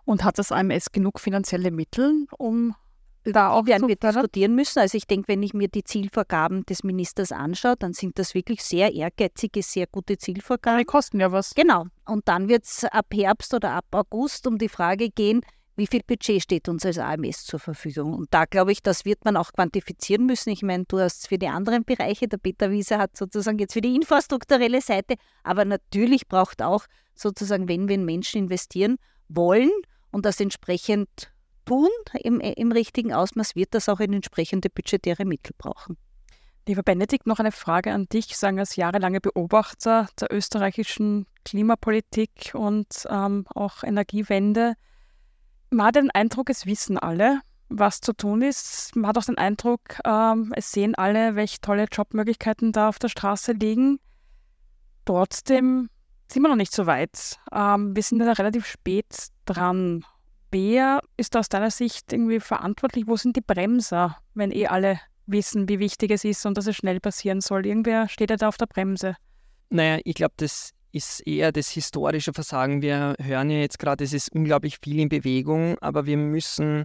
Und 0.06 0.24
hat 0.24 0.38
das 0.38 0.52
AMS 0.52 0.92
genug 0.92 1.20
finanzielle 1.20 1.72
Mittel, 1.72 2.28
um 2.38 2.76
da 3.24 3.52
auch 3.52 3.66
werden 3.66 3.88
wir 3.88 3.96
diskutieren 3.96 4.56
müssen. 4.56 4.80
Also 4.80 4.98
ich 4.98 5.08
denke, 5.08 5.30
wenn 5.30 5.44
ich 5.44 5.54
mir 5.54 5.70
die 5.70 5.84
Zielvorgaben 5.84 6.66
des 6.66 6.84
Ministers 6.84 7.32
anschaue, 7.32 7.76
dann 7.78 7.94
sind 7.94 8.20
das 8.20 8.34
wirklich 8.34 8.64
sehr 8.64 8.94
ehrgeizige, 8.94 9.64
sehr 9.64 9.88
gute 9.88 10.18
Zielvorgaben. 10.18 10.80
Die 10.80 10.86
kosten 10.86 11.20
ja 11.20 11.32
was. 11.32 11.54
Genau. 11.56 11.86
Und 12.06 12.28
dann 12.28 12.50
wird 12.50 12.66
es 12.66 12.84
ab 12.84 13.06
Herbst 13.14 13.54
oder 13.54 13.72
ab 13.72 13.86
August 13.92 14.46
um 14.46 14.58
die 14.58 14.70
Frage 14.70 15.10
gehen, 15.10 15.42
wie 15.76 15.88
viel 15.88 16.02
Budget 16.06 16.44
steht 16.44 16.70
uns 16.70 16.86
als 16.86 17.00
AMS 17.00 17.46
zur 17.46 17.60
Verfügung? 17.60 18.14
Und 18.14 18.32
da 18.32 18.46
glaube 18.46 18.72
ich, 18.72 18.84
das 18.84 19.06
wird 19.06 19.26
man 19.26 19.38
auch 19.38 19.52
quantifizieren 19.54 20.26
müssen. 20.26 20.50
Ich 20.50 20.62
meine, 20.62 20.86
du 20.88 21.00
hast 21.00 21.28
für 21.28 21.38
die 21.38 21.48
anderen 21.48 21.84
Bereiche, 21.84 22.28
der 22.28 22.38
Peter 22.38 22.70
Wiese 22.70 23.00
hat 23.00 23.18
sozusagen 23.18 23.58
jetzt 23.58 23.74
für 23.74 23.82
die 23.82 23.96
infrastrukturelle 23.96 24.82
Seite, 24.82 25.16
aber 25.44 25.66
natürlich 25.66 26.28
braucht 26.28 26.62
auch 26.62 26.86
sozusagen, 27.16 27.68
wenn 27.68 27.88
wir 27.88 27.96
in 27.96 28.06
Menschen 28.06 28.44
investieren 28.44 28.98
wollen, 29.30 29.72
und 30.14 30.26
das 30.26 30.40
entsprechend 30.40 31.34
tun 31.66 31.90
im, 32.22 32.40
im 32.40 32.72
richtigen 32.72 33.14
Ausmaß, 33.14 33.56
wird 33.56 33.74
das 33.74 33.90
auch 33.90 34.00
eine 34.00 34.16
entsprechende 34.16 34.70
budgetäre 34.70 35.26
Mittel 35.26 35.54
brauchen. 35.58 35.98
Lieber 36.66 36.84
Benedikt, 36.84 37.28
noch 37.28 37.40
eine 37.40 37.52
Frage 37.52 37.92
an 37.92 38.06
dich, 38.06 38.38
sagen 38.38 38.60
als 38.60 38.78
jahrelange 38.78 39.20
Beobachter 39.20 40.08
der 40.20 40.32
österreichischen 40.32 41.26
Klimapolitik 41.44 42.52
und 42.54 43.06
ähm, 43.10 43.46
auch 43.54 43.84
Energiewende. 43.84 44.76
Man 45.72 45.88
hat 45.88 45.96
den 45.96 46.12
Eindruck, 46.12 46.50
es 46.50 46.66
wissen 46.66 46.98
alle, 46.98 47.42
was 47.68 48.00
zu 48.00 48.14
tun 48.14 48.42
ist. 48.42 48.96
Man 48.96 49.08
hat 49.08 49.18
auch 49.18 49.26
den 49.26 49.38
Eindruck, 49.38 50.00
ähm, 50.06 50.54
es 50.56 50.72
sehen 50.72 50.96
alle, 50.96 51.36
welche 51.36 51.60
tolle 51.60 51.88
Jobmöglichkeiten 51.92 52.72
da 52.72 52.88
auf 52.88 53.00
der 53.00 53.10
Straße 53.10 53.52
liegen. 53.52 54.00
Trotzdem 55.04 55.90
sind 56.34 56.42
wir 56.42 56.50
noch 56.50 56.56
nicht 56.56 56.74
so 56.74 56.86
weit. 56.86 57.40
Ähm, 57.54 57.96
wir 57.96 58.04
sind 58.04 58.20
da 58.20 58.32
relativ 58.32 58.66
spät 58.66 59.28
dran. 59.46 60.04
Wer 60.52 61.02
ist 61.16 61.38
aus 61.38 61.50
deiner 61.50 61.72
Sicht 61.72 62.12
irgendwie 62.12 62.40
verantwortlich? 62.40 63.06
Wo 63.08 63.16
sind 63.16 63.36
die 63.36 63.42
Bremser, 63.42 64.18
wenn 64.34 64.52
eh 64.52 64.68
alle 64.68 65.00
wissen, 65.26 65.70
wie 65.70 65.80
wichtig 65.80 66.12
es 66.12 66.24
ist 66.24 66.46
und 66.46 66.58
dass 66.58 66.68
es 66.68 66.76
schnell 66.76 67.00
passieren 67.00 67.42
soll? 67.42 67.66
Irgendwer 67.66 68.10
steht 68.10 68.30
ja 68.30 68.36
da 68.36 68.48
auf 68.48 68.58
der 68.58 68.66
Bremse. 68.66 69.16
Naja, 69.70 70.00
ich 70.04 70.16
glaube, 70.16 70.34
das 70.38 70.72
ist 70.92 71.26
eher 71.26 71.52
das 71.52 71.70
historische 71.70 72.34
Versagen. 72.34 72.82
Wir 72.82 73.16
hören 73.20 73.50
ja 73.50 73.60
jetzt 73.60 73.80
gerade, 73.80 74.04
es 74.04 74.14
ist 74.14 74.32
unglaublich 74.34 74.78
viel 74.84 75.00
in 75.00 75.10
Bewegung, 75.10 75.78
aber 75.80 76.06
wir 76.06 76.18
müssen 76.18 76.84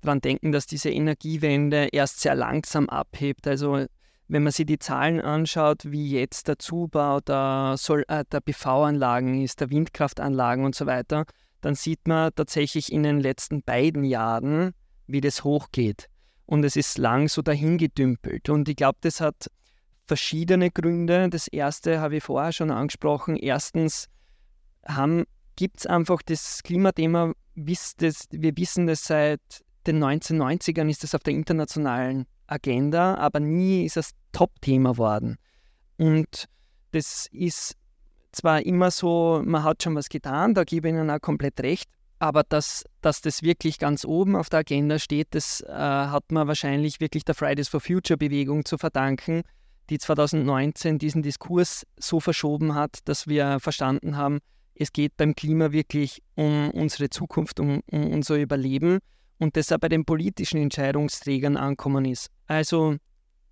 daran 0.00 0.20
denken, 0.20 0.52
dass 0.52 0.66
diese 0.66 0.90
Energiewende 0.90 1.88
erst 1.92 2.20
sehr 2.20 2.34
langsam 2.34 2.88
abhebt. 2.88 3.46
Also 3.46 3.86
wenn 4.30 4.44
man 4.44 4.52
sich 4.52 4.66
die 4.66 4.78
Zahlen 4.78 5.20
anschaut, 5.20 5.90
wie 5.90 6.08
jetzt 6.08 6.46
der 6.46 6.58
Zubau 6.58 7.20
der, 7.20 7.74
äh, 8.06 8.24
der 8.30 8.40
PV-Anlagen 8.40 9.42
ist, 9.42 9.60
der 9.60 9.70
Windkraftanlagen 9.70 10.64
und 10.64 10.76
so 10.76 10.86
weiter, 10.86 11.24
dann 11.60 11.74
sieht 11.74 12.06
man 12.06 12.30
tatsächlich 12.36 12.92
in 12.92 13.02
den 13.02 13.18
letzten 13.18 13.62
beiden 13.62 14.04
Jahren, 14.04 14.72
wie 15.08 15.20
das 15.20 15.42
hochgeht. 15.42 16.08
Und 16.46 16.64
es 16.64 16.76
ist 16.76 16.96
lang 16.96 17.28
so 17.28 17.42
dahingedümpelt. 17.42 18.48
Und 18.48 18.68
ich 18.68 18.76
glaube, 18.76 18.98
das 19.00 19.20
hat 19.20 19.50
verschiedene 20.06 20.70
Gründe. 20.70 21.28
Das 21.28 21.48
erste 21.48 22.00
habe 22.00 22.18
ich 22.18 22.22
vorher 22.22 22.52
schon 22.52 22.70
angesprochen. 22.70 23.36
Erstens 23.36 24.08
gibt 25.56 25.80
es 25.80 25.86
einfach 25.86 26.22
das 26.22 26.62
Klimathema, 26.62 27.32
wir 27.54 28.56
wissen 28.56 28.86
das 28.86 29.04
seit 29.04 29.40
den 29.86 30.02
1990ern 30.02 30.88
ist 30.88 31.04
es 31.04 31.14
auf 31.14 31.22
der 31.22 31.34
internationalen 31.34 32.26
Agenda, 32.46 33.14
aber 33.16 33.40
nie 33.40 33.84
ist 33.84 33.96
es 33.96 34.10
Top-Thema 34.32 34.96
worden. 34.96 35.36
Und 35.96 36.46
das 36.92 37.26
ist 37.30 37.76
zwar 38.32 38.64
immer 38.64 38.90
so, 38.90 39.42
man 39.44 39.64
hat 39.64 39.82
schon 39.82 39.94
was 39.94 40.08
getan, 40.08 40.54
da 40.54 40.64
gebe 40.64 40.88
ich 40.88 40.94
Ihnen 40.94 41.10
auch 41.10 41.20
komplett 41.20 41.60
recht, 41.60 41.88
aber 42.18 42.42
dass, 42.42 42.84
dass 43.00 43.22
das 43.22 43.42
wirklich 43.42 43.78
ganz 43.78 44.04
oben 44.04 44.36
auf 44.36 44.50
der 44.50 44.60
Agenda 44.60 44.98
steht, 44.98 45.28
das 45.30 45.62
äh, 45.62 45.72
hat 45.72 46.30
man 46.30 46.46
wahrscheinlich 46.46 47.00
wirklich 47.00 47.24
der 47.24 47.34
Fridays 47.34 47.68
for 47.68 47.80
Future 47.80 48.16
Bewegung 48.16 48.64
zu 48.64 48.78
verdanken, 48.78 49.42
die 49.88 49.98
2019 49.98 50.98
diesen 50.98 51.22
Diskurs 51.22 51.86
so 51.96 52.20
verschoben 52.20 52.74
hat, 52.74 52.98
dass 53.06 53.26
wir 53.26 53.58
verstanden 53.58 54.16
haben, 54.16 54.40
es 54.74 54.92
geht 54.92 55.16
beim 55.16 55.34
Klima 55.34 55.72
wirklich 55.72 56.22
um 56.36 56.70
unsere 56.70 57.10
Zukunft, 57.10 57.60
um, 57.60 57.80
um 57.90 58.12
unser 58.12 58.36
Überleben 58.36 59.00
und 59.40 59.56
das 59.56 59.72
auch 59.72 59.78
bei 59.78 59.88
den 59.88 60.04
politischen 60.04 60.60
Entscheidungsträgern 60.60 61.56
ankommen 61.56 62.04
ist. 62.04 62.28
Also 62.46 62.96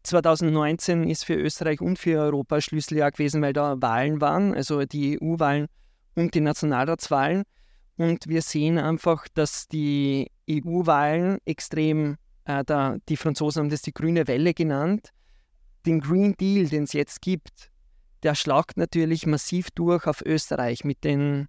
2019 0.05 1.09
ist 1.09 1.25
für 1.25 1.35
Österreich 1.35 1.81
und 1.81 1.99
für 1.99 2.21
Europa 2.21 2.61
Schlüsseljahr 2.61 3.11
gewesen, 3.11 3.43
weil 3.43 3.55
da 3.55 3.81
Wahlen 3.81 4.21
waren, 4.21 4.55
also 4.55 4.85
die 4.85 5.19
EU-Wahlen 5.21 5.67
und 6.15 6.35
die 6.35 6.41
Nationalratswahlen. 6.41 7.43
Und 7.97 8.29
wir 8.29 8.43
sehen 8.43 8.79
einfach, 8.79 9.27
dass 9.35 9.67
die 9.67 10.31
EU-Wahlen 10.49 11.39
extrem, 11.47 12.17
äh, 12.45 12.63
da, 12.65 12.97
die 13.09 13.17
Franzosen 13.17 13.61
haben 13.61 13.71
das 13.71 13.83
die 13.83 13.93
grüne 13.93 14.29
Welle 14.29 14.55
genannt, 14.55 15.11
den 15.85 16.01
Green 16.01 16.35
Deal, 16.37 16.69
den 16.69 16.85
es 16.85 16.93
jetzt 16.93 17.23
gibt, 17.23 17.71
der 18.23 18.35
schlagt 18.35 18.77
natürlich 18.77 19.27
massiv 19.27 19.71
durch 19.71 20.07
auf 20.07 20.23
Österreich 20.23 20.85
mit 20.85 21.03
den, 21.03 21.49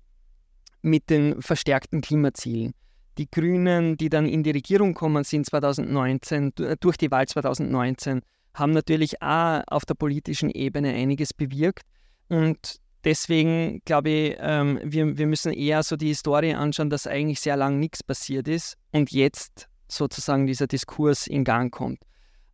mit 0.82 1.10
den 1.10 1.42
verstärkten 1.42 2.02
Klimazielen 2.02 2.74
die 3.20 3.30
Grünen, 3.30 3.98
die 3.98 4.10
dann 4.10 4.26
in 4.26 4.44
die 4.44 4.52
Regierung 4.52 4.94
kommen 4.94 5.26
sind 5.26 5.46
2019, 5.46 6.54
durch 6.80 6.98
die 6.98 7.12
Wahl 7.12 7.28
2019, 7.28 8.22
haben 8.54 8.72
natürlich 8.72 9.22
auch 9.22 9.62
auf 9.68 9.86
der 9.86 9.94
politischen 9.94 10.50
Ebene 10.50 10.94
einiges 10.94 11.34
bewirkt. 11.34 11.84
Und 12.30 12.78
deswegen 13.04 13.82
glaube 13.84 14.10
ich, 14.10 14.38
ähm, 14.40 14.80
wir, 14.84 15.18
wir 15.18 15.28
müssen 15.28 15.52
eher 15.52 15.84
so 15.84 15.98
die 15.98 16.08
Historie 16.08 16.54
anschauen, 16.54 16.90
dass 16.90 17.08
eigentlich 17.08 17.42
sehr 17.42 17.58
lange 17.58 17.78
nichts 17.78 18.04
passiert 18.04 18.48
ist 18.48 18.76
und 18.94 19.12
jetzt 19.12 19.68
sozusagen 19.90 20.48
dieser 20.48 20.68
Diskurs 20.68 21.28
in 21.28 21.44
Gang 21.44 21.74
kommt. 21.74 22.00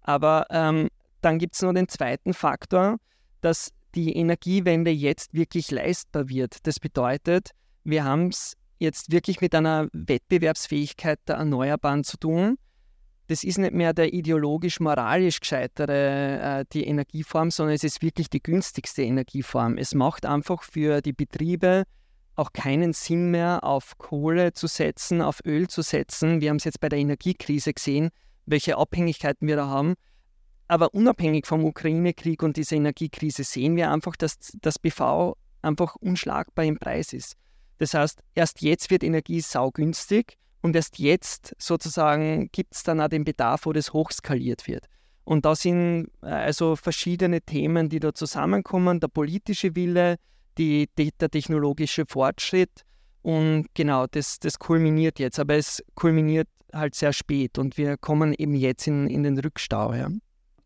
Aber 0.01 0.47
ähm, 0.49 0.89
dann 1.21 1.37
gibt 1.37 1.55
es 1.55 1.61
noch 1.61 1.73
den 1.73 1.87
zweiten 1.87 2.33
Faktor, 2.33 2.97
dass 3.41 3.69
die 3.93 4.15
Energiewende 4.15 4.91
jetzt 4.91 5.33
wirklich 5.33 5.69
leistbar 5.69 6.27
wird. 6.27 6.65
Das 6.65 6.79
bedeutet, 6.79 7.51
wir 7.83 8.03
haben 8.03 8.27
es 8.29 8.55
jetzt 8.77 9.11
wirklich 9.11 9.41
mit 9.41 9.55
einer 9.55 9.87
Wettbewerbsfähigkeit 9.93 11.19
der 11.27 11.37
Erneuerbaren 11.37 12.03
zu 12.03 12.17
tun. 12.17 12.57
Das 13.27 13.43
ist 13.43 13.57
nicht 13.57 13.73
mehr 13.73 13.93
der 13.93 14.13
ideologisch-moralisch 14.13 15.39
gescheitere 15.39 16.59
äh, 16.61 16.65
die 16.71 16.85
Energieform, 16.85 17.49
sondern 17.49 17.75
es 17.75 17.83
ist 17.83 18.01
wirklich 18.03 18.29
die 18.29 18.43
günstigste 18.43 19.01
Energieform. 19.01 19.77
Es 19.77 19.95
macht 19.95 20.25
einfach 20.25 20.61
für 20.61 21.01
die 21.01 21.13
Betriebe 21.13 21.85
auch 22.35 22.51
keinen 22.53 22.93
Sinn 22.93 23.31
mehr, 23.31 23.63
auf 23.63 23.97
Kohle 23.97 24.53
zu 24.53 24.67
setzen, 24.67 25.21
auf 25.21 25.39
Öl 25.45 25.67
zu 25.67 25.81
setzen. 25.81 26.41
Wir 26.41 26.49
haben 26.49 26.57
es 26.57 26.65
jetzt 26.65 26.81
bei 26.81 26.89
der 26.89 26.99
Energiekrise 26.99 27.73
gesehen, 27.73 28.09
welche 28.45 28.77
Abhängigkeiten 28.77 29.47
wir 29.47 29.55
da 29.55 29.67
haben. 29.67 29.95
Aber 30.67 30.93
unabhängig 30.93 31.45
vom 31.45 31.63
Ukraine-Krieg 31.63 32.43
und 32.43 32.57
dieser 32.57 32.75
Energiekrise 32.75 33.43
sehen 33.43 33.75
wir 33.75 33.91
einfach, 33.91 34.15
dass 34.15 34.37
das 34.61 34.79
BV 34.79 35.35
einfach 35.61 35.95
unschlagbar 35.95 36.65
im 36.65 36.77
Preis 36.77 37.13
ist. 37.13 37.35
Das 37.77 37.93
heißt, 37.93 38.19
erst 38.33 38.61
jetzt 38.61 38.89
wird 38.89 39.03
Energie 39.03 39.41
saugünstig 39.41 40.37
und 40.61 40.75
erst 40.75 40.99
jetzt 40.99 41.55
sozusagen 41.59 42.49
gibt 42.51 42.75
es 42.75 42.83
dann 42.83 43.01
auch 43.01 43.07
den 43.07 43.25
Bedarf, 43.25 43.65
wo 43.65 43.73
das 43.73 43.93
hochskaliert 43.93 44.67
wird. 44.67 44.87
Und 45.23 45.45
da 45.45 45.55
sind 45.55 46.09
äh, 46.21 46.27
also 46.27 46.75
verschiedene 46.75 47.41
Themen, 47.41 47.89
die 47.89 47.99
da 47.99 48.13
zusammenkommen, 48.13 48.99
der 48.99 49.07
politische 49.07 49.75
Wille, 49.75 50.17
die, 50.57 50.87
die, 50.97 51.11
der 51.19 51.29
technologische 51.29 52.05
Fortschritt 52.07 52.85
und 53.25 53.65
genau, 53.73 54.05
das, 54.05 54.39
das 54.39 54.59
kulminiert 54.59 55.17
jetzt, 55.17 55.39
aber 55.39 55.55
es 55.55 55.83
kulminiert 55.95 56.47
halt 56.71 56.93
sehr 56.93 57.11
spät 57.11 57.57
und 57.57 57.75
wir 57.75 57.97
kommen 57.97 58.33
eben 58.37 58.53
jetzt 58.53 58.85
in, 58.85 59.07
in 59.07 59.23
den 59.23 59.39
Rückstau. 59.39 59.93
Ja. 59.95 60.09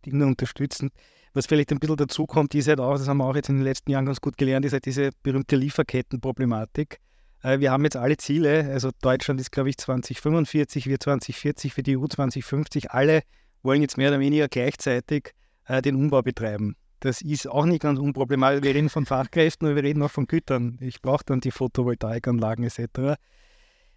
Dinge 0.05 0.25
unterstützen. 0.25 0.89
Was 1.33 1.45
vielleicht 1.45 1.71
ein 1.71 1.79
bisschen 1.79 1.97
dazu 1.97 2.25
kommt, 2.25 2.55
ist 2.55 2.67
halt 2.67 2.79
auch, 2.79 2.97
das 2.97 3.07
haben 3.07 3.17
wir 3.17 3.25
auch 3.25 3.35
jetzt 3.35 3.49
in 3.49 3.55
den 3.55 3.63
letzten 3.63 3.91
Jahren 3.91 4.05
ganz 4.05 4.19
gut 4.19 4.37
gelernt, 4.37 4.65
ist 4.65 4.73
halt 4.73 4.85
diese 4.85 5.11
berühmte 5.23 5.55
Lieferkettenproblematik. 5.55 6.99
Äh, 7.43 7.59
wir 7.59 7.71
haben 7.71 7.83
jetzt 7.83 7.97
alle 7.97 8.17
Ziele, 8.17 8.65
also 8.71 8.89
Deutschland 9.01 9.39
ist, 9.39 9.51
glaube 9.51 9.69
ich, 9.69 9.77
2045, 9.77 10.87
wir 10.87 10.99
2040, 10.99 11.73
für 11.73 11.83
die 11.83 11.97
EU 11.97 12.07
2050. 12.07 12.91
Alle 12.91 13.21
wollen 13.61 13.81
jetzt 13.81 13.97
mehr 13.97 14.09
oder 14.09 14.19
weniger 14.19 14.47
gleichzeitig 14.47 15.33
äh, 15.65 15.81
den 15.81 15.95
Umbau 15.95 16.21
betreiben. 16.21 16.75
Das 17.01 17.21
ist 17.21 17.47
auch 17.47 17.65
nicht 17.65 17.81
ganz 17.81 17.99
unproblematisch. 17.99 18.63
Wir 18.63 18.75
reden 18.75 18.89
von 18.89 19.05
Fachkräften, 19.05 19.67
aber 19.67 19.75
wir 19.75 19.83
reden 19.83 20.01
auch 20.01 20.11
von 20.11 20.27
Gütern. 20.27 20.77
Ich 20.81 21.01
brauche 21.01 21.23
dann 21.25 21.39
die 21.39 21.51
Photovoltaikanlagen 21.51 22.65
etc 22.65 23.17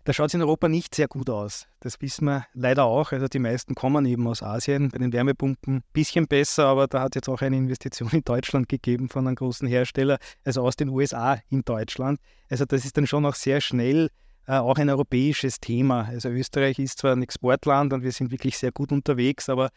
da 0.04 0.12
schaut 0.12 0.28
es 0.28 0.34
in 0.34 0.42
Europa 0.42 0.68
nicht 0.68 0.94
sehr 0.94 1.06
gut 1.06 1.30
aus. 1.30 1.68
Das 1.80 2.00
wissen 2.00 2.24
wir 2.24 2.46
leider 2.54 2.84
auch. 2.84 3.12
Also 3.12 3.28
die 3.28 3.38
meisten 3.38 3.74
kommen 3.74 4.04
eben 4.04 4.26
aus 4.26 4.42
Asien. 4.42 4.88
Bei 4.88 4.98
den 4.98 5.12
Wärmepumpen 5.12 5.76
ein 5.76 5.84
bisschen 5.92 6.26
besser, 6.26 6.66
aber 6.66 6.88
da 6.88 7.02
hat 7.02 7.12
es 7.12 7.16
jetzt 7.16 7.28
auch 7.28 7.40
eine 7.40 7.56
Investition 7.56 8.10
in 8.10 8.24
Deutschland 8.24 8.68
gegeben 8.68 9.08
von 9.08 9.26
einem 9.26 9.36
großen 9.36 9.68
Hersteller, 9.68 10.18
also 10.44 10.62
aus 10.62 10.76
den 10.76 10.88
USA 10.88 11.38
in 11.50 11.62
Deutschland. 11.64 12.20
Also 12.50 12.64
das 12.64 12.84
ist 12.84 12.96
dann 12.96 13.06
schon 13.06 13.24
auch 13.24 13.36
sehr 13.36 13.60
schnell 13.60 14.10
äh, 14.46 14.54
auch 14.54 14.76
ein 14.76 14.90
europäisches 14.90 15.60
Thema. 15.60 16.06
Also 16.08 16.28
Österreich 16.30 16.78
ist 16.78 16.98
zwar 16.98 17.12
ein 17.12 17.22
Exportland 17.22 17.92
und 17.92 18.02
wir 18.02 18.12
sind 18.12 18.30
wirklich 18.32 18.58
sehr 18.58 18.72
gut 18.72 18.90
unterwegs, 18.90 19.48
aber 19.48 19.70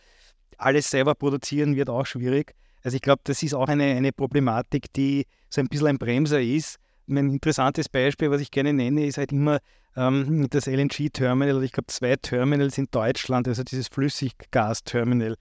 alles 0.58 0.90
selber 0.90 1.14
produzieren 1.14 1.76
wird 1.76 1.90
auch 1.90 2.06
schwierig. 2.06 2.56
Also 2.82 2.96
ich 2.96 3.02
glaube, 3.02 3.22
das 3.24 3.44
ist 3.44 3.54
auch 3.54 3.68
eine, 3.68 3.84
eine 3.84 4.12
Problematik, 4.12 4.92
die 4.94 5.26
so 5.50 5.62
ein 5.62 5.68
bisschen 5.68 5.88
ein 5.88 5.98
Bremser 5.98 6.42
ist. 6.42 6.78
Ein 7.08 7.30
interessantes 7.30 7.90
Beispiel, 7.90 8.32
was 8.32 8.42
ich 8.42 8.52
gerne 8.52 8.74
nenne, 8.74 9.06
ist 9.06 9.18
halt 9.18 9.32
immer 9.32 9.60
ähm, 9.96 10.48
das 10.50 10.68
LNG-Terminal, 10.68 11.64
ich 11.64 11.72
glaube 11.72 11.88
zwei 11.88 12.16
Terminals 12.16 12.78
in 12.78 12.88
Deutschland, 12.92 13.48
also 13.48 13.64
dieses 13.64 13.88
Flüssiggas-Terminal. 13.90 15.36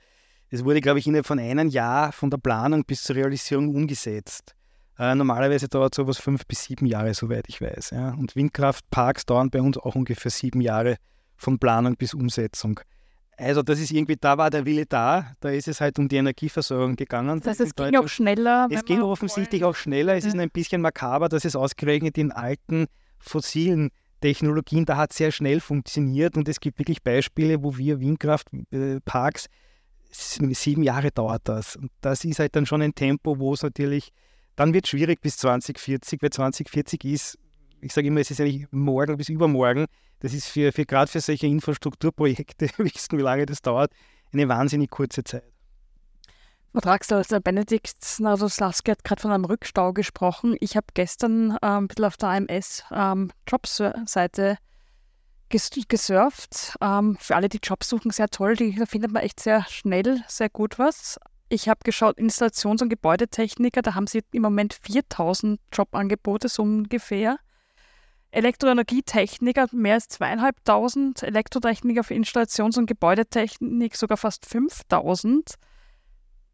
Es 0.50 0.64
wurde, 0.64 0.80
glaube 0.80 0.98
ich, 0.98 1.06
innerhalb 1.06 1.26
von 1.26 1.38
einem 1.38 1.68
Jahr 1.68 2.12
von 2.12 2.30
der 2.30 2.38
Planung 2.38 2.84
bis 2.84 3.02
zur 3.02 3.16
Realisierung 3.16 3.74
umgesetzt. 3.74 4.54
Äh, 4.98 5.14
normalerweise 5.14 5.68
dauert 5.68 5.94
sowas 5.94 6.18
fünf 6.18 6.46
bis 6.46 6.64
sieben 6.64 6.86
Jahre, 6.86 7.14
soweit 7.14 7.48
ich 7.48 7.60
weiß. 7.60 7.90
Ja. 7.90 8.10
Und 8.10 8.36
Windkraftparks 8.36 9.26
dauern 9.26 9.50
bei 9.50 9.60
uns 9.60 9.78
auch 9.78 9.96
ungefähr 9.96 10.30
sieben 10.30 10.60
Jahre 10.60 10.96
von 11.36 11.58
Planung 11.58 11.96
bis 11.96 12.14
Umsetzung. 12.14 12.80
Also 13.36 13.62
das 13.62 13.80
ist 13.80 13.90
irgendwie, 13.90 14.16
da 14.16 14.38
war 14.38 14.50
der 14.50 14.64
Wille 14.64 14.86
da, 14.86 15.32
da 15.40 15.50
ist 15.50 15.66
es 15.66 15.80
halt 15.80 15.98
um 15.98 16.08
die 16.08 16.16
Energieversorgung 16.16 16.96
gegangen. 16.96 17.40
Das 17.40 17.58
heißt, 17.58 17.60
es 17.60 17.74
ging 17.74 17.96
auch 17.96 18.08
schneller. 18.08 18.68
Es 18.70 18.84
ging 18.84 19.02
offensichtlich 19.02 19.62
wollen. 19.62 19.70
auch 19.72 19.76
schneller. 19.76 20.14
Es 20.14 20.24
ja. 20.24 20.28
ist 20.28 20.38
ein 20.38 20.50
bisschen 20.50 20.80
makaber, 20.80 21.28
dass 21.28 21.44
es 21.44 21.56
ausgerechnet 21.56 22.16
in 22.16 22.30
alten 22.30 22.86
fossilen 23.18 23.90
Technologien, 24.24 24.86
da 24.86 24.96
hat 24.96 25.12
sehr 25.12 25.32
schnell 25.32 25.60
funktioniert 25.60 26.38
und 26.38 26.48
es 26.48 26.58
gibt 26.58 26.78
wirklich 26.78 27.02
Beispiele, 27.02 27.62
wo 27.62 27.76
wir 27.76 28.00
Windkraftparks, 28.00 29.48
sieben 30.10 30.82
Jahre 30.82 31.10
dauert 31.10 31.42
das. 31.44 31.76
Und 31.76 31.90
das 32.00 32.24
ist 32.24 32.38
halt 32.38 32.56
dann 32.56 32.64
schon 32.64 32.80
ein 32.80 32.94
Tempo, 32.94 33.38
wo 33.38 33.52
es 33.52 33.62
natürlich, 33.62 34.12
dann 34.56 34.72
wird 34.72 34.86
es 34.86 34.90
schwierig 34.90 35.20
bis 35.20 35.36
2040, 35.36 36.22
weil 36.22 36.30
2040 36.30 37.04
ist, 37.04 37.38
ich 37.84 37.92
sage 37.92 38.08
immer, 38.08 38.20
es 38.20 38.30
ist 38.30 38.40
eigentlich 38.40 38.66
morgen 38.70 39.16
bis 39.16 39.28
übermorgen. 39.28 39.86
Das 40.20 40.32
ist 40.32 40.46
für, 40.46 40.72
für 40.72 40.86
gerade 40.86 41.10
für 41.10 41.20
solche 41.20 41.46
Infrastrukturprojekte, 41.46 42.70
wissen, 42.78 43.18
wie 43.18 43.22
lange 43.22 43.46
das 43.46 43.60
dauert, 43.60 43.92
eine 44.32 44.48
wahnsinnig 44.48 44.90
kurze 44.90 45.22
Zeit. 45.22 45.44
Vertragsler 46.72 47.22
der 47.22 47.38
Benedikt 47.38 48.18
Nadoslaski 48.18 48.90
hat 48.90 49.04
gerade 49.04 49.22
von 49.22 49.30
einem 49.30 49.44
Rückstau 49.44 49.92
gesprochen. 49.92 50.56
Ich 50.58 50.76
habe 50.76 50.86
gestern 50.94 51.50
ähm, 51.62 51.84
ein 51.84 51.88
bisschen 51.88 52.04
auf 52.06 52.16
der 52.16 52.30
AMS 52.30 52.82
ähm, 52.90 53.30
gesurft. 55.88 56.76
Ähm, 56.80 57.16
für 57.20 57.36
alle, 57.36 57.48
die 57.48 57.60
Jobs 57.62 57.88
suchen, 57.88 58.10
sehr 58.10 58.28
toll. 58.28 58.56
Die, 58.56 58.74
da 58.74 58.86
findet 58.86 59.12
man 59.12 59.22
echt 59.22 59.38
sehr 59.38 59.64
schnell, 59.68 60.24
sehr 60.26 60.48
gut 60.48 60.80
was. 60.80 61.20
Ich 61.48 61.68
habe 61.68 61.80
geschaut, 61.84 62.18
Installations- 62.18 62.82
und 62.82 62.88
Gebäudetechniker, 62.88 63.82
da 63.82 63.94
haben 63.94 64.08
sie 64.08 64.22
im 64.32 64.42
Moment 64.42 64.74
4000 64.74 65.60
Jobangebote, 65.72 66.48
so 66.48 66.62
ungefähr. 66.62 67.38
Elektroenergietechniker 68.34 69.68
mehr 69.72 69.94
als 69.94 70.08
zweieinhalbtausend, 70.08 71.22
Elektrotechniker 71.22 72.04
für 72.04 72.14
Installations- 72.14 72.78
und 72.78 72.86
Gebäudetechnik 72.86 73.96
sogar 73.96 74.16
fast 74.16 74.46
5000. 74.46 75.54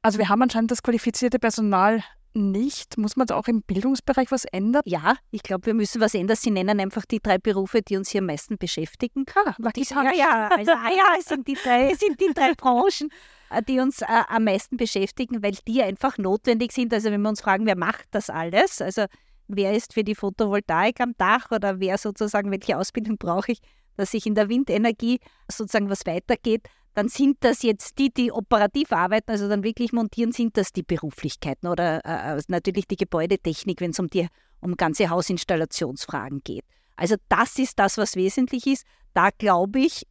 Also 0.02 0.18
wir 0.18 0.28
haben 0.28 0.42
anscheinend 0.42 0.70
das 0.70 0.82
qualifizierte 0.82 1.38
Personal 1.38 2.02
nicht. 2.32 2.96
Muss 2.96 3.16
man 3.16 3.26
da 3.26 3.34
auch 3.36 3.48
im 3.48 3.62
Bildungsbereich 3.62 4.30
was 4.30 4.44
ändern? 4.44 4.82
Ja, 4.84 5.16
ich 5.30 5.42
glaube, 5.42 5.66
wir 5.66 5.74
müssen 5.74 6.00
was 6.00 6.14
ändern. 6.14 6.36
Sie 6.36 6.50
nennen 6.50 6.80
einfach 6.80 7.04
die 7.04 7.20
drei 7.20 7.38
Berufe, 7.38 7.82
die 7.82 7.96
uns 7.96 8.10
hier 8.10 8.20
am 8.20 8.26
meisten 8.26 8.56
beschäftigen. 8.56 9.24
Ah, 9.34 9.54
die 9.74 9.82
ja, 9.82 10.12
ja, 10.14 10.48
also, 10.48 10.72
ah, 10.72 10.90
ja, 10.90 11.16
es 11.18 11.26
sind 11.26 11.48
die 11.48 11.54
drei, 11.54 11.90
es 11.90 11.98
sind 11.98 12.20
die 12.20 12.32
drei 12.34 12.54
Branchen, 12.56 13.10
äh, 13.50 13.62
die 13.62 13.80
uns 13.80 14.02
äh, 14.02 14.06
am 14.28 14.44
meisten 14.44 14.76
beschäftigen, 14.76 15.42
weil 15.42 15.56
die 15.66 15.82
einfach 15.82 16.18
notwendig 16.18 16.72
sind. 16.72 16.92
Also 16.94 17.10
wenn 17.10 17.22
wir 17.22 17.28
uns 17.28 17.40
fragen, 17.40 17.66
wer 17.66 17.76
macht 17.76 18.06
das 18.12 18.30
alles? 18.30 18.80
Also 18.80 19.06
wer 19.56 19.74
ist 19.74 19.94
für 19.94 20.04
die 20.04 20.14
Photovoltaik 20.14 21.00
am 21.00 21.14
Dach 21.18 21.50
oder 21.50 21.80
wer 21.80 21.98
sozusagen, 21.98 22.50
welche 22.50 22.78
Ausbildung 22.78 23.18
brauche 23.18 23.52
ich, 23.52 23.58
dass 23.96 24.14
ich 24.14 24.26
in 24.26 24.34
der 24.34 24.48
Windenergie 24.48 25.20
sozusagen 25.50 25.90
was 25.90 26.06
weitergeht, 26.06 26.68
dann 26.94 27.08
sind 27.08 27.38
das 27.40 27.62
jetzt 27.62 27.98
die, 27.98 28.12
die 28.12 28.32
operativ 28.32 28.92
arbeiten, 28.92 29.30
also 29.30 29.48
dann 29.48 29.62
wirklich 29.62 29.92
montieren, 29.92 30.32
sind 30.32 30.56
das 30.56 30.72
die 30.72 30.82
Beruflichkeiten 30.82 31.68
oder 31.68 32.04
äh, 32.04 32.38
äh 32.38 32.42
natürlich 32.48 32.88
die 32.88 32.96
Gebäudetechnik, 32.96 33.80
wenn 33.80 33.90
es 33.90 33.98
um 33.98 34.08
die 34.08 34.26
um 34.60 34.76
ganze 34.76 35.08
Hausinstallationsfragen 35.08 36.40
geht. 36.44 36.64
Also 36.96 37.16
das 37.28 37.58
ist 37.58 37.78
das, 37.78 37.96
was 37.96 38.16
wesentlich 38.16 38.66
ist. 38.66 38.84
Da 39.14 39.30
glaube 39.30 39.80
ich, 39.80 40.06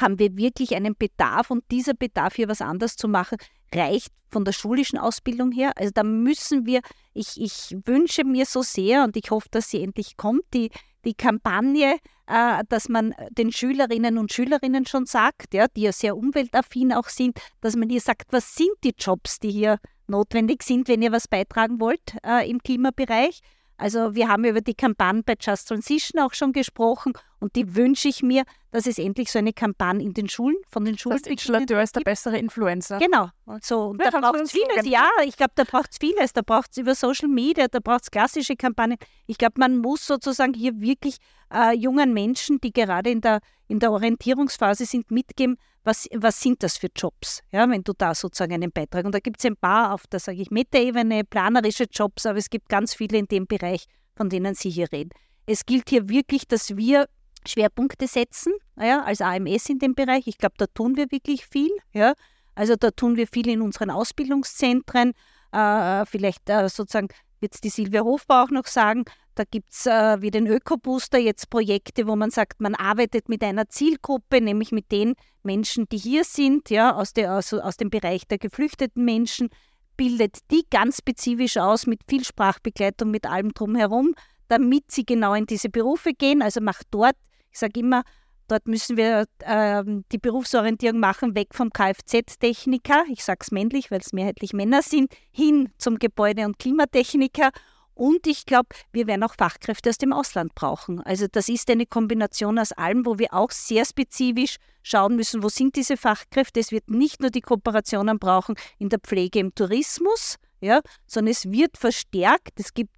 haben 0.00 0.18
wir 0.18 0.36
wirklich 0.36 0.74
einen 0.74 0.96
Bedarf 0.96 1.50
und 1.50 1.64
dieser 1.70 1.94
Bedarf 1.94 2.34
hier 2.36 2.48
was 2.48 2.60
anders 2.60 2.96
zu 2.96 3.08
machen, 3.08 3.38
reicht 3.74 4.12
von 4.30 4.44
der 4.44 4.52
schulischen 4.52 4.98
Ausbildung 4.98 5.52
her. 5.52 5.72
Also 5.76 5.90
da 5.94 6.02
müssen 6.02 6.66
wir, 6.66 6.80
ich, 7.14 7.40
ich 7.40 7.76
wünsche 7.84 8.24
mir 8.24 8.46
so 8.46 8.62
sehr 8.62 9.04
und 9.04 9.16
ich 9.16 9.30
hoffe, 9.30 9.48
dass 9.50 9.70
sie 9.70 9.82
endlich 9.82 10.16
kommt, 10.16 10.42
die, 10.54 10.70
die 11.04 11.14
Kampagne, 11.14 11.96
äh, 12.26 12.62
dass 12.68 12.88
man 12.88 13.14
den 13.30 13.52
Schülerinnen 13.52 14.18
und 14.18 14.32
Schülerinnen 14.32 14.86
schon 14.86 15.06
sagt, 15.06 15.54
ja, 15.54 15.66
die 15.68 15.82
ja 15.82 15.92
sehr 15.92 16.16
umweltaffin 16.16 16.92
auch 16.92 17.08
sind, 17.08 17.38
dass 17.60 17.76
man 17.76 17.88
hier 17.88 18.00
sagt, 18.00 18.32
was 18.32 18.54
sind 18.54 18.72
die 18.84 18.94
Jobs, 18.98 19.38
die 19.38 19.50
hier 19.50 19.78
notwendig 20.06 20.62
sind, 20.62 20.88
wenn 20.88 21.02
ihr 21.02 21.12
was 21.12 21.28
beitragen 21.28 21.80
wollt 21.80 22.16
äh, 22.24 22.48
im 22.48 22.62
Klimabereich. 22.62 23.40
Also 23.76 24.14
wir 24.14 24.28
haben 24.28 24.44
über 24.44 24.60
die 24.60 24.74
Kampagne 24.74 25.22
bei 25.22 25.36
Just 25.40 25.68
Transition 25.68 26.20
auch 26.20 26.34
schon 26.34 26.52
gesprochen 26.52 27.12
und 27.40 27.54
die 27.56 27.74
wünsche 27.76 28.08
ich 28.08 28.22
mir, 28.22 28.44
dass 28.70 28.86
es 28.86 28.98
endlich 28.98 29.30
so 29.30 29.38
eine 29.38 29.52
Kampagne 29.52 30.04
in 30.04 30.12
den 30.12 30.28
Schulen, 30.28 30.56
von 30.68 30.84
den 30.84 30.98
Schulen. 30.98 31.18
Das 31.18 31.30
Installateur 31.30 31.82
ist 31.82 31.96
der 31.96 32.00
bessere 32.00 32.36
Influencer. 32.38 32.98
Genau. 32.98 33.28
So, 33.62 33.88
und 33.88 34.02
ja, 34.02 34.10
da 34.10 34.20
braucht 34.20 34.40
es 34.40 34.50
vieles. 34.50 34.86
Ja, 34.86 35.08
ich 35.24 35.36
glaube, 35.36 35.52
da 35.54 35.64
braucht 35.64 35.92
es 35.92 35.98
vieles. 35.98 36.32
Da 36.32 36.42
braucht 36.42 36.72
es 36.72 36.78
über 36.78 36.94
Social 36.94 37.28
Media, 37.28 37.68
da 37.68 37.78
braucht 37.80 38.04
es 38.04 38.10
klassische 38.10 38.56
Kampagnen. 38.56 38.98
Ich 39.26 39.38
glaube, 39.38 39.54
man 39.58 39.78
muss 39.78 40.06
sozusagen 40.06 40.54
hier 40.54 40.80
wirklich 40.80 41.16
äh, 41.52 41.74
jungen 41.74 42.12
Menschen, 42.12 42.60
die 42.60 42.72
gerade 42.72 43.10
in 43.10 43.20
der, 43.20 43.40
in 43.68 43.78
der 43.78 43.92
Orientierungsphase 43.92 44.84
sind, 44.84 45.10
mitgeben, 45.10 45.56
was, 45.84 46.06
was 46.14 46.40
sind 46.40 46.62
das 46.62 46.76
für 46.76 46.88
Jobs, 46.94 47.40
ja, 47.50 47.68
wenn 47.70 47.82
du 47.82 47.92
da 47.96 48.14
sozusagen 48.14 48.52
einen 48.52 48.72
Beitrag. 48.72 49.06
Und 49.06 49.14
da 49.14 49.20
gibt 49.20 49.38
es 49.38 49.46
ein 49.46 49.56
paar 49.56 49.94
auf 49.94 50.06
der, 50.06 50.20
sage 50.20 50.42
ich, 50.42 50.50
Metaebene, 50.50 51.24
planerische 51.24 51.84
Jobs, 51.90 52.26
aber 52.26 52.38
es 52.38 52.50
gibt 52.50 52.68
ganz 52.68 52.94
viele 52.94 53.16
in 53.16 53.26
dem 53.26 53.46
Bereich, 53.46 53.86
von 54.14 54.28
denen 54.28 54.54
Sie 54.54 54.70
hier 54.70 54.92
reden. 54.92 55.10
Es 55.46 55.64
gilt 55.64 55.88
hier 55.88 56.08
wirklich, 56.10 56.46
dass 56.46 56.76
wir 56.76 57.08
Schwerpunkte 57.46 58.06
setzen, 58.06 58.52
ja, 58.80 59.02
als 59.02 59.20
AMS 59.20 59.68
in 59.68 59.78
dem 59.78 59.94
Bereich. 59.94 60.26
Ich 60.26 60.38
glaube, 60.38 60.54
da 60.58 60.66
tun 60.66 60.96
wir 60.96 61.10
wirklich 61.10 61.46
viel. 61.46 61.70
Ja. 61.92 62.14
Also 62.54 62.74
da 62.76 62.90
tun 62.90 63.16
wir 63.16 63.26
viel 63.26 63.48
in 63.48 63.62
unseren 63.62 63.90
Ausbildungszentren. 63.90 65.12
Äh, 65.52 66.06
vielleicht 66.06 66.48
äh, 66.50 66.68
sozusagen 66.68 67.08
wird 67.40 67.54
es 67.54 67.60
die 67.60 67.68
Silvia 67.70 68.02
Hofbau 68.02 68.42
auch 68.42 68.50
noch 68.50 68.66
sagen, 68.66 69.04
da 69.34 69.44
gibt 69.44 69.70
es 69.70 69.86
äh, 69.86 70.20
wie 70.20 70.32
den 70.32 70.48
Ökobooster 70.48 71.18
jetzt 71.18 71.48
Projekte, 71.50 72.08
wo 72.08 72.16
man 72.16 72.30
sagt, 72.30 72.60
man 72.60 72.74
arbeitet 72.74 73.28
mit 73.28 73.44
einer 73.44 73.68
Zielgruppe, 73.68 74.40
nämlich 74.40 74.72
mit 74.72 74.90
den 74.90 75.14
Menschen, 75.44 75.88
die 75.88 75.98
hier 75.98 76.24
sind, 76.24 76.70
ja, 76.70 76.96
aus, 76.96 77.12
der, 77.12 77.34
aus, 77.34 77.54
aus 77.54 77.76
dem 77.76 77.90
Bereich 77.90 78.26
der 78.26 78.38
geflüchteten 78.38 79.04
Menschen, 79.04 79.50
bildet 79.96 80.38
die 80.50 80.64
ganz 80.70 80.98
spezifisch 80.98 81.56
aus 81.56 81.86
mit 81.86 82.00
viel 82.08 82.24
Sprachbegleitung, 82.24 83.10
mit 83.10 83.26
allem 83.26 83.52
drumherum, 83.52 84.14
damit 84.48 84.90
sie 84.90 85.04
genau 85.04 85.34
in 85.34 85.46
diese 85.46 85.68
Berufe 85.68 86.14
gehen. 86.14 86.42
Also 86.42 86.60
macht 86.60 86.86
dort, 86.90 87.16
ich 87.50 87.58
sage 87.58 87.80
immer, 87.80 88.02
dort 88.48 88.66
müssen 88.66 88.96
wir 88.96 89.26
äh, 89.40 89.84
die 90.12 90.18
Berufsorientierung 90.18 91.00
machen, 91.00 91.34
weg 91.34 91.48
vom 91.52 91.70
Kfz-Techniker, 91.70 93.04
ich 93.10 93.24
sage 93.24 93.40
es 93.42 93.50
männlich, 93.50 93.90
weil 93.90 94.00
es 94.00 94.12
mehrheitlich 94.12 94.52
Männer 94.52 94.82
sind, 94.82 95.12
hin 95.30 95.70
zum 95.78 95.98
Gebäude- 95.98 96.46
und 96.46 96.58
Klimatechniker 96.58 97.50
und 97.98 98.28
ich 98.28 98.46
glaube, 98.46 98.68
wir 98.92 99.08
werden 99.08 99.24
auch 99.24 99.34
Fachkräfte 99.36 99.90
aus 99.90 99.98
dem 99.98 100.12
Ausland 100.12 100.54
brauchen. 100.54 101.00
Also 101.00 101.26
das 101.26 101.48
ist 101.48 101.68
eine 101.68 101.84
Kombination 101.84 102.56
aus 102.60 102.70
allem, 102.70 103.04
wo 103.04 103.18
wir 103.18 103.34
auch 103.34 103.50
sehr 103.50 103.84
spezifisch 103.84 104.58
schauen 104.84 105.16
müssen, 105.16 105.42
wo 105.42 105.48
sind 105.48 105.74
diese 105.74 105.96
Fachkräfte. 105.96 106.60
Es 106.60 106.70
wird 106.70 106.88
nicht 106.88 107.20
nur 107.20 107.30
die 107.30 107.40
Kooperationen 107.40 108.20
brauchen 108.20 108.54
in 108.78 108.88
der 108.88 109.00
Pflege, 109.00 109.40
im 109.40 109.52
Tourismus, 109.52 110.36
ja, 110.60 110.80
sondern 111.06 111.32
es 111.32 111.50
wird 111.50 111.76
verstärkt. 111.76 112.58
Es 112.58 112.74
gibt 112.74 112.90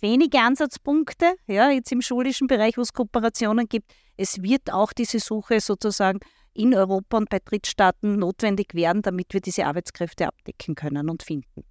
wenige 0.00 0.40
Ansatzpunkte, 0.40 1.34
ja, 1.46 1.70
jetzt 1.70 1.92
im 1.92 2.02
schulischen 2.02 2.46
Bereich, 2.46 2.76
wo 2.76 2.82
es 2.82 2.92
Kooperationen 2.92 3.68
gibt. 3.68 3.92
Es 4.16 4.42
wird 4.42 4.72
auch 4.72 4.92
diese 4.92 5.20
Suche 5.20 5.60
sozusagen 5.60 6.20
in 6.54 6.74
Europa 6.74 7.16
und 7.16 7.28
bei 7.28 7.38
Drittstaaten 7.44 8.18
notwendig 8.18 8.74
werden, 8.74 9.02
damit 9.02 9.32
wir 9.32 9.40
diese 9.40 9.66
Arbeitskräfte 9.66 10.26
abdecken 10.26 10.74
können 10.74 11.08
und 11.08 11.22
finden. 11.22 11.64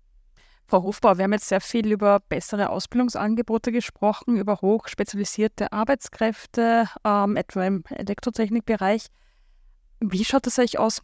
Frau 0.69 0.83
Hofbauer, 0.83 1.17
wir 1.17 1.23
haben 1.23 1.33
jetzt 1.33 1.47
sehr 1.47 1.61
viel 1.61 1.91
über 1.91 2.19
bessere 2.19 2.69
Ausbildungsangebote 2.69 3.71
gesprochen, 3.71 4.37
über 4.37 4.59
hochspezialisierte 4.61 5.71
Arbeitskräfte, 5.71 6.89
ähm, 7.05 7.37
etwa 7.37 7.65
im 7.65 7.83
Elektrotechnikbereich. 7.89 9.07
Wie 10.01 10.25
schaut 10.25 10.45
es 10.45 10.59
eigentlich 10.59 10.77
aus 10.77 11.01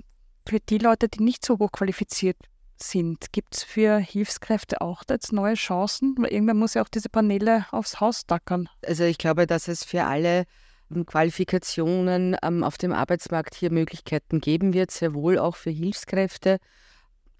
für 0.47 0.59
die 0.59 0.79
Leute, 0.79 1.07
die 1.07 1.23
nicht 1.23 1.45
so 1.45 1.59
hochqualifiziert 1.59 2.37
sind? 2.81 3.31
Gibt 3.31 3.55
es 3.55 3.63
für 3.63 3.97
Hilfskräfte 3.97 4.81
auch 4.81 5.03
jetzt 5.09 5.33
neue 5.33 5.55
Chancen? 5.55 6.15
Weil 6.17 6.31
irgendwann 6.31 6.57
muss 6.57 6.73
ja 6.73 6.81
auch 6.81 6.89
diese 6.89 7.09
Paneele 7.09 7.65
aufs 7.71 7.99
Haus 7.99 8.25
dackern. 8.25 8.69
Also 8.85 9.03
ich 9.03 9.17
glaube, 9.17 9.47
dass 9.47 9.67
es 9.67 9.83
für 9.83 10.03
alle 10.03 10.45
ähm, 10.93 11.05
Qualifikationen 11.05 12.35
ähm, 12.41 12.63
auf 12.63 12.77
dem 12.77 12.91
Arbeitsmarkt 12.91 13.55
hier 13.55 13.71
Möglichkeiten 13.71 14.41
geben 14.41 14.73
wird, 14.73 14.91
sehr 14.91 15.13
wohl 15.13 15.37
auch 15.37 15.55
für 15.55 15.71
Hilfskräfte 15.71 16.59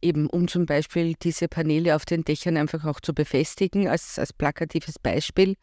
eben 0.03 0.27
um 0.29 0.47
zum 0.47 0.65
Beispiel 0.65 1.15
diese 1.15 1.47
Paneele 1.47 1.95
auf 1.95 2.05
den 2.05 2.23
Dächern 2.23 2.57
einfach 2.57 2.85
auch 2.85 2.99
zu 2.99 3.13
befestigen, 3.13 3.87
als, 3.87 4.19
als 4.19 4.33
plakatives 4.33 4.99
Beispiel. 4.99 5.55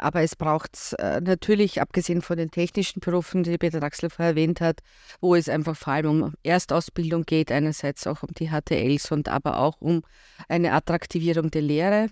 Aber 0.00 0.22
es 0.22 0.34
braucht 0.34 0.94
äh, 0.98 1.20
natürlich, 1.20 1.80
abgesehen 1.80 2.22
von 2.22 2.38
den 2.38 2.50
technischen 2.50 3.00
Berufen, 3.00 3.42
die 3.42 3.58
Peter 3.58 3.80
Draxler 3.80 4.08
vorher 4.08 4.30
erwähnt 4.30 4.62
hat, 4.62 4.80
wo 5.20 5.34
es 5.34 5.48
einfach 5.50 5.76
vor 5.76 5.92
allem 5.92 6.22
um 6.22 6.34
Erstausbildung 6.42 7.24
geht, 7.24 7.52
einerseits 7.52 8.06
auch 8.06 8.22
um 8.22 8.30
die 8.32 8.48
HTLs 8.48 9.12
und 9.12 9.28
aber 9.28 9.58
auch 9.58 9.80
um 9.80 10.02
eine 10.48 10.72
Attraktivierung 10.72 11.50
der 11.50 11.60
Lehre, 11.60 12.08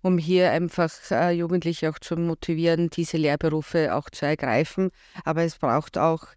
um 0.00 0.16
hier 0.16 0.50
einfach 0.50 0.90
äh, 1.10 1.32
Jugendliche 1.32 1.90
auch 1.90 1.98
zu 1.98 2.16
motivieren, 2.16 2.88
diese 2.88 3.18
Lehrberufe 3.18 3.94
auch 3.94 4.08
zu 4.08 4.24
ergreifen. 4.24 4.90
Aber 5.24 5.42
es 5.42 5.58
braucht 5.58 5.98
auch 5.98 6.28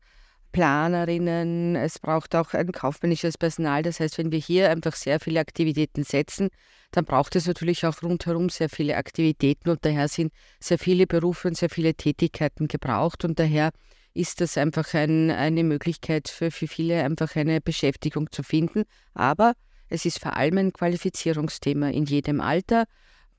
Planerinnen, 0.51 1.75
es 1.75 1.99
braucht 1.99 2.35
auch 2.35 2.53
ein 2.53 2.71
kaufmännisches 2.71 3.37
Personal. 3.37 3.83
Das 3.83 3.99
heißt, 3.99 4.17
wenn 4.17 4.31
wir 4.31 4.39
hier 4.39 4.69
einfach 4.69 4.95
sehr 4.95 5.19
viele 5.19 5.39
Aktivitäten 5.39 6.03
setzen, 6.03 6.49
dann 6.91 7.05
braucht 7.05 7.35
es 7.35 7.45
natürlich 7.45 7.85
auch 7.85 8.01
rundherum 8.01 8.49
sehr 8.49 8.69
viele 8.69 8.97
Aktivitäten 8.97 9.69
und 9.69 9.85
daher 9.85 10.07
sind 10.07 10.33
sehr 10.59 10.79
viele 10.79 11.07
Berufe 11.07 11.47
und 11.47 11.57
sehr 11.57 11.69
viele 11.69 11.93
Tätigkeiten 11.93 12.67
gebraucht 12.67 13.25
und 13.25 13.39
daher 13.39 13.71
ist 14.13 14.41
das 14.41 14.57
einfach 14.57 14.93
ein, 14.93 15.29
eine 15.29 15.63
Möglichkeit 15.63 16.29
für, 16.29 16.51
für 16.51 16.67
viele, 16.67 17.03
einfach 17.03 17.35
eine 17.35 17.61
Beschäftigung 17.61 18.31
zu 18.31 18.41
finden. 18.41 18.83
Aber 19.13 19.53
es 19.87 20.05
ist 20.05 20.19
vor 20.19 20.35
allem 20.35 20.57
ein 20.57 20.73
Qualifizierungsthema 20.73 21.89
in 21.89 22.05
jedem 22.05 22.41
Alter, 22.41 22.85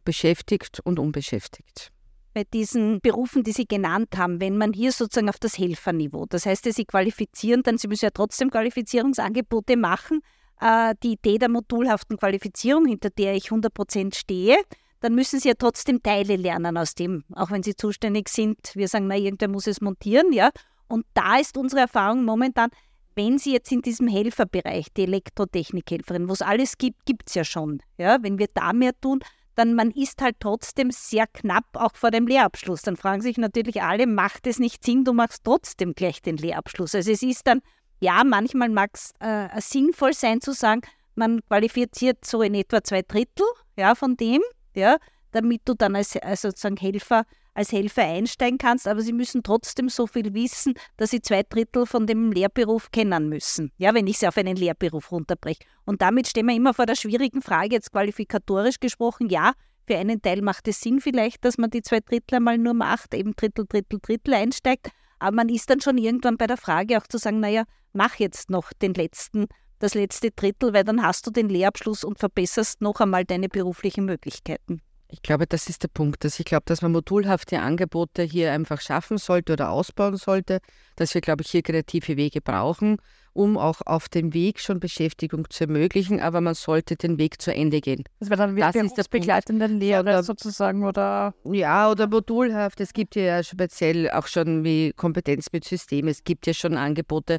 beschäftigt 0.04 0.80
und 0.80 0.98
unbeschäftigt 0.98 1.92
bei 2.32 2.44
diesen 2.44 3.00
Berufen, 3.00 3.42
die 3.42 3.52
Sie 3.52 3.66
genannt 3.66 4.16
haben, 4.16 4.40
wenn 4.40 4.56
man 4.56 4.72
hier 4.72 4.92
sozusagen 4.92 5.28
auf 5.28 5.38
das 5.38 5.58
Helferniveau, 5.58 6.26
das 6.26 6.46
heißt, 6.46 6.64
Sie 6.64 6.84
qualifizieren, 6.84 7.62
dann 7.62 7.78
Sie 7.78 7.88
müssen 7.88 8.04
ja 8.04 8.10
trotzdem 8.10 8.50
Qualifizierungsangebote 8.50 9.76
machen. 9.76 10.20
Äh, 10.60 10.94
die 11.02 11.12
Idee 11.12 11.38
der 11.38 11.48
modulhaften 11.48 12.16
Qualifizierung, 12.16 12.86
hinter 12.86 13.10
der 13.10 13.34
ich 13.34 13.48
100% 13.48 14.14
stehe, 14.14 14.56
dann 15.00 15.14
müssen 15.14 15.40
Sie 15.40 15.48
ja 15.48 15.54
trotzdem 15.58 16.02
Teile 16.02 16.36
lernen 16.36 16.76
aus 16.76 16.94
dem, 16.94 17.24
auch 17.34 17.50
wenn 17.50 17.62
Sie 17.62 17.74
zuständig 17.74 18.28
sind. 18.28 18.58
Wir 18.74 18.86
sagen, 18.86 19.06
na, 19.06 19.16
irgendwer 19.16 19.48
muss 19.48 19.66
es 19.66 19.80
montieren, 19.80 20.32
ja. 20.32 20.50
Und 20.88 21.06
da 21.14 21.38
ist 21.38 21.56
unsere 21.56 21.82
Erfahrung 21.82 22.24
momentan, 22.24 22.70
wenn 23.14 23.38
Sie 23.38 23.52
jetzt 23.52 23.72
in 23.72 23.82
diesem 23.82 24.08
Helferbereich, 24.08 24.88
die 24.96 25.02
Elektrotechnikhelferin, 25.02 26.28
wo 26.28 26.32
es 26.32 26.42
alles 26.42 26.78
gibt, 26.78 27.06
gibt 27.06 27.28
es 27.28 27.34
ja 27.34 27.44
schon. 27.44 27.82
Ja, 27.98 28.18
wenn 28.22 28.38
wir 28.38 28.48
da 28.52 28.72
mehr 28.72 28.92
tun, 29.00 29.20
dann 29.60 29.74
man 29.74 29.90
ist 29.90 30.22
halt 30.22 30.36
trotzdem 30.40 30.90
sehr 30.90 31.26
knapp 31.26 31.66
auch 31.74 31.94
vor 31.94 32.10
dem 32.10 32.26
Lehrabschluss. 32.26 32.80
Dann 32.80 32.96
fragen 32.96 33.20
sich 33.20 33.36
natürlich 33.36 33.82
alle, 33.82 34.06
macht 34.06 34.46
es 34.46 34.58
nicht 34.58 34.82
Sinn, 34.82 35.04
du 35.04 35.12
machst 35.12 35.44
trotzdem 35.44 35.92
gleich 35.92 36.22
den 36.22 36.38
Lehrabschluss. 36.38 36.94
Also 36.94 37.12
es 37.12 37.22
ist 37.22 37.46
dann, 37.46 37.60
ja, 38.00 38.24
manchmal 38.24 38.70
mag 38.70 38.92
es 38.94 39.12
äh, 39.20 39.48
sinnvoll 39.60 40.14
sein 40.14 40.40
zu 40.40 40.54
sagen, 40.54 40.80
man 41.14 41.42
qualifiziert 41.46 42.24
so 42.24 42.40
in 42.40 42.54
etwa 42.54 42.82
zwei 42.82 43.02
Drittel 43.02 43.44
ja, 43.76 43.94
von 43.94 44.16
dem, 44.16 44.40
ja, 44.74 44.96
damit 45.32 45.62
du 45.64 45.74
dann 45.74 45.96
als, 45.96 46.16
als 46.16 46.42
sozusagen 46.42 46.76
Helfer 46.76 47.24
als 47.54 47.72
Helfer 47.72 48.02
einsteigen 48.02 48.58
kannst, 48.58 48.86
aber 48.86 49.00
sie 49.00 49.12
müssen 49.12 49.42
trotzdem 49.42 49.88
so 49.88 50.06
viel 50.06 50.32
wissen, 50.34 50.74
dass 50.96 51.10
sie 51.10 51.20
zwei 51.20 51.42
Drittel 51.42 51.86
von 51.86 52.06
dem 52.06 52.32
Lehrberuf 52.32 52.90
kennen 52.90 53.28
müssen. 53.28 53.72
Ja, 53.76 53.92
wenn 53.94 54.06
ich 54.06 54.18
sie 54.18 54.28
auf 54.28 54.36
einen 54.36 54.56
Lehrberuf 54.56 55.10
runterbreche. 55.12 55.60
Und 55.84 56.00
damit 56.02 56.28
stehen 56.28 56.46
wir 56.46 56.54
immer 56.54 56.74
vor 56.74 56.86
der 56.86 56.94
schwierigen 56.94 57.42
Frage, 57.42 57.74
jetzt 57.74 57.92
qualifikatorisch 57.92 58.80
gesprochen, 58.80 59.28
ja, 59.28 59.52
für 59.86 59.96
einen 59.96 60.22
Teil 60.22 60.40
macht 60.42 60.68
es 60.68 60.80
Sinn 60.80 61.00
vielleicht, 61.00 61.44
dass 61.44 61.58
man 61.58 61.70
die 61.70 61.82
zwei 61.82 61.98
Drittel 62.00 62.36
einmal 62.36 62.58
nur 62.58 62.74
macht, 62.74 63.12
eben 63.12 63.34
Drittel, 63.34 63.66
Drittel, 63.66 63.98
Drittel 64.00 64.34
einsteigt. 64.34 64.90
Aber 65.18 65.34
man 65.34 65.48
ist 65.48 65.68
dann 65.68 65.80
schon 65.80 65.98
irgendwann 65.98 66.36
bei 66.36 66.46
der 66.46 66.56
Frage 66.56 66.96
auch 66.96 67.06
zu 67.08 67.18
sagen, 67.18 67.40
naja, 67.40 67.64
mach 67.92 68.14
jetzt 68.16 68.50
noch 68.50 68.72
den 68.72 68.94
letzten, 68.94 69.46
das 69.80 69.94
letzte 69.94 70.30
Drittel, 70.30 70.72
weil 70.74 70.84
dann 70.84 71.02
hast 71.02 71.26
du 71.26 71.30
den 71.30 71.48
Lehrabschluss 71.48 72.04
und 72.04 72.20
verbesserst 72.20 72.80
noch 72.80 73.00
einmal 73.00 73.24
deine 73.24 73.48
beruflichen 73.48 74.04
Möglichkeiten. 74.04 74.80
Ich 75.12 75.22
glaube, 75.22 75.46
das 75.46 75.68
ist 75.68 75.82
der 75.82 75.88
Punkt. 75.88 76.24
Dass 76.24 76.38
ich 76.38 76.44
glaube, 76.44 76.64
dass 76.66 76.82
man 76.82 76.92
modulhafte 76.92 77.60
Angebote 77.60 78.22
hier 78.22 78.52
einfach 78.52 78.80
schaffen 78.80 79.18
sollte 79.18 79.54
oder 79.54 79.70
ausbauen 79.70 80.16
sollte, 80.16 80.60
dass 80.96 81.14
wir, 81.14 81.20
glaube 81.20 81.42
ich, 81.42 81.50
hier 81.50 81.62
kreative 81.62 82.16
Wege 82.16 82.40
brauchen, 82.40 82.98
um 83.32 83.58
auch 83.58 83.80
auf 83.84 84.08
dem 84.08 84.34
Weg 84.34 84.60
schon 84.60 84.80
Beschäftigung 84.80 85.48
zu 85.50 85.64
ermöglichen, 85.64 86.20
aber 86.20 86.40
man 86.40 86.54
sollte 86.54 86.96
den 86.96 87.18
Weg 87.18 87.40
zu 87.40 87.52
Ende 87.54 87.80
gehen. 87.80 88.04
Das 88.18 88.30
wäre 88.30 88.38
dann 88.38 88.56
wie 88.56 88.60
berufsbegleitende 88.60 89.66
Lehre 89.66 90.00
oder, 90.00 90.22
sozusagen 90.22 90.84
oder 90.84 91.34
ja 91.44 91.90
oder 91.90 92.06
modulhaft. 92.06 92.80
Es 92.80 92.92
gibt 92.92 93.16
ja 93.16 93.42
speziell 93.42 94.10
auch 94.10 94.26
schon 94.26 94.64
wie 94.64 94.92
Kompetenz 94.92 95.48
mit 95.52 95.64
System. 95.64 96.08
Es 96.08 96.24
gibt 96.24 96.46
ja 96.46 96.54
schon 96.54 96.76
Angebote 96.76 97.38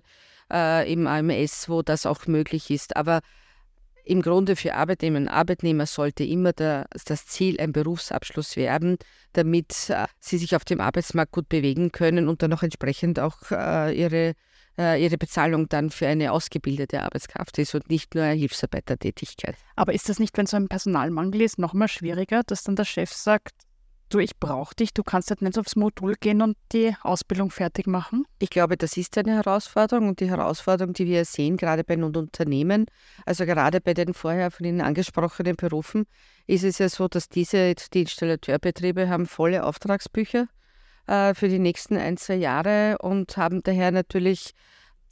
äh, 0.51 0.91
im 0.91 1.07
AMS, 1.07 1.69
wo 1.69 1.82
das 1.82 2.05
auch 2.05 2.28
möglich 2.28 2.69
ist. 2.69 2.95
Aber 2.95 3.22
im 4.04 4.22
Grunde 4.22 4.56
für 4.56 4.74
Arbeitnehmer 4.74 5.20
und 5.20 5.28
Arbeitnehmer 5.28 5.86
sollte 5.86 6.24
immer 6.24 6.54
der, 6.54 6.88
das 7.06 7.26
Ziel 7.28 7.60
ein 7.60 7.72
Berufsabschluss 7.72 8.56
werden, 8.56 8.97
damit 9.34 9.89
äh, 9.89 10.08
sie 10.20 10.38
sich 10.38 10.56
auf 10.56 10.66
dem 10.66 10.82
Arbeitsmarkt 10.82 11.32
gut 11.32 11.49
bewegen 11.49 11.91
können 11.91 12.28
und 12.28 12.41
dann 12.41 12.54
auch 12.54 12.64
entsprechend 12.64 13.20
auch 13.20 13.38
äh, 13.52 13.93
ihre, 13.93 14.34
äh, 14.78 15.04
ihre 15.04 15.18
Bezahlung 15.18 15.70
dann 15.70 15.89
für 15.89 16.08
eine 16.08 16.32
ausgebildete 16.32 17.04
Arbeitskraft 17.04 17.58
ist 17.58 17.76
und 17.76 17.89
nicht 17.89 18.16
nur 18.16 18.24
eine 18.24 18.39
Hilfsarbeitertätigkeit. 18.39 19.56
Aber 19.76 19.93
ist 19.93 20.10
das 20.10 20.20
nicht, 20.20 20.38
wenn 20.38 20.45
so 20.45 20.58
ein 20.58 20.68
Personalmangel 20.68 21.41
ist, 21.41 21.60
noch 21.60 21.74
mal 21.74 21.88
schwieriger, 21.88 22.41
dass 22.45 22.64
dann 22.64 22.76
der 22.76 22.86
Chef 22.86 23.12
sagt, 23.12 23.54
du, 24.14 24.20
ich 24.20 24.38
brauche 24.38 24.76
dich, 24.76 24.93
du 24.93 25.03
kannst 25.03 25.30
halt 25.30 25.41
nicht 25.41 25.57
aufs 25.57 25.76
Modul 25.76 26.16
gehen 26.20 26.41
und 26.41 26.57
die 26.72 26.95
Ausbildung 27.01 27.49
fertig 27.51 27.88
machen? 27.88 28.26
Ich 28.39 28.49
glaube, 28.49 28.78
das 28.78 28.97
ist 28.97 29.18
eine 29.18 29.36
Herausforderung 29.36 30.09
und 30.09 30.20
die 30.20 30.30
Herausforderung, 30.30 30.93
die 30.93 31.05
wir 31.05 31.26
sehen, 31.26 31.57
gerade 31.57 31.84
bei 31.84 31.95
den 31.95 32.03
Unternehmen, 32.03 32.86
also 33.26 33.45
gerade 33.45 33.82
bei 33.82 33.93
den 33.93 34.14
vorher 34.14 34.51
von 34.51 34.66
Ihnen 34.66 34.82
angesprochenen 34.82 35.55
Berufen, 35.55 36.05
ist 36.47 36.64
es 36.64 36.78
ja 36.78 36.89
so, 36.89 37.07
dass 37.07 37.30
diese 37.30 37.74
die 37.93 38.01
Installateurbetriebe 38.01 39.09
haben 39.09 39.26
volle 39.26 39.66
Auftragsbücher 39.66 40.47
äh, 41.07 41.34
für 41.34 41.47
die 41.47 41.59
nächsten 41.59 41.97
ein, 41.97 42.18
zwei 42.18 42.36
Jahre 42.36 42.97
und 42.99 43.38
haben 43.38 43.64
daher 43.64 43.91
natürlich 43.91 44.51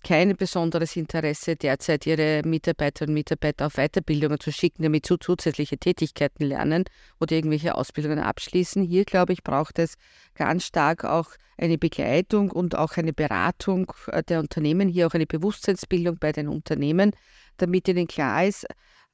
kein 0.04 0.36
besonderes 0.36 0.96
Interesse, 0.96 1.56
derzeit 1.56 2.06
ihre 2.06 2.42
Mitarbeiterinnen 2.46 3.12
und 3.12 3.20
Mitarbeiter 3.20 3.68
auf 3.68 3.74
Weiterbildungen 3.74 4.40
zu 4.40 4.52
schicken, 4.52 4.84
damit 4.84 5.06
sie 5.06 5.20
zusätzliche 5.20 5.78
Tätigkeiten 5.78 6.46
lernen 6.46 6.86
oder 7.20 7.36
irgendwelche 7.36 7.76
Ausbildungen 7.76 8.20
abschließen. 8.20 8.84
Hier, 8.84 9.06
glaube 9.06 9.34
ich, 9.34 9.44
braucht 9.44 9.80
es 9.80 9.96
ganz 10.36 10.66
stark 10.66 11.04
auch 11.04 11.32
eine 11.58 11.78
Begleitung 11.78 12.52
und 12.52 12.78
auch 12.78 12.98
eine 12.98 13.14
Beratung 13.14 13.92
äh, 14.08 14.24
der 14.24 14.40
Unternehmen, 14.40 14.88
hier 14.88 15.08
auch 15.08 15.14
eine 15.14 15.28
Bewusstseinsbildung 15.28 16.18
bei 16.18 16.32
den 16.32 16.48
Unternehmen, 16.48 17.12
damit 17.58 17.88
ihnen 17.88 18.08
klar 18.08 18.46
ist, 18.46 18.66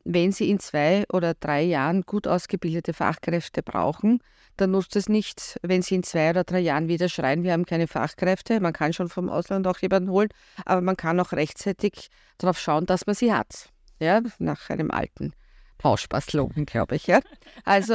wenn 0.06 0.32
Sie 0.32 0.50
in 0.50 0.60
zwei 0.60 1.04
oder 1.12 1.34
drei 1.34 1.64
Jahren 1.64 2.04
gut 2.04 2.28
ausgebildete 2.28 2.94
Fachkräfte 2.94 3.64
brauchen, 3.64 4.20
dann 4.56 4.72
nutzt 4.72 4.96
es 4.96 5.10
nicht, 5.10 5.60
wenn 5.64 5.82
Sie 5.82 5.96
in 5.96 6.04
zwei 6.04 6.30
oder 6.30 6.44
drei 6.44 6.60
Jahren 6.60 6.88
wieder 6.88 7.10
schreien, 7.10 7.44
wir 7.44 7.52
haben 7.52 7.66
keine 7.66 7.88
Fachkräfte. 7.88 8.62
Man 8.62 8.72
kann 8.72 8.94
schon 8.94 9.10
vom 9.10 9.30
Ausland 9.30 9.68
auch 9.68 9.80
jemanden 9.80 10.10
holen, 10.10 10.30
aber 10.64 10.82
man 10.82 10.96
kann 10.96 11.20
auch 11.20 11.34
rechtzeitig 11.34 12.10
darauf 12.38 12.60
schauen, 12.60 12.86
dass 12.86 13.06
man 13.06 13.16
sie 13.16 13.34
hat. 13.34 13.70
Ja, 14.00 14.22
nach 14.40 14.70
einem 14.70 14.92
alten 14.92 15.34
Bauspaßlogen, 15.80 16.66
glaube 16.66 16.96
ich. 16.96 17.08
Ja. 17.08 17.20
Also 17.64 17.94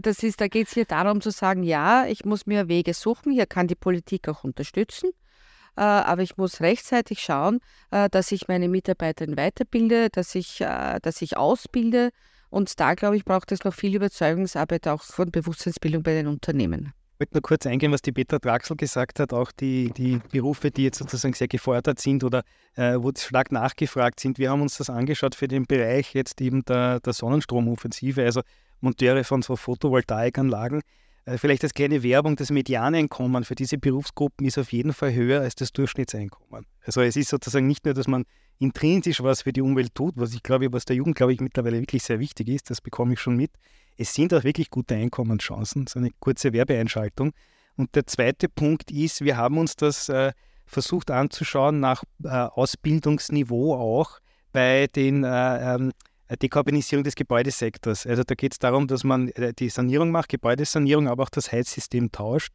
das 0.00 0.22
ist, 0.22 0.40
da 0.40 0.48
geht 0.48 0.68
es 0.68 0.74
hier 0.74 0.84
darum 0.86 1.20
zu 1.20 1.30
sagen, 1.30 1.62
ja, 1.62 2.06
ich 2.06 2.24
muss 2.24 2.46
mir 2.46 2.68
Wege 2.68 2.94
suchen, 2.94 3.32
hier 3.32 3.46
kann 3.46 3.68
die 3.68 3.74
Politik 3.74 4.28
auch 4.28 4.44
unterstützen. 4.44 5.10
Äh, 5.76 5.82
aber 5.82 6.22
ich 6.22 6.36
muss 6.36 6.60
rechtzeitig 6.60 7.20
schauen, 7.20 7.60
äh, 7.90 8.08
dass 8.08 8.32
ich 8.32 8.48
meine 8.48 8.68
Mitarbeiter 8.68 9.26
weiterbilde, 9.36 10.08
dass 10.10 10.34
ich, 10.34 10.60
äh, 10.60 10.98
dass 11.02 11.22
ich 11.22 11.36
ausbilde. 11.36 12.10
Und 12.50 12.78
da, 12.80 12.94
glaube 12.94 13.16
ich, 13.16 13.24
braucht 13.24 13.52
es 13.52 13.64
noch 13.64 13.74
viel 13.74 13.94
Überzeugungsarbeit 13.94 14.88
auch 14.88 15.02
von 15.02 15.30
Bewusstseinsbildung 15.30 16.02
bei 16.02 16.14
den 16.14 16.26
Unternehmen. 16.26 16.92
Ich 17.16 17.20
möchte 17.20 17.34
nur 17.34 17.42
kurz 17.42 17.66
eingehen, 17.66 17.92
was 17.92 18.02
die 18.02 18.12
Petra 18.12 18.38
Draxel 18.38 18.76
gesagt 18.76 19.20
hat, 19.20 19.32
auch 19.32 19.50
die, 19.50 19.90
die 19.90 20.20
Berufe, 20.30 20.70
die 20.70 20.84
jetzt 20.84 20.98
sozusagen 20.98 21.32
sehr 21.32 21.48
gefordert 21.48 21.98
sind 21.98 22.22
oder 22.24 22.42
äh, 22.74 22.96
wo 22.98 23.10
stark 23.16 23.52
nachgefragt 23.52 24.20
sind. 24.20 24.38
Wir 24.38 24.50
haben 24.50 24.60
uns 24.60 24.76
das 24.76 24.90
angeschaut 24.90 25.34
für 25.34 25.48
den 25.48 25.64
Bereich 25.64 26.12
jetzt 26.12 26.40
eben 26.42 26.62
der, 26.66 27.00
der 27.00 27.14
Sonnenstromoffensive, 27.14 28.22
also 28.22 28.42
Monteure 28.80 29.24
von 29.24 29.40
so 29.40 29.56
Photovoltaikanlagen. 29.56 30.82
Äh, 31.26 31.38
vielleicht 31.38 31.64
als 31.64 31.74
kleine 31.74 32.02
Werbung, 32.02 32.36
das 32.36 32.50
Medianeinkommen 32.50 33.44
für 33.44 33.54
diese 33.54 33.76
Berufsgruppen 33.76 34.46
ist 34.46 34.58
auf 34.58 34.72
jeden 34.72 34.92
Fall 34.92 35.12
höher 35.12 35.42
als 35.42 35.56
das 35.56 35.72
Durchschnittseinkommen. 35.72 36.64
Also 36.84 37.02
es 37.02 37.16
ist 37.16 37.28
sozusagen 37.28 37.66
nicht 37.66 37.84
nur, 37.84 37.94
dass 37.94 38.06
man 38.06 38.24
intrinsisch 38.58 39.22
was 39.22 39.42
für 39.42 39.52
die 39.52 39.60
Umwelt 39.60 39.94
tut, 39.94 40.14
was 40.16 40.32
ich 40.32 40.42
glaube, 40.42 40.72
was 40.72 40.86
der 40.86 40.96
Jugend, 40.96 41.16
glaube 41.16 41.34
ich, 41.34 41.40
mittlerweile 41.40 41.80
wirklich 41.80 42.04
sehr 42.04 42.20
wichtig 42.20 42.48
ist, 42.48 42.70
das 42.70 42.80
bekomme 42.80 43.14
ich 43.14 43.20
schon 43.20 43.36
mit. 43.36 43.50
Es 43.98 44.14
sind 44.14 44.32
auch 44.32 44.44
wirklich 44.44 44.70
gute 44.70 44.94
Einkommenschancen, 44.94 45.86
so 45.86 45.98
eine 45.98 46.10
kurze 46.20 46.52
Werbeeinschaltung. 46.52 47.32
Und 47.76 47.94
der 47.94 48.06
zweite 48.06 48.48
Punkt 48.48 48.90
ist, 48.90 49.22
wir 49.22 49.36
haben 49.36 49.58
uns 49.58 49.76
das 49.76 50.08
äh, 50.08 50.32
versucht 50.64 51.10
anzuschauen 51.10 51.80
nach 51.80 52.04
äh, 52.24 52.28
Ausbildungsniveau 52.28 53.74
auch 53.74 54.20
bei 54.52 54.86
den 54.86 55.24
äh, 55.24 55.74
ähm, 55.74 55.90
äh, 55.90 55.92
Dekarbonisierung 56.34 57.04
des 57.04 57.14
Gebäudesektors. 57.14 58.06
Also 58.06 58.22
da 58.24 58.34
geht 58.34 58.52
es 58.52 58.58
darum, 58.58 58.88
dass 58.88 59.04
man 59.04 59.28
äh, 59.28 59.52
die 59.52 59.68
Sanierung 59.68 60.10
macht, 60.10 60.28
Gebäudesanierung, 60.28 61.08
aber 61.08 61.24
auch 61.24 61.30
das 61.30 61.52
Heizsystem 61.52 62.10
tauscht. 62.10 62.54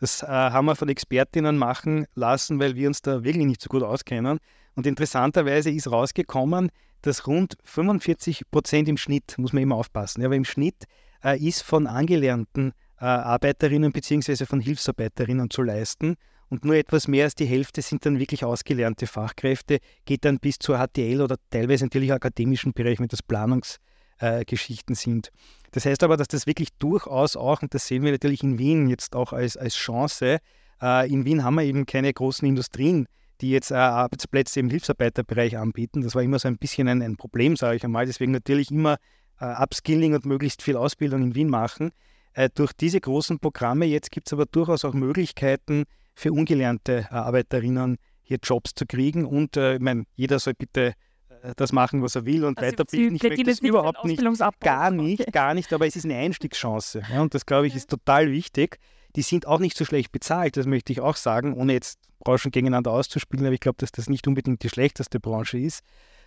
Das 0.00 0.22
äh, 0.22 0.26
haben 0.26 0.66
wir 0.66 0.76
von 0.76 0.88
Expertinnen 0.88 1.58
machen 1.58 2.06
lassen, 2.14 2.60
weil 2.60 2.76
wir 2.76 2.88
uns 2.88 3.02
da 3.02 3.24
wirklich 3.24 3.46
nicht 3.46 3.60
so 3.60 3.68
gut 3.68 3.82
auskennen. 3.82 4.38
Und 4.76 4.86
interessanterweise 4.86 5.70
ist 5.70 5.90
rausgekommen, 5.90 6.70
dass 7.02 7.26
rund 7.26 7.56
45 7.64 8.50
Prozent 8.50 8.88
im 8.88 8.96
Schnitt, 8.96 9.36
muss 9.38 9.52
man 9.52 9.62
immer 9.62 9.76
aufpassen, 9.76 10.24
aber 10.24 10.36
im 10.36 10.44
Schnitt 10.44 10.84
äh, 11.24 11.38
ist 11.38 11.62
von 11.62 11.86
angelernten 11.86 12.72
äh, 13.00 13.04
Arbeiterinnen 13.04 13.92
bzw. 13.92 14.44
von 14.46 14.60
Hilfsarbeiterinnen 14.60 15.50
zu 15.50 15.62
leisten 15.62 16.16
und 16.50 16.64
nur 16.64 16.76
etwas 16.76 17.08
mehr 17.08 17.24
als 17.24 17.34
die 17.34 17.46
Hälfte 17.46 17.82
sind 17.82 18.06
dann 18.06 18.18
wirklich 18.18 18.44
ausgelernte 18.44 19.06
Fachkräfte, 19.06 19.78
geht 20.04 20.24
dann 20.24 20.38
bis 20.38 20.58
zur 20.58 20.78
HTL 20.78 21.20
oder 21.20 21.36
teilweise 21.50 21.84
natürlich 21.84 22.12
akademischen 22.12 22.72
Bereich, 22.72 22.98
wenn 23.00 23.08
das 23.08 23.22
Planungsgeschichten 23.22 24.94
äh, 24.94 24.98
sind. 24.98 25.30
Das 25.72 25.84
heißt 25.84 26.02
aber, 26.02 26.16
dass 26.16 26.28
das 26.28 26.46
wirklich 26.46 26.68
durchaus 26.78 27.36
auch, 27.36 27.62
und 27.62 27.74
das 27.74 27.86
sehen 27.86 28.02
wir 28.02 28.12
natürlich 28.12 28.42
in 28.42 28.58
Wien 28.58 28.88
jetzt 28.88 29.14
auch 29.14 29.32
als, 29.32 29.56
als 29.56 29.74
Chance, 29.74 30.38
äh, 30.80 31.12
in 31.12 31.24
Wien 31.24 31.44
haben 31.44 31.56
wir 31.56 31.64
eben 31.64 31.86
keine 31.86 32.12
großen 32.12 32.48
Industrien, 32.48 33.06
die 33.40 33.50
jetzt 33.50 33.70
äh, 33.70 33.74
Arbeitsplätze 33.74 34.60
im 34.60 34.70
Hilfsarbeiterbereich 34.70 35.56
anbieten. 35.56 36.02
Das 36.02 36.14
war 36.14 36.22
immer 36.22 36.38
so 36.38 36.48
ein 36.48 36.58
bisschen 36.58 36.88
ein, 36.88 37.02
ein 37.02 37.16
Problem, 37.16 37.56
sage 37.56 37.76
ich 37.76 37.84
einmal. 37.84 38.06
Deswegen 38.06 38.32
natürlich 38.32 38.70
immer 38.70 38.96
äh, 39.40 39.62
Upskilling 39.62 40.14
und 40.14 40.26
möglichst 40.26 40.62
viel 40.62 40.76
Ausbildung 40.76 41.22
in 41.22 41.34
Wien 41.34 41.48
machen. 41.48 41.92
Äh, 42.34 42.50
durch 42.54 42.72
diese 42.72 43.00
großen 43.00 43.38
Programme 43.38 43.84
jetzt 43.86 44.10
gibt 44.10 44.28
es 44.28 44.32
aber 44.32 44.46
durchaus 44.46 44.84
auch 44.84 44.94
Möglichkeiten, 44.94 45.84
für 46.18 46.32
ungelernte 46.32 47.06
äh, 47.10 47.14
Arbeiterinnen 47.14 47.96
hier 48.22 48.38
Jobs 48.42 48.74
zu 48.74 48.86
kriegen. 48.86 49.24
Und 49.24 49.56
äh, 49.56 49.76
ich 49.76 49.80
meine, 49.80 50.04
jeder 50.16 50.40
soll 50.40 50.54
bitte 50.54 50.94
äh, 51.28 51.52
das 51.56 51.72
machen, 51.72 52.02
was 52.02 52.16
er 52.16 52.26
will 52.26 52.44
und 52.44 52.58
also 52.58 52.72
weiterbilden. 52.72 53.16
Ich 53.16 53.22
möchte 53.22 53.44
das 53.44 53.60
überhaupt 53.60 54.04
nicht, 54.04 54.20
gar 54.60 54.90
nicht, 54.90 55.20
okay. 55.20 55.30
gar 55.30 55.54
nicht, 55.54 55.72
aber 55.72 55.86
es 55.86 55.94
ist 55.94 56.04
eine 56.04 56.16
Einstiegschance. 56.16 57.02
Ja, 57.12 57.22
und 57.22 57.34
das, 57.34 57.46
glaube 57.46 57.68
ich, 57.68 57.76
ist 57.76 57.88
total 57.88 58.32
wichtig. 58.32 58.78
Die 59.14 59.22
sind 59.22 59.46
auch 59.46 59.60
nicht 59.60 59.76
so 59.76 59.84
schlecht 59.84 60.10
bezahlt, 60.10 60.56
das 60.56 60.66
möchte 60.66 60.92
ich 60.92 61.00
auch 61.00 61.16
sagen, 61.16 61.54
ohne 61.54 61.72
jetzt 61.72 61.98
Branchen 62.18 62.50
gegeneinander 62.50 62.90
auszuspielen, 62.90 63.46
aber 63.46 63.54
ich 63.54 63.60
glaube, 63.60 63.78
dass 63.78 63.92
das 63.92 64.10
nicht 64.10 64.26
unbedingt 64.26 64.62
die 64.62 64.68
schlechteste 64.68 65.20
Branche 65.20 65.58
ist. 65.58 65.82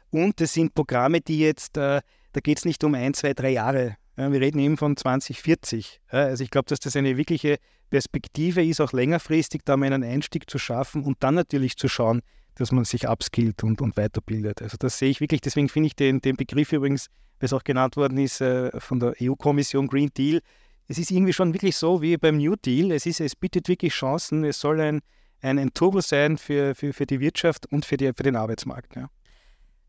Und 0.09 0.39
das 0.39 0.53
sind 0.53 0.73
Programme, 0.73 1.21
die 1.21 1.39
jetzt, 1.39 1.77
äh, 1.77 2.01
da 2.31 2.39
geht 2.41 2.57
es 2.57 2.65
nicht 2.65 2.83
um 2.83 2.95
ein, 2.95 3.13
zwei, 3.13 3.33
drei 3.33 3.51
Jahre. 3.51 3.97
Wir 4.29 4.41
reden 4.41 4.59
eben 4.59 4.77
von 4.77 4.95
2040. 4.95 6.01
Ja, 6.11 6.19
also 6.19 6.43
ich 6.43 6.51
glaube, 6.51 6.67
dass 6.67 6.79
das 6.79 6.95
eine 6.95 7.17
wirkliche 7.17 7.57
Perspektive 7.89 8.63
ist, 8.63 8.79
auch 8.81 8.93
längerfristig 8.93 9.61
da 9.65 9.77
mal 9.77 9.91
einen 9.91 10.03
Einstieg 10.03 10.49
zu 10.49 10.57
schaffen 10.57 11.03
und 11.03 11.17
dann 11.21 11.35
natürlich 11.35 11.77
zu 11.77 11.87
schauen, 11.87 12.21
dass 12.55 12.71
man 12.71 12.83
sich 12.83 13.07
upskillt 13.07 13.63
und, 13.63 13.81
und 13.81 13.97
weiterbildet. 13.97 14.61
Also 14.61 14.77
das 14.77 14.97
sehe 14.97 15.09
ich 15.09 15.21
wirklich, 15.21 15.41
deswegen 15.41 15.69
finde 15.69 15.87
ich 15.87 15.95
den, 15.95 16.19
den 16.21 16.35
Begriff 16.35 16.71
übrigens, 16.73 17.07
wie 17.39 17.45
es 17.45 17.53
auch 17.53 17.63
genannt 17.63 17.97
worden 17.97 18.17
ist 18.17 18.41
äh, 18.41 18.71
von 18.79 18.99
der 18.99 19.13
EU-Kommission 19.21 19.87
Green 19.87 20.09
Deal, 20.15 20.41
es 20.87 20.97
ist 20.97 21.09
irgendwie 21.09 21.33
schon 21.33 21.53
wirklich 21.53 21.77
so 21.77 22.01
wie 22.01 22.17
beim 22.17 22.37
New 22.37 22.55
Deal, 22.55 22.91
es, 22.91 23.05
ist, 23.05 23.21
es 23.21 23.35
bietet 23.35 23.67
wirklich 23.67 23.93
Chancen, 23.93 24.43
es 24.43 24.59
soll 24.59 24.79
ein, 24.81 25.01
ein, 25.41 25.57
ein 25.57 25.73
Turbo 25.73 26.01
sein 26.01 26.37
für, 26.37 26.75
für, 26.75 26.91
für 26.91 27.05
die 27.05 27.19
Wirtschaft 27.19 27.65
und 27.71 27.85
für, 27.85 27.97
die, 27.97 28.11
für 28.15 28.23
den 28.23 28.35
Arbeitsmarkt. 28.35 28.95
Ja. 28.95 29.09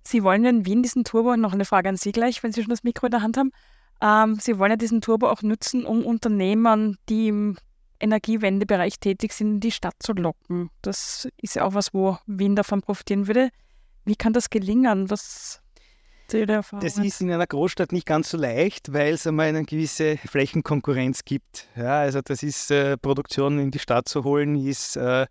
Sie 0.05 0.23
wollen 0.23 0.45
in 0.45 0.67
Wien 0.67 0.83
diesen 0.83 1.05
Turbo, 1.05 1.37
noch 1.37 1.53
eine 1.53 1.65
Frage 1.65 1.89
an 1.89 1.97
Sie 1.97 2.13
gleich, 2.13 2.43
wenn 2.43 2.53
Sie 2.53 2.63
schon 2.63 2.71
das 2.71 2.85
Mikro 2.85 3.07
in 3.07 3.11
der 3.11 3.23
Hand 3.23 3.37
haben, 3.37 3.51
ähm, 4.03 4.37
Sie 4.41 4.59
wollen 4.59 4.73
ja 4.73 4.77
diesen 4.77 5.01
Turbo 5.01 5.29
auch 5.29 5.43
nutzen, 5.43 5.87
um 5.87 6.05
Unternehmern, 6.05 6.97
die 7.09 7.29
im 7.29 7.57
Energiewendebereich 8.01 8.99
tätig 8.99 9.33
sind, 9.33 9.55
in 9.55 9.61
die 9.61 9.71
Stadt 9.71 9.95
zu 10.01 10.13
locken. 10.13 10.71
Das 10.83 11.29
ist 11.37 11.55
ja 11.55 11.65
auch 11.65 11.75
was, 11.75 11.95
wo 11.95 12.19
Wien 12.27 12.57
davon 12.57 12.83
profitieren 12.83 13.29
würde. 13.29 13.51
Wie 14.05 14.17
kann 14.17 14.33
das 14.33 14.51
gelingen? 14.51 15.09
Was 15.09 15.63
das 16.33 16.97
ist 16.97 17.21
in 17.21 17.31
einer 17.31 17.47
Großstadt 17.47 17.93
nicht 17.93 18.07
ganz 18.07 18.31
so 18.31 18.39
leicht, 18.39 18.93
weil 18.95 19.13
es 19.13 19.27
einmal 19.27 19.49
eine 19.49 19.65
gewisse 19.65 20.17
Flächenkonkurrenz 20.17 21.27
gibt. 21.27 21.69
Ja, 21.77 22.01
also 22.01 22.23
das 22.23 22.43
ist 22.43 22.71
äh, 22.71 22.97
Produktion 22.97 23.59
in 23.59 23.71
die 23.71 23.79
Stadt 23.79 24.09
zu 24.09 24.25
holen, 24.25 24.57
ist 24.57 24.97
äh, 24.97 25.27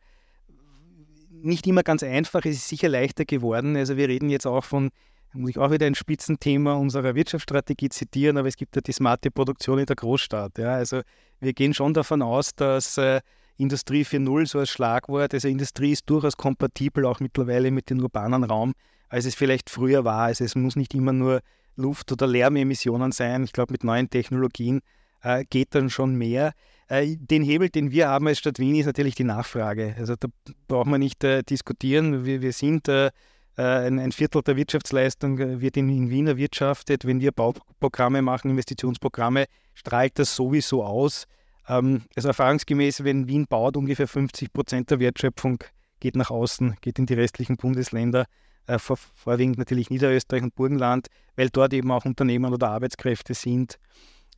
nicht 1.30 1.66
immer 1.66 1.82
ganz 1.82 2.04
einfach. 2.04 2.46
Es 2.46 2.58
ist 2.58 2.68
sicher 2.68 2.88
leichter 2.88 3.26
geworden. 3.26 3.76
Also 3.76 3.98
wir 3.98 4.10
reden 4.10 4.30
jetzt 4.30 4.46
auch 4.46 4.64
von 4.64 4.92
muss 5.34 5.52
ich 5.52 5.58
auch 5.58 5.72
wieder 5.72 5.88
ein 5.88 5.96
Spitzenthema 5.96 6.74
unserer 6.74 7.16
Wirtschaftsstrategie 7.16 7.90
zitieren, 7.90 8.38
aber 8.38 8.48
es 8.48 8.58
gibt 8.58 8.76
ja 8.76 8.82
die 8.82 8.92
smarte 8.92 9.32
Produktion 9.32 9.80
in 9.80 9.86
der 9.86 9.96
Großstadt. 9.96 10.58
Ja. 10.58 10.74
Also 10.74 11.02
wir 11.40 11.54
gehen 11.54 11.74
schon 11.74 11.94
davon 11.94 12.22
aus, 12.22 12.54
dass 12.56 12.98
äh, 12.98 13.22
Industrie 13.58 14.04
4.0 14.04 14.48
so 14.48 14.60
als 14.60 14.70
Schlagwort, 14.70 15.34
also 15.34 15.48
Industrie 15.48 15.92
ist 15.92 16.10
durchaus 16.10 16.36
kompatibel 16.36 17.06
auch 17.06 17.20
mittlerweile 17.20 17.72
mit 17.72 17.90
dem 17.90 18.02
urbanen 18.02 18.44
Raum, 18.44 18.74
als 19.10 19.26
es 19.26 19.36
vielleicht 19.36 19.70
früher 19.70 20.04
war. 20.04 20.24
Also 20.24 20.44
es 20.44 20.56
muss 20.56 20.76
nicht 20.76 20.94
immer 20.94 21.14
nur 21.14 21.42
Luft- 21.76 22.12
oder 22.12 22.28
Lärmemissionen 22.28 23.12
sein. 23.12 23.44
Ich 23.44 23.54
glaube, 23.54 23.72
mit 23.72 23.84
neuen 23.84 24.10
Technologien 24.10 24.82
äh, 25.22 25.46
geht 25.50 25.76
dann 25.76 25.90
schon 25.90 26.16
mehr. 26.16 26.54
Äh, 26.88 27.16
den 27.18 27.44
Hebel, 27.44 27.70
den 27.70 27.92
wir 27.92 28.10
haben 28.10 28.28
als 28.28 28.40
Stadt 28.40 28.60
Wien, 28.60 28.76
ist 28.76 28.86
natürlich 28.86 29.16
die 29.16 29.24
Nachfrage. 29.24 29.96
Also 29.98 30.16
da 30.16 30.28
braucht 30.68 30.88
man 30.88 31.00
nicht 31.00 31.24
äh, 31.24 31.44
diskutieren. 31.44 32.26
Wir, 32.26 32.42
wir 32.42 32.54
sind 32.54 32.88
äh, 32.88 33.12
ein, 33.58 34.00
ein, 34.00 34.12
Viertel 34.12 34.42
der 34.42 34.56
Wirtschaftsleistung 34.56 35.40
äh, 35.40 35.62
wird 35.62 35.78
in, 35.78 35.90
in 35.90 36.10
Wien 36.10 36.28
erwirtschaftet. 36.28 37.06
Wenn 37.06 37.20
wir 37.20 37.32
Bauprogramme 37.32 38.22
machen, 38.22 38.52
Investitionsprogramme, 38.52 39.46
strahlt 39.74 40.18
das 40.20 40.36
sowieso 40.36 40.84
aus. 40.84 41.26
Ähm, 41.68 42.04
also 42.16 42.30
erfahrungsgemäß, 42.30 43.04
wenn 43.04 43.28
Wien 43.28 43.46
baut, 43.48 43.78
ungefähr 43.78 44.08
50 44.08 44.54
Prozent 44.54 44.90
der 44.90 45.00
Wertschöpfung 45.00 45.64
geht 46.00 46.16
nach 46.16 46.32
außen, 46.32 46.78
geht 46.82 47.00
in 47.00 47.06
die 47.06 47.14
restlichen 47.14 47.58
Bundesländer, 47.58 48.26
äh, 48.68 48.80
vor, 48.80 48.98
vorwiegend 48.98 49.58
natürlich 49.58 49.90
Niederösterreich 49.90 50.44
und 50.44 50.56
Burgenland, 50.56 51.08
weil 51.36 51.50
dort 51.50 51.74
eben 51.74 51.92
auch 51.92 52.06
Unternehmen 52.06 52.54
oder 52.54 52.70
Arbeitskräfte 52.70 53.34
sind. 53.34 53.80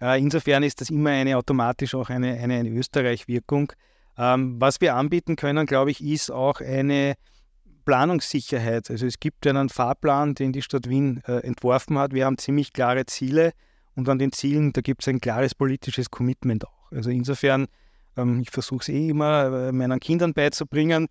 Äh, 0.01 0.20
insofern 0.20 0.64
ist 0.64 0.82
das 0.82 0.89
immer 0.89 1.11
eine 1.11 1.38
automatisch 1.38 1.95
auch 1.95 2.09
eine, 2.09 2.34
eine, 2.34 2.55
eine 2.55 2.70
Österreich-Wirkung. 2.70 3.72
Ähm, 4.18 4.59
was 4.59 4.82
wir 4.82 4.95
anbieten 4.95 5.36
können, 5.36 5.66
glaube 5.66 5.91
ich, 5.91 6.03
ist 6.03 6.32
auch 6.32 6.61
eine 6.61 7.16
Planungssicherheit. 7.86 8.89
Also 8.89 9.05
es 9.05 9.19
gibt 9.19 9.45
einen 9.47 9.69
Fahrplan, 9.69 10.36
den 10.36 10.51
die 10.51 10.61
Stadt 10.61 10.89
Wien 10.89 11.21
äh, 11.27 11.39
entworfen 11.39 11.97
hat. 11.97 12.13
Wir 12.13 12.25
haben 12.25 12.38
ziemlich 12.38 12.73
klare 12.73 13.05
Ziele 13.05 13.51
und 13.95 14.09
an 14.09 14.19
den 14.19 14.31
Zielen, 14.31 14.73
da 14.73 14.81
gibt 14.81 15.03
es 15.03 15.07
ein 15.07 15.21
klares 15.21 15.55
politisches 15.55 16.09
Commitment 16.09 16.65
auch. 16.65 16.91
Also 16.91 17.09
insofern, 17.09 17.67
ähm, 18.17 18.41
ich 18.41 18.49
versuche 18.49 18.81
es 18.81 18.89
eh 18.89 19.09
immer 19.09 19.67
äh, 19.67 19.71
meinen 19.71 19.99
Kindern 19.99 20.34
beizubringen. 20.34 21.07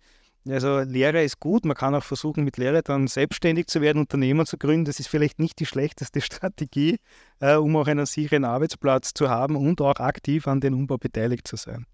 Also 0.49 0.79
Lehre 0.79 1.23
ist 1.23 1.39
gut, 1.39 1.63
man 1.63 1.77
kann 1.77 1.95
auch 1.95 2.03
versuchen, 2.03 2.43
mit 2.43 2.57
Lehre 2.57 2.83
dann 2.83 3.07
selbstständig 3.07 3.67
zu 3.67 3.79
werden, 3.79 3.99
Unternehmen 3.99 4.45
zu 4.45 4.57
gründen. 4.57 4.85
Das 4.85 4.99
ist 4.99 5.07
vielleicht 5.07 5.39
nicht 5.39 5.59
die 5.59 5.65
schlechteste 5.65 6.19
Strategie, 6.21 6.97
äh, 7.39 7.55
um 7.55 7.75
auch 7.77 7.87
einen 7.87 8.05
sicheren 8.05 8.43
Arbeitsplatz 8.43 9.13
zu 9.13 9.29
haben 9.29 9.55
und 9.55 9.79
auch 9.79 9.99
aktiv 9.99 10.47
an 10.47 10.59
den 10.59 10.73
Umbau 10.73 10.97
beteiligt 10.97 11.47
zu 11.47 11.55
sein. 11.55 11.85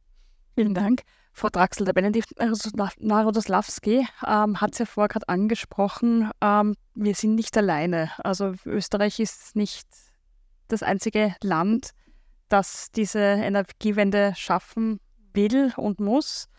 Vielen 0.56 0.74
Dank. 0.74 1.04
Frau 1.40 1.48
Draxel, 1.48 1.86
der 1.86 1.94
Benedikt 1.94 2.34
Narodoslawski 3.00 4.06
ähm, 4.28 4.60
hat 4.60 4.74
es 4.74 4.80
ja 4.80 4.86
vorher 4.86 5.08
gerade 5.08 5.30
angesprochen, 5.30 6.32
ähm, 6.42 6.76
wir 6.96 7.16
sind 7.16 7.36
nicht 7.36 7.58
alleine. 7.58 8.12
Also 8.18 8.56
Österreich 8.66 9.22
ist 9.22 9.56
nicht 9.56 9.88
das 10.68 10.84
einzige 10.84 11.34
Land, 11.42 11.92
das 12.50 12.92
diese 12.92 13.20
Energiewende 13.20 14.34
schaffen 14.36 15.00
will 15.34 15.72
und 15.78 16.02
muss. 16.02 16.50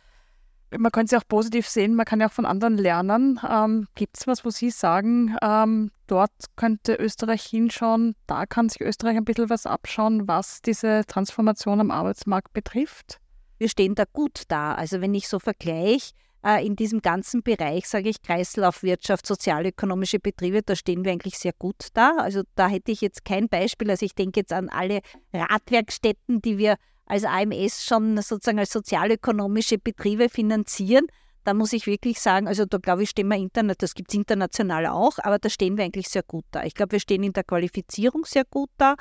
Man 0.71 0.91
kann 0.91 1.05
es 1.05 1.11
ja 1.11 1.19
auch 1.19 1.29
positiv 1.29 1.69
sehen, 1.69 1.95
man 1.95 2.07
kann 2.07 2.21
ja 2.21 2.29
auch 2.29 2.33
von 2.33 2.47
anderen 2.47 2.79
lernen. 2.79 3.39
Ähm, 3.47 3.87
Gibt 3.97 4.17
es 4.17 4.27
was, 4.27 4.47
wo 4.47 4.51
Sie 4.51 4.71
sagen, 4.71 5.37
ähm, 5.43 5.91
dort 6.07 6.33
könnte 6.57 6.95
Österreich 6.95 7.43
hinschauen, 7.43 8.15
da 8.27 8.47
kann 8.47 8.71
sich 8.71 8.81
Österreich 8.81 9.19
ein 9.19 9.27
bisschen 9.27 9.51
was 9.51 9.67
abschauen, 9.67 10.27
was 10.27 10.63
diese 10.63 11.05
Transformation 11.07 11.81
am 11.81 11.91
Arbeitsmarkt 11.91 12.55
betrifft? 12.55 13.21
Wir 13.61 13.69
stehen 13.69 13.95
da 13.95 14.05
gut 14.11 14.45
da. 14.49 14.75
Also 14.75 15.03
wenn 15.03 15.13
ich 15.13 15.29
so 15.29 15.39
vergleiche, 15.39 16.15
äh, 16.43 16.67
in 16.67 16.77
diesem 16.77 17.03
ganzen 17.03 17.43
Bereich, 17.43 17.87
sage 17.87 18.09
ich, 18.09 18.23
Kreislaufwirtschaft, 18.23 19.27
sozialökonomische 19.27 20.19
Betriebe, 20.19 20.63
da 20.63 20.75
stehen 20.75 21.05
wir 21.05 21.13
eigentlich 21.13 21.37
sehr 21.37 21.53
gut 21.53 21.89
da. 21.93 22.17
Also 22.17 22.41
da 22.55 22.69
hätte 22.69 22.91
ich 22.91 23.03
jetzt 23.03 23.27
kein 23.27 23.51
Beispiel. 23.51 23.91
Also 23.91 24.07
ich 24.07 24.15
denke 24.15 24.41
jetzt 24.41 24.55
an 24.55 24.71
alle 24.71 25.01
Radwerkstätten, 25.35 26.41
die 26.41 26.57
wir 26.57 26.77
als 27.05 27.25
AMS 27.25 27.85
schon 27.85 28.17
sozusagen 28.23 28.59
als 28.59 28.73
sozialökonomische 28.73 29.77
Betriebe 29.77 30.31
finanzieren. 30.31 31.07
Da 31.45 31.53
muss 31.53 31.75
ich 31.75 31.87
wirklich 31.87 32.19
sagen, 32.19 32.49
also 32.49 32.65
da 32.65 32.79
glaube 32.79 33.03
ich, 33.03 33.11
stehen 33.11 33.29
wir 33.29 33.37
Internet, 33.37 33.83
das 33.83 33.93
gibt 33.95 34.11
es 34.11 34.15
international 34.15 34.87
auch, 34.87 35.19
aber 35.19 35.39
da 35.39 35.51
stehen 35.51 35.77
wir 35.77 35.85
eigentlich 35.85 36.09
sehr 36.09 36.23
gut 36.23 36.47
da. 36.51 36.65
Ich 36.65 36.73
glaube, 36.73 36.93
wir 36.93 37.01
stehen 37.01 37.23
in 37.23 37.35
der 37.35 37.45
Qualifizierung 37.45 38.25
sehr 38.25 38.47
gut 38.47 38.71
da. 38.79 38.95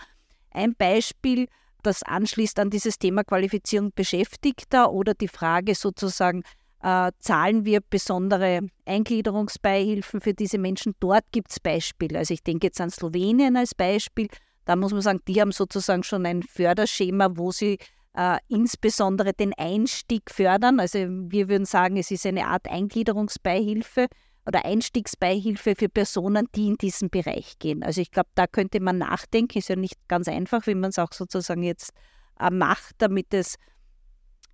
Ein 0.51 0.75
Beispiel, 0.75 1.47
das 1.83 2.03
anschließt 2.03 2.59
an 2.59 2.69
dieses 2.69 2.99
Thema 2.99 3.23
Qualifizierung 3.23 3.91
Beschäftigter 3.93 4.91
oder 4.91 5.13
die 5.13 5.27
Frage 5.27 5.75
sozusagen, 5.75 6.43
äh, 6.81 7.11
zahlen 7.19 7.65
wir 7.65 7.81
besondere 7.81 8.61
Eingliederungsbeihilfen 8.85 10.21
für 10.21 10.33
diese 10.33 10.57
Menschen. 10.57 10.95
Dort 10.99 11.25
gibt 11.31 11.51
es 11.51 11.59
Beispiele. 11.59 12.19
Also 12.19 12.33
ich 12.33 12.43
denke 12.43 12.67
jetzt 12.67 12.79
an 12.79 12.89
Slowenien 12.89 13.57
als 13.57 13.75
Beispiel. 13.75 14.27
Da 14.65 14.75
muss 14.75 14.91
man 14.91 15.01
sagen, 15.01 15.19
die 15.27 15.41
haben 15.41 15.51
sozusagen 15.51 16.03
schon 16.03 16.25
ein 16.25 16.43
Förderschema, 16.43 17.29
wo 17.35 17.51
sie 17.51 17.79
äh, 18.13 18.37
insbesondere 18.47 19.33
den 19.33 19.53
Einstieg 19.57 20.31
fördern. 20.31 20.79
Also 20.79 20.99
wir 20.99 21.49
würden 21.49 21.65
sagen, 21.65 21.97
es 21.97 22.11
ist 22.11 22.25
eine 22.25 22.47
Art 22.47 22.69
Eingliederungsbeihilfe 22.69 24.07
oder 24.49 24.65
Einstiegsbeihilfe 24.65 25.75
für 25.75 25.89
Personen, 25.89 26.47
die 26.55 26.67
in 26.67 26.75
diesen 26.75 27.11
Bereich 27.11 27.59
gehen. 27.59 27.83
Also 27.83 28.01
ich 28.01 28.09
glaube, 28.09 28.29
da 28.33 28.47
könnte 28.47 28.79
man 28.79 28.97
nachdenken. 28.97 29.59
Ist 29.59 29.69
ja 29.69 29.75
nicht 29.75 29.95
ganz 30.07 30.27
einfach, 30.27 30.65
wie 30.65 30.73
man 30.73 30.89
es 30.89 30.97
auch 30.97 31.13
sozusagen 31.13 31.61
jetzt 31.61 31.91
äh, 32.39 32.49
macht, 32.49 32.95
damit 32.97 33.31
es 33.31 33.55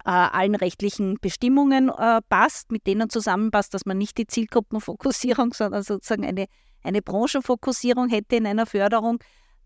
äh, 0.04 0.10
allen 0.10 0.56
rechtlichen 0.56 1.18
Bestimmungen 1.22 1.88
äh, 1.88 2.20
passt, 2.28 2.74
mit 2.74 2.86
denen 2.88 3.10
zusammenpasst, 3.10 3.74
dass 3.74 3.86
man 3.86 3.98
nicht 3.98 4.18
die 4.18 4.28
Zielgruppenfokussierung, 4.28 5.54
sondern 5.56 5.82
sozusagen 5.82 6.26
eine, 6.26 6.48
eine 6.84 7.02
Branchenfokussierung 7.02 8.10
hätte 8.10 8.36
in 8.36 8.46
einer 8.46 8.66
Förderung. 8.66 9.20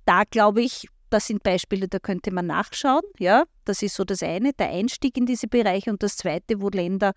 Da 0.06 0.26
glaube 0.30 0.62
ich, 0.62 0.88
das 1.10 1.26
sind 1.26 1.42
Beispiele, 1.42 1.88
da 1.88 1.98
könnte 1.98 2.32
man 2.32 2.46
nachschauen. 2.46 3.02
Ja, 3.18 3.46
das 3.66 3.82
ist 3.82 3.96
so 3.96 4.04
das 4.04 4.22
eine, 4.22 4.54
der 4.54 4.70
Einstieg 4.70 5.18
in 5.18 5.26
diese 5.26 5.48
Bereiche. 5.48 5.90
Und 5.90 6.04
das 6.04 6.18
zweite, 6.18 6.62
wo 6.62 6.70
Länder 6.70 7.14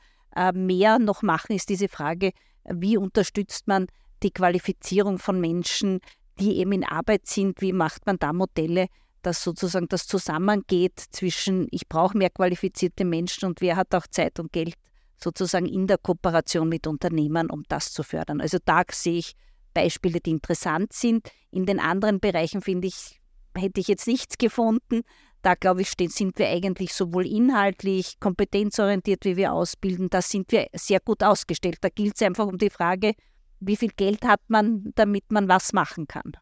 mehr 0.55 0.99
noch 0.99 1.23
machen, 1.23 1.55
ist 1.55 1.69
diese 1.69 1.89
Frage, 1.89 2.33
wie 2.65 2.97
unterstützt 2.97 3.67
man 3.67 3.87
die 4.23 4.31
Qualifizierung 4.31 5.19
von 5.19 5.41
Menschen, 5.41 6.01
die 6.39 6.59
eben 6.59 6.73
in 6.73 6.85
Arbeit 6.85 7.27
sind? 7.27 7.61
Wie 7.61 7.73
macht 7.73 8.07
man 8.07 8.19
da 8.19 8.33
Modelle, 8.33 8.87
dass 9.23 9.43
sozusagen 9.43 9.89
das 9.89 10.07
zusammengeht 10.07 10.99
zwischen, 10.99 11.69
ich 11.71 11.89
brauche 11.89 12.17
mehr 12.17 12.31
qualifizierte 12.31 13.05
Menschen 13.05 13.47
und 13.47 13.61
wer 13.61 13.77
hat 13.77 13.95
auch 13.95 14.07
Zeit 14.07 14.39
und 14.41 14.53
Geld 14.53 14.75
sozusagen 15.23 15.67
in 15.67 15.87
der 15.87 15.99
Kooperation 15.99 16.69
mit 16.69 16.87
Unternehmern, 16.87 17.49
um 17.51 17.63
das 17.69 17.93
zu 17.93 18.03
fördern. 18.03 18.41
Also 18.41 18.59
da 18.65 18.83
sehe 18.91 19.19
ich 19.19 19.35
Beispiele, 19.73 20.21
die 20.21 20.31
interessant 20.31 20.93
sind. 20.93 21.31
In 21.51 21.67
den 21.67 21.79
anderen 21.79 22.21
Bereichen 22.21 22.61
finde 22.61 22.89
ich, 22.89 23.21
hätte 23.57 23.81
ich 23.81 23.89
jetzt 23.89 24.07
nichts 24.07 24.37
gefunden. 24.39 25.03
Da 25.43 25.57
glaube 25.57 25.83
ich, 25.83 25.91
sind 25.91 26.39
wir 26.39 26.49
eigentlich 26.49 26.95
sowohl 26.95 27.27
inhaltlich, 27.27 28.19
kompetenzorientiert, 28.21 29.25
wie 29.25 29.37
wir 29.37 29.53
ausbilden, 29.53 30.09
da 30.09 30.23
sind 30.23 30.53
wir 30.53 30.69
sehr 30.73 31.01
gut 31.01 31.23
ausgestellt. 31.25 31.79
Da 31.81 31.89
gilt 31.89 32.15
es 32.15 32.23
einfach 32.23 32.47
um 32.47 32.59
die 32.59 32.71
Frage, 32.71 33.15
wie 33.59 33.77
viel 33.77 33.91
Geld 33.91 34.25
hat 34.25 34.41
man, 34.49 34.93
damit 34.95 35.31
man 35.31 35.49
was 35.49 35.73
machen 35.73 36.07
kann. 36.07 36.33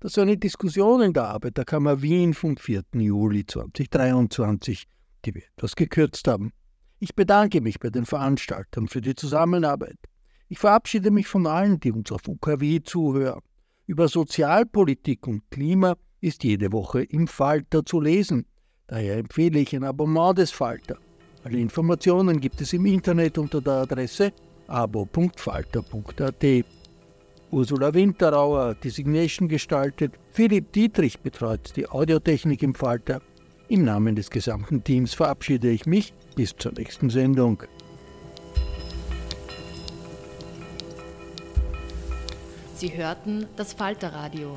Das 0.00 0.12
ist 0.12 0.18
eine 0.18 0.36
Diskussion 0.36 1.02
in 1.02 1.12
der 1.12 1.28
Arbeit 1.28 1.56
der 1.56 1.64
Kammer 1.64 2.02
Wien 2.02 2.34
vom 2.34 2.56
4. 2.56 2.82
Juli 2.94 3.46
2023, 3.46 4.84
die 5.24 5.34
wir 5.34 5.42
etwas 5.56 5.76
gekürzt 5.76 6.26
haben. 6.26 6.52
Ich 6.98 7.14
bedanke 7.14 7.60
mich 7.60 7.80
bei 7.80 7.90
den 7.90 8.04
Veranstaltern 8.04 8.88
für 8.88 9.00
die 9.00 9.14
Zusammenarbeit. 9.14 9.98
Ich 10.48 10.58
verabschiede 10.58 11.10
mich 11.10 11.26
von 11.26 11.46
allen, 11.46 11.80
die 11.80 11.92
uns 11.92 12.12
auf 12.12 12.28
UKW 12.28 12.80
zuhören. 12.82 13.42
Über 13.86 14.06
Sozialpolitik 14.06 15.26
und 15.26 15.48
Klima 15.50 15.96
ist 16.22 16.44
jede 16.44 16.72
Woche 16.72 17.02
im 17.02 17.26
Falter 17.26 17.84
zu 17.84 18.00
lesen. 18.00 18.46
Daher 18.86 19.18
empfehle 19.18 19.58
ich 19.58 19.76
ein 19.76 19.84
Abonnement 19.84 20.38
des 20.38 20.50
Falter. 20.50 20.96
Alle 21.44 21.58
Informationen 21.58 22.40
gibt 22.40 22.60
es 22.60 22.72
im 22.72 22.86
Internet 22.86 23.36
unter 23.36 23.60
der 23.60 23.72
Adresse 23.74 24.32
abo.falter.at. 24.68 26.64
Ursula 27.50 27.92
Winterauer 27.92 28.74
die 28.74 28.90
Signation 28.90 29.48
gestaltet, 29.48 30.14
Philipp 30.30 30.72
Dietrich 30.72 31.18
betreut 31.20 31.74
die 31.76 31.86
Audiotechnik 31.86 32.62
im 32.62 32.74
Falter. 32.74 33.20
Im 33.68 33.84
Namen 33.84 34.14
des 34.14 34.30
gesamten 34.30 34.82
Teams 34.82 35.12
verabschiede 35.14 35.70
ich 35.70 35.84
mich 35.84 36.14
bis 36.34 36.54
zur 36.56 36.72
nächsten 36.72 37.10
Sendung. 37.10 37.62
Sie 42.76 42.96
hörten 42.96 43.46
das 43.56 43.74
Falterradio, 43.74 44.56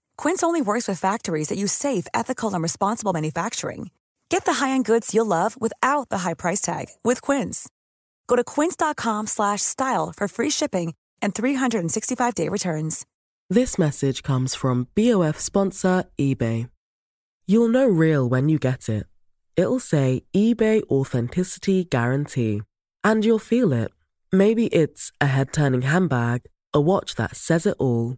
Quince 0.21 0.43
only 0.43 0.61
works 0.61 0.87
with 0.87 0.99
factories 0.99 1.47
that 1.47 1.57
use 1.57 1.73
safe, 1.73 2.05
ethical, 2.13 2.53
and 2.53 2.61
responsible 2.61 3.11
manufacturing. 3.11 3.89
Get 4.29 4.45
the 4.45 4.53
high-end 4.53 4.85
goods 4.85 5.15
you'll 5.15 5.25
love 5.25 5.59
without 5.59 6.09
the 6.09 6.19
high 6.19 6.35
price 6.35 6.61
tag 6.61 6.89
with 7.03 7.23
Quince. 7.23 7.67
Go 8.27 8.35
to 8.35 8.43
quince.com/style 8.43 10.13
for 10.15 10.27
free 10.27 10.51
shipping 10.51 10.93
and 11.23 11.33
365-day 11.33 12.49
returns. 12.49 13.05
This 13.49 13.79
message 13.79 14.21
comes 14.21 14.53
from 14.53 14.87
BOF 14.93 15.39
sponsor 15.39 16.03
eBay. 16.19 16.69
You'll 17.47 17.71
know 17.71 17.87
real 17.87 18.29
when 18.29 18.47
you 18.47 18.59
get 18.59 18.89
it. 18.89 19.07
It'll 19.55 19.79
say 19.79 20.21
eBay 20.35 20.83
Authenticity 20.83 21.83
Guarantee. 21.83 22.61
And 23.03 23.25
you'll 23.25 23.47
feel 23.53 23.73
it. 23.73 23.91
Maybe 24.31 24.67
it's 24.67 25.11
a 25.19 25.25
head 25.25 25.51
turning 25.51 25.81
handbag, 25.81 26.41
a 26.75 26.79
watch 26.79 27.15
that 27.15 27.35
says 27.35 27.65
it 27.65 27.75
all, 27.79 28.17